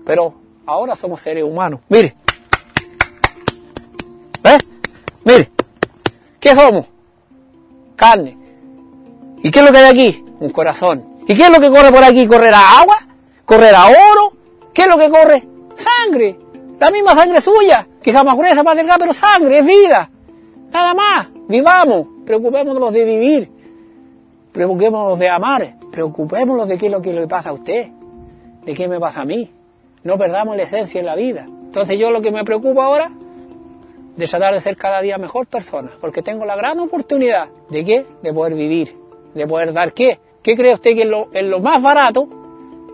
Pero 0.06 0.34
ahora 0.66 0.96
somos 0.96 1.22
seres 1.22 1.44
humanos. 1.44 1.82
Mire. 1.90 2.16
¿Ves? 4.44 4.60
Mire. 5.24 5.52
¿Qué 6.40 6.56
somos? 6.56 6.88
Carne. 7.96 8.37
¿Y 9.44 9.52
qué 9.52 9.60
es 9.60 9.66
lo 9.66 9.72
que 9.72 9.78
hay 9.78 9.92
aquí? 9.92 10.26
Un 10.40 10.50
corazón. 10.50 11.04
¿Y 11.28 11.36
qué 11.36 11.44
es 11.44 11.50
lo 11.50 11.60
que 11.60 11.70
corre 11.70 11.92
por 11.92 12.04
aquí? 12.04 12.28
¿Correrá 12.28 12.80
agua? 12.80 12.98
¿Correrá 13.46 13.86
oro? 13.88 14.34
¿Qué 14.74 14.84
es 14.84 14.88
lo 14.88 14.98
que 14.98 15.10
corre? 15.10 15.48
Sangre. 15.76 16.38
La 16.80 16.92
misma 16.92 17.16
sangre 17.16 17.42
suya. 17.42 17.88
Quizá 18.02 18.24
más 18.24 18.38
gruesa, 18.38 18.64
más 18.64 18.76
delgada, 18.76 19.00
pero 19.00 19.14
sangre, 19.14 19.60
es 19.60 19.66
vida. 19.66 20.10
Nada 20.72 20.94
más. 20.94 21.28
Vivamos. 21.48 22.08
Preocupémonos 22.26 22.94
de 22.94 23.06
vivir. 23.06 23.52
Preocupémonos 24.52 25.20
de 25.20 25.30
amar. 25.30 25.76
Preocupémonos 25.92 26.68
de 26.68 26.78
qué 26.78 26.88
es 26.88 26.92
lo 26.92 27.02
que 27.02 27.14
le 27.14 27.28
pasa 27.28 27.50
a 27.50 27.54
usted. 27.54 27.88
De 28.64 28.74
qué 28.74 28.88
me 28.88 29.00
pasa 29.00 29.22
a 29.22 29.26
mí. 29.26 29.52
No 30.04 30.18
perdamos 30.18 30.56
la 30.56 30.64
esencia 30.64 31.00
en 31.00 31.06
la 31.06 31.16
vida. 31.16 31.46
Entonces 31.48 32.00
yo 32.00 32.12
lo 32.12 32.22
que 32.22 32.32
me 32.32 32.44
preocupa 32.44 32.86
ahora 32.86 33.12
de 34.18 34.28
tratar 34.28 34.54
de 34.54 34.62
ser 34.62 34.76
cada 34.76 35.02
día 35.02 35.18
mejor 35.18 35.46
persona, 35.46 35.92
porque 36.02 36.24
tengo 36.24 36.44
la 36.44 36.56
gran 36.56 36.80
oportunidad 36.80 37.50
de 37.70 37.86
qué? 37.86 38.06
De 38.24 38.34
poder 38.34 38.56
vivir, 38.56 38.98
de 39.38 39.48
poder 39.48 39.72
dar 39.74 39.94
qué. 39.94 40.20
¿Qué 40.42 40.56
cree 40.56 40.74
usted 40.74 40.96
que 40.96 41.02
es 41.02 41.08
lo, 41.08 41.30
es 41.32 41.44
lo 41.44 41.60
más 41.60 41.82
barato 41.82 42.28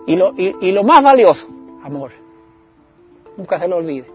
y 0.08 0.16
lo, 0.16 0.34
y, 0.36 0.72
lo 0.72 0.84
más 0.84 1.04
valioso? 1.04 1.48
Amor. 1.84 2.12
Nunca 3.38 3.60
se 3.60 3.68
lo 3.68 3.78
olvide. 3.78 4.06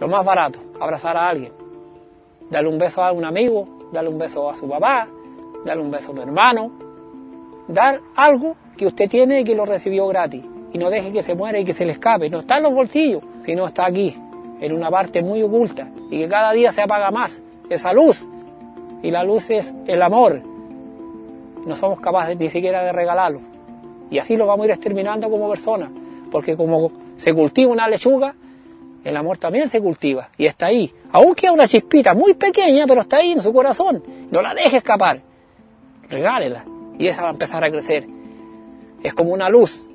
Lo 0.00 0.08
más 0.08 0.24
barato, 0.24 0.58
abrazar 0.80 1.16
a 1.16 1.28
alguien, 1.28 1.52
darle 2.50 2.68
un 2.68 2.78
beso 2.78 3.02
a 3.02 3.12
un 3.12 3.24
amigo, 3.24 3.88
darle 3.92 4.10
un 4.10 4.18
beso 4.18 4.50
a 4.50 4.56
su 4.56 4.68
papá, 4.68 5.06
darle 5.64 5.82
un 5.82 5.90
beso 5.90 6.10
a 6.10 6.14
tu 6.14 6.22
hermano, 6.22 6.72
dar 7.68 8.00
algo 8.16 8.56
que 8.76 8.86
usted 8.86 9.08
tiene 9.08 9.40
y 9.40 9.44
que 9.44 9.54
lo 9.54 9.64
recibió 9.64 10.06
gratis. 10.08 10.42
Y 10.72 10.78
no 10.78 10.90
deje 10.90 11.12
que 11.12 11.22
se 11.22 11.36
muera 11.36 11.58
y 11.60 11.64
que 11.64 11.72
se 11.72 11.84
le 11.84 11.92
escape. 11.92 12.28
No 12.28 12.40
está 12.40 12.56
en 12.56 12.64
los 12.64 12.74
bolsillos, 12.74 13.22
sino 13.44 13.66
está 13.66 13.86
aquí, 13.86 14.20
en 14.60 14.72
una 14.72 14.90
parte 14.90 15.22
muy 15.22 15.40
oculta. 15.42 15.88
Y 16.10 16.18
que 16.18 16.28
cada 16.28 16.52
día 16.52 16.72
se 16.72 16.82
apaga 16.82 17.12
más 17.12 17.40
esa 17.70 17.92
luz. 17.92 18.26
Y 19.02 19.12
la 19.12 19.22
luz 19.22 19.50
es 19.50 19.72
el 19.86 20.02
amor. 20.02 20.53
No 21.66 21.76
somos 21.76 22.00
capaces 22.00 22.36
ni 22.36 22.48
siquiera 22.50 22.82
de 22.82 22.92
regalarlo. 22.92 23.40
Y 24.10 24.18
así 24.18 24.36
lo 24.36 24.46
vamos 24.46 24.64
a 24.64 24.66
ir 24.66 24.70
exterminando 24.72 25.30
como 25.30 25.48
personas. 25.48 25.90
Porque 26.30 26.56
como 26.56 26.92
se 27.16 27.32
cultiva 27.32 27.70
una 27.70 27.88
lechuga, 27.88 28.34
el 29.04 29.16
amor 29.16 29.38
también 29.38 29.68
se 29.68 29.80
cultiva. 29.80 30.28
Y 30.36 30.46
está 30.46 30.66
ahí. 30.66 30.92
Aún 31.12 31.34
queda 31.34 31.52
una 31.52 31.66
chispita 31.66 32.14
muy 32.14 32.34
pequeña, 32.34 32.86
pero 32.86 33.02
está 33.02 33.18
ahí 33.18 33.32
en 33.32 33.40
su 33.40 33.52
corazón. 33.52 34.02
No 34.30 34.42
la 34.42 34.54
deje 34.54 34.78
escapar. 34.78 35.20
Regálela. 36.08 36.64
Y 36.98 37.06
esa 37.06 37.22
va 37.22 37.28
a 37.28 37.32
empezar 37.32 37.64
a 37.64 37.70
crecer. 37.70 38.06
Es 39.02 39.14
como 39.14 39.32
una 39.32 39.48
luz. 39.48 39.86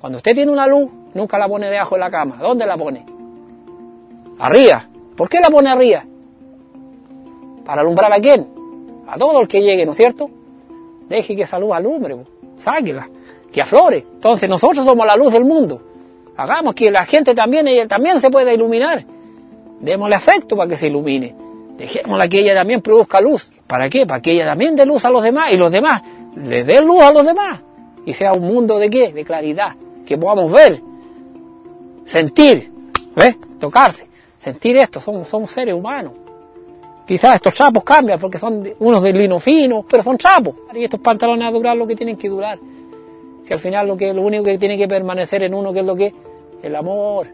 Cuando 0.00 0.18
usted 0.18 0.34
tiene 0.34 0.52
una 0.52 0.66
luz, 0.66 0.90
nunca 1.14 1.38
la 1.38 1.48
pone 1.48 1.70
debajo 1.70 1.94
de 1.94 2.00
la 2.00 2.10
cama. 2.10 2.36
¿Dónde 2.40 2.66
la 2.66 2.76
pone? 2.76 3.04
Arriba. 4.38 4.88
¿Por 5.16 5.28
qué 5.28 5.40
la 5.40 5.50
pone 5.50 5.70
arriba? 5.70 6.04
¿Para 7.64 7.80
alumbrar 7.80 8.12
a 8.12 8.20
quién? 8.20 8.46
A 9.08 9.16
todo 9.16 9.40
el 9.40 9.48
que 9.48 9.62
llegue, 9.62 9.84
¿no 9.84 9.92
es 9.92 9.96
cierto? 9.96 10.30
Deje 11.08 11.36
que 11.36 11.42
esa 11.42 11.58
luz 11.58 11.74
alumbre, 11.74 12.16
sáquela, 12.56 13.08
que 13.52 13.62
aflore. 13.62 14.04
Entonces 14.14 14.48
nosotros 14.48 14.84
somos 14.84 15.06
la 15.06 15.16
luz 15.16 15.32
del 15.32 15.44
mundo. 15.44 15.80
Hagamos 16.36 16.74
que 16.74 16.90
la 16.90 17.04
gente 17.04 17.34
también, 17.34 17.66
también 17.88 18.20
se 18.20 18.30
pueda 18.30 18.52
iluminar. 18.52 19.04
Démosle 19.80 20.14
afecto 20.14 20.56
para 20.56 20.68
que 20.68 20.76
se 20.76 20.88
ilumine. 20.88 21.34
Dejémosla 21.76 22.28
que 22.28 22.40
ella 22.40 22.54
también 22.54 22.80
produzca 22.82 23.20
luz. 23.20 23.50
¿Para 23.66 23.88
qué? 23.88 24.06
Para 24.06 24.20
que 24.20 24.32
ella 24.32 24.46
también 24.46 24.76
dé 24.76 24.86
luz 24.86 25.04
a 25.04 25.10
los 25.10 25.22
demás 25.22 25.52
y 25.52 25.56
los 25.56 25.70
demás 25.70 26.02
le 26.34 26.64
den 26.64 26.86
luz 26.86 27.02
a 27.02 27.12
los 27.12 27.24
demás. 27.24 27.60
Y 28.04 28.12
sea 28.12 28.32
un 28.32 28.46
mundo 28.46 28.78
de 28.78 28.90
qué? 28.90 29.12
De 29.12 29.24
claridad. 29.24 29.74
Que 30.04 30.16
podamos 30.16 30.52
ver, 30.52 30.80
sentir, 32.04 32.70
¿ves? 33.14 33.36
Tocarse 33.58 34.06
sentir 34.46 34.76
esto, 34.76 35.00
somos, 35.00 35.28
somos 35.28 35.50
seres 35.50 35.74
humanos. 35.74 36.12
Quizás 37.06 37.36
estos 37.36 37.54
chapos 37.54 37.84
cambian 37.84 38.18
porque 38.18 38.38
son 38.38 38.68
unos 38.80 39.02
de 39.02 39.12
lino 39.12 39.38
fino, 39.38 39.84
pero 39.88 40.02
son 40.02 40.18
chapos. 40.18 40.54
Y 40.74 40.84
estos 40.84 40.98
pantalones 41.00 41.48
a 41.48 41.52
durar 41.52 41.76
lo 41.76 41.86
que 41.86 41.94
tienen 41.94 42.16
que 42.16 42.28
durar. 42.28 42.58
Si 43.44 43.52
al 43.52 43.60
final 43.60 43.86
lo, 43.86 43.96
que, 43.96 44.12
lo 44.12 44.22
único 44.22 44.42
que 44.42 44.58
tiene 44.58 44.76
que 44.76 44.88
permanecer 44.88 45.44
en 45.44 45.54
uno, 45.54 45.72
que 45.72 45.80
es 45.80 45.86
lo 45.86 45.94
que 45.94 46.12
el 46.62 46.74
amor, 46.74 47.28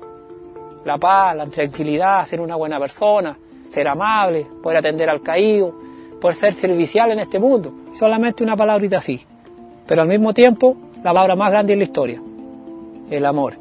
la 0.84 0.98
paz, 0.98 1.34
la 1.34 1.46
tranquilidad, 1.46 2.26
ser 2.26 2.42
una 2.42 2.56
buena 2.56 2.78
persona, 2.78 3.36
ser 3.70 3.88
amable, 3.88 4.46
poder 4.62 4.78
atender 4.78 5.08
al 5.08 5.22
caído, 5.22 5.74
poder 6.20 6.36
ser 6.36 6.52
servicial 6.52 7.10
en 7.12 7.20
este 7.20 7.38
mundo. 7.38 7.72
Solamente 7.94 8.44
una 8.44 8.56
palabrita 8.56 8.98
así. 8.98 9.20
Pero 9.86 10.02
al 10.02 10.08
mismo 10.08 10.34
tiempo, 10.34 10.76
la 10.96 11.14
palabra 11.14 11.34
más 11.34 11.50
grande 11.50 11.72
en 11.72 11.78
la 11.78 11.84
historia, 11.84 12.22
el 13.10 13.24
amor. 13.24 13.54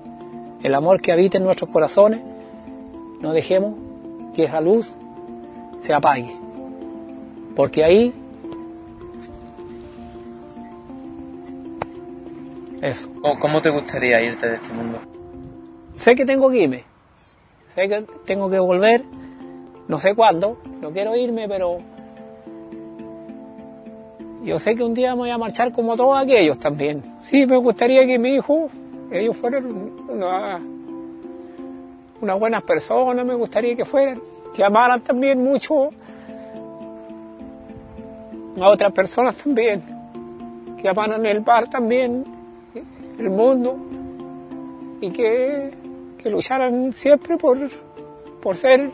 El 0.62 0.76
amor 0.76 1.01
que 1.01 1.14
habita 1.14 1.38
en 1.38 1.45
nuestros 1.45 1.70
corazones 1.70 2.20
no 3.22 3.32
dejemos 3.32 3.76
que 4.36 4.43
esa 4.43 4.59
luz 4.59 4.93
se 5.82 5.94
apague. 5.94 6.36
Porque 7.56 7.84
ahí... 7.84 8.14
Eso. 12.82 13.10
¿Cómo 13.40 13.62
te 13.62 13.70
gustaría 13.70 14.22
irte 14.22 14.48
de 14.48 14.56
este 14.56 14.74
mundo? 14.74 15.00
Sé 15.96 16.16
que 16.16 16.26
tengo 16.26 16.50
que 16.50 16.60
irme. 16.60 16.84
Sé 17.76 17.88
que 17.88 18.06
tengo 18.26 18.50
que 18.50 18.60
volver. 18.60 19.04
No 19.88 20.00
sé 20.00 20.16
cuándo. 20.16 20.58
No 20.82 20.92
quiero 20.92 21.16
irme, 21.16 21.48
pero... 21.48 21.78
Yo 24.44 24.58
sé 24.58 24.76
que 24.76 24.84
un 24.84 24.96
día 24.96 25.12
me 25.14 25.20
voy 25.20 25.30
a 25.30 25.38
marchar 25.38 25.72
como 25.72 25.96
todos 25.96 26.20
aquellos 26.20 26.58
también. 26.58 27.04
Sí, 27.22 27.46
me 27.46 27.58
gustaría 27.58 28.08
que 28.08 28.18
mi 28.18 28.36
hijo, 28.36 28.70
ellos 29.12 29.38
fueran 29.38 29.92
una, 30.10 30.60
unas 32.22 32.40
buenas 32.40 32.64
personas, 32.64 33.24
me 33.24 33.36
gustaría 33.36 33.76
que 33.76 33.86
fueran, 33.86 34.20
que 34.54 34.64
amaran 34.64 35.02
también 35.02 35.43
mucho 35.43 35.89
a 38.60 38.68
otras 38.68 38.91
personas 38.91 39.36
también, 39.36 39.82
que 40.82 40.89
amaran 40.89 41.26
el 41.26 41.39
bar 41.39 41.70
también, 41.70 42.26
el 43.18 43.30
mundo, 43.30 43.78
y 44.99 45.10
que, 45.12 45.72
que 46.18 46.30
lucharan 46.30 46.91
siempre 46.93 47.38
por, 47.38 47.58
por 48.41 48.56
ser 48.56 48.91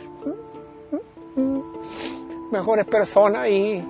mejores 2.51 2.85
personas 2.85 3.49
y, 3.49 3.83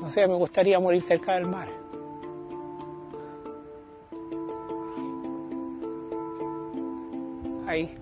no 0.00 0.08
sé, 0.08 0.26
me 0.26 0.34
gustaría 0.34 0.80
morir 0.80 1.02
cerca 1.02 1.34
del 1.34 1.46
mar. 1.46 1.68
Ahí. 7.66 7.94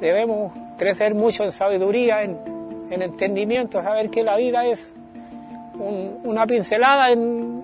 Debemos 0.00 0.52
crecer 0.78 1.14
mucho 1.14 1.44
en 1.44 1.52
sabiduría, 1.52 2.22
en, 2.22 2.38
en 2.90 3.02
entendimiento, 3.02 3.82
saber 3.82 4.08
que 4.08 4.22
la 4.22 4.36
vida 4.36 4.66
es 4.66 4.92
una 5.78 6.46
pincelada 6.46 7.10
en, 7.10 7.62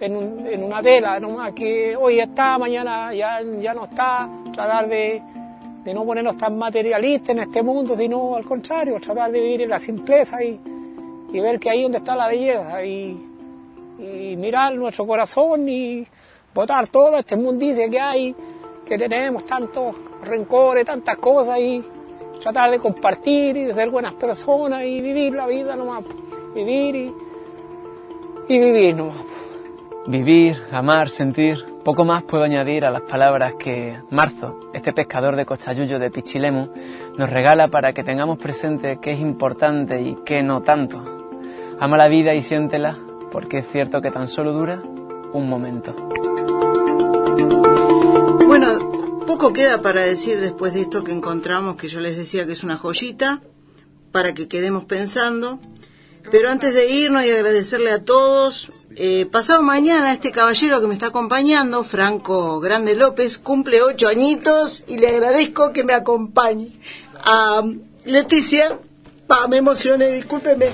en, 0.00 0.62
una 0.62 0.82
tela, 0.82 1.18
nomás 1.18 1.52
que 1.52 1.96
hoy 1.96 2.20
está, 2.20 2.58
mañana 2.58 3.12
ya, 3.14 3.40
ya 3.60 3.74
no 3.74 3.84
está, 3.84 4.28
tratar 4.52 4.88
de, 4.88 5.22
no 5.94 6.04
ponernos 6.04 6.36
tan 6.36 6.58
materialistas 6.58 7.30
en 7.30 7.38
este 7.38 7.62
mundo, 7.62 7.96
sino 7.96 8.36
al 8.36 8.44
contrario, 8.44 9.00
tratar 9.00 9.32
de 9.32 9.40
vivir 9.40 9.62
en 9.62 9.70
la 9.70 9.78
simpleza 9.78 10.42
y, 10.42 10.60
ver 11.32 11.58
que 11.58 11.70
ahí 11.70 11.82
donde 11.82 11.98
está 11.98 12.16
la 12.16 12.26
belleza 12.26 12.82
y, 12.84 13.26
y 13.98 14.36
mirar 14.36 14.74
nuestro 14.74 15.06
corazón 15.06 15.68
y 15.68 16.06
botar 16.54 16.88
todo. 16.88 17.18
Este 17.18 17.36
mundice 17.36 17.90
que 17.90 18.00
hay, 18.00 18.34
que 18.84 18.98
tenemos 18.98 19.44
tantos 19.44 19.94
rencores, 20.24 20.86
tantas 20.86 21.16
cosas 21.18 21.58
y 21.58 21.82
tratar 22.40 22.70
de 22.70 22.78
compartir 22.78 23.56
y 23.56 23.64
de 23.64 23.74
ser 23.74 23.90
buenas 23.90 24.14
personas 24.14 24.84
y 24.84 25.00
vivir 25.00 25.34
la 25.34 25.46
vida 25.46 25.76
nomás, 25.76 26.04
vivir 26.54 26.94
y, 26.96 27.14
y 28.48 28.58
vivir 28.58 28.96
nomás. 28.96 29.24
Vivir, 30.06 30.56
amar, 30.72 31.10
sentir, 31.10 31.66
poco 31.84 32.04
más 32.04 32.22
puedo 32.22 32.44
añadir 32.44 32.84
a 32.84 32.90
las 32.90 33.02
palabras 33.02 33.54
que 33.54 33.98
Marzo, 34.10 34.58
este 34.72 34.92
pescador 34.92 35.36
de 35.36 35.44
Cochayuyo 35.44 35.98
de 35.98 36.10
Pichilemu, 36.10 36.68
nos 37.18 37.28
regala 37.28 37.68
para 37.68 37.92
que 37.92 38.04
tengamos 38.04 38.38
presente 38.38 38.98
qué 39.02 39.12
es 39.12 39.20
importante 39.20 40.00
y 40.00 40.16
qué 40.24 40.42
no 40.42 40.62
tanto. 40.62 41.02
Ama 41.78 41.96
la 41.98 42.08
vida 42.08 42.34
y 42.34 42.40
siéntela, 42.40 42.96
porque 43.30 43.58
es 43.58 43.68
cierto 43.70 44.00
que 44.00 44.10
tan 44.10 44.28
solo 44.28 44.52
dura 44.52 44.82
un 45.32 45.46
momento. 45.46 45.94
Poco 49.28 49.52
queda 49.52 49.82
para 49.82 50.00
decir 50.00 50.40
después 50.40 50.72
de 50.72 50.80
esto 50.80 51.04
que 51.04 51.12
encontramos, 51.12 51.76
que 51.76 51.86
yo 51.86 52.00
les 52.00 52.16
decía 52.16 52.46
que 52.46 52.52
es 52.52 52.62
una 52.62 52.78
joyita, 52.78 53.42
para 54.10 54.32
que 54.32 54.48
quedemos 54.48 54.86
pensando. 54.86 55.60
Pero 56.30 56.48
antes 56.48 56.72
de 56.72 56.88
irnos 56.90 57.26
y 57.26 57.30
agradecerle 57.30 57.90
a 57.90 58.02
todos, 58.02 58.70
eh, 58.96 59.26
pasado 59.30 59.62
mañana 59.62 60.14
este 60.14 60.32
caballero 60.32 60.80
que 60.80 60.86
me 60.86 60.94
está 60.94 61.08
acompañando, 61.08 61.84
Franco 61.84 62.58
Grande 62.60 62.94
López, 62.94 63.36
cumple 63.36 63.82
ocho 63.82 64.08
añitos 64.08 64.82
y 64.86 64.96
le 64.96 65.08
agradezco 65.08 65.74
que 65.74 65.84
me 65.84 65.92
acompañe. 65.92 66.68
A 67.22 67.62
Leticia, 68.06 68.78
pa, 69.26 69.46
me 69.46 69.58
emocioné, 69.58 70.10
discúlpeme. 70.10 70.70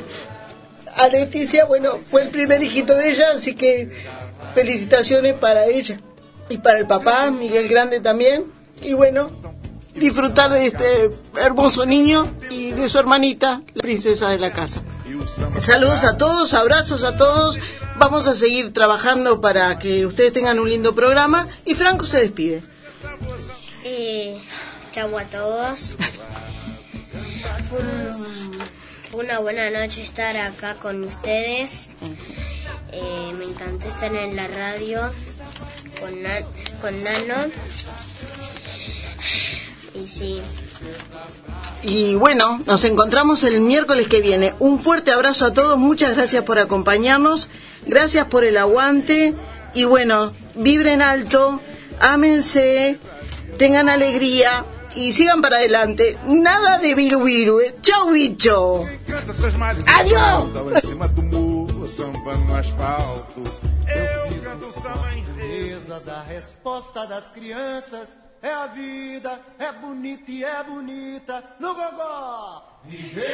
A 0.94 1.08
Leticia, 1.08 1.64
bueno, 1.64 1.98
fue 1.98 2.22
el 2.22 2.30
primer 2.30 2.62
hijito 2.62 2.94
de 2.94 3.10
ella, 3.10 3.32
así 3.34 3.56
que 3.56 3.90
felicitaciones 4.54 5.34
para 5.34 5.66
ella 5.66 5.98
y 6.48 6.58
para 6.58 6.78
el 6.78 6.86
papá, 6.86 7.30
Miguel 7.30 7.68
Grande 7.68 8.00
también. 8.00 8.44
Y 8.82 8.92
bueno, 8.92 9.30
disfrutar 9.94 10.50
de 10.50 10.66
este 10.66 11.10
hermoso 11.40 11.86
niño 11.86 12.26
y 12.50 12.72
de 12.72 12.88
su 12.88 12.98
hermanita, 12.98 13.62
la 13.74 13.82
princesa 13.82 14.28
de 14.28 14.38
la 14.38 14.52
casa. 14.52 14.82
Saludos 15.60 16.04
a 16.04 16.16
todos, 16.16 16.52
abrazos 16.54 17.04
a 17.04 17.16
todos. 17.16 17.58
Vamos 17.96 18.26
a 18.26 18.34
seguir 18.34 18.72
trabajando 18.72 19.40
para 19.40 19.78
que 19.78 20.04
ustedes 20.04 20.32
tengan 20.32 20.58
un 20.58 20.68
lindo 20.68 20.94
programa. 20.94 21.46
Y 21.64 21.74
Franco 21.74 22.06
se 22.06 22.18
despide. 22.18 22.62
Eh, 23.84 24.40
chau 24.92 25.16
a 25.16 25.24
todos. 25.24 25.94
Fue 29.10 29.24
una 29.24 29.38
buena 29.38 29.70
noche 29.70 30.02
estar 30.02 30.36
acá 30.36 30.74
con 30.74 31.04
ustedes. 31.04 31.92
Eh, 32.90 33.32
me 33.38 33.44
encantó 33.44 33.88
estar 33.88 34.14
en 34.14 34.36
la 34.36 34.46
radio 34.48 35.00
con, 36.04 36.14
con 36.80 37.04
Nano. 37.04 37.34
Y 39.94 40.08
sí. 40.08 40.40
Y 41.82 42.14
bueno, 42.16 42.60
nos 42.66 42.84
encontramos 42.84 43.44
el 43.44 43.60
miércoles 43.60 44.08
que 44.08 44.20
viene. 44.20 44.54
Un 44.58 44.80
fuerte 44.80 45.12
abrazo 45.12 45.46
a 45.46 45.52
todos, 45.52 45.78
muchas 45.78 46.14
gracias 46.14 46.42
por 46.44 46.58
acompañarnos, 46.58 47.48
gracias 47.86 48.26
por 48.26 48.44
el 48.44 48.56
aguante 48.56 49.34
y 49.74 49.84
bueno, 49.84 50.32
vibren 50.54 51.02
alto, 51.02 51.60
ámense, 52.00 52.98
tengan 53.58 53.88
alegría 53.88 54.64
y 54.96 55.12
sigan 55.12 55.42
para 55.42 55.56
adelante. 55.56 56.16
Nada 56.26 56.78
de 56.78 56.94
viru 56.94 57.22
viru, 57.22 57.60
¿eh? 57.60 57.74
Chau 57.80 58.10
bicho. 58.10 58.84
Adiós. 59.86 60.48
Da 66.04 66.22
resposta 66.22 67.06
das 67.06 67.28
crianças. 67.30 68.08
É 68.42 68.52
a 68.52 68.66
vida, 68.66 69.40
é 69.58 69.72
bonita 69.72 70.30
e 70.30 70.44
é 70.44 70.62
bonita 70.62 71.42
no 71.58 71.74
gogó. 71.74 72.80
Viver 72.84 73.24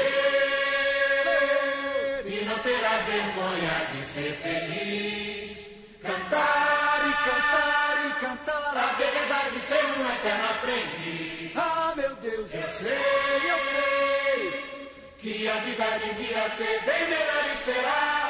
e 2.27 2.45
não 2.45 2.59
terá 2.61 2.99
vergonha 2.99 3.87
de 3.91 4.05
ser 4.13 4.37
feliz. 4.37 5.59
Cantar 6.01 7.09
e 7.09 7.13
cantar 7.29 8.07
e 8.07 8.11
cantar 8.21 8.77
a 8.77 8.95
beleza 8.95 9.51
de 9.53 9.61
ser 9.67 9.85
um 9.99 10.07
eterno 10.13 10.45
aprendiz. 10.51 11.57
Ah, 11.57 11.93
meu 11.97 12.15
Deus, 12.17 12.55
eu 12.55 12.69
sei, 12.69 13.51
eu 13.51 13.59
sei 13.73 14.65
que 15.19 15.49
a 15.49 15.55
vida 15.61 15.99
devia 15.99 16.51
ser 16.51 16.81
bem 16.85 17.09
melhor 17.09 17.51
e 17.53 17.57
será. 17.65 18.30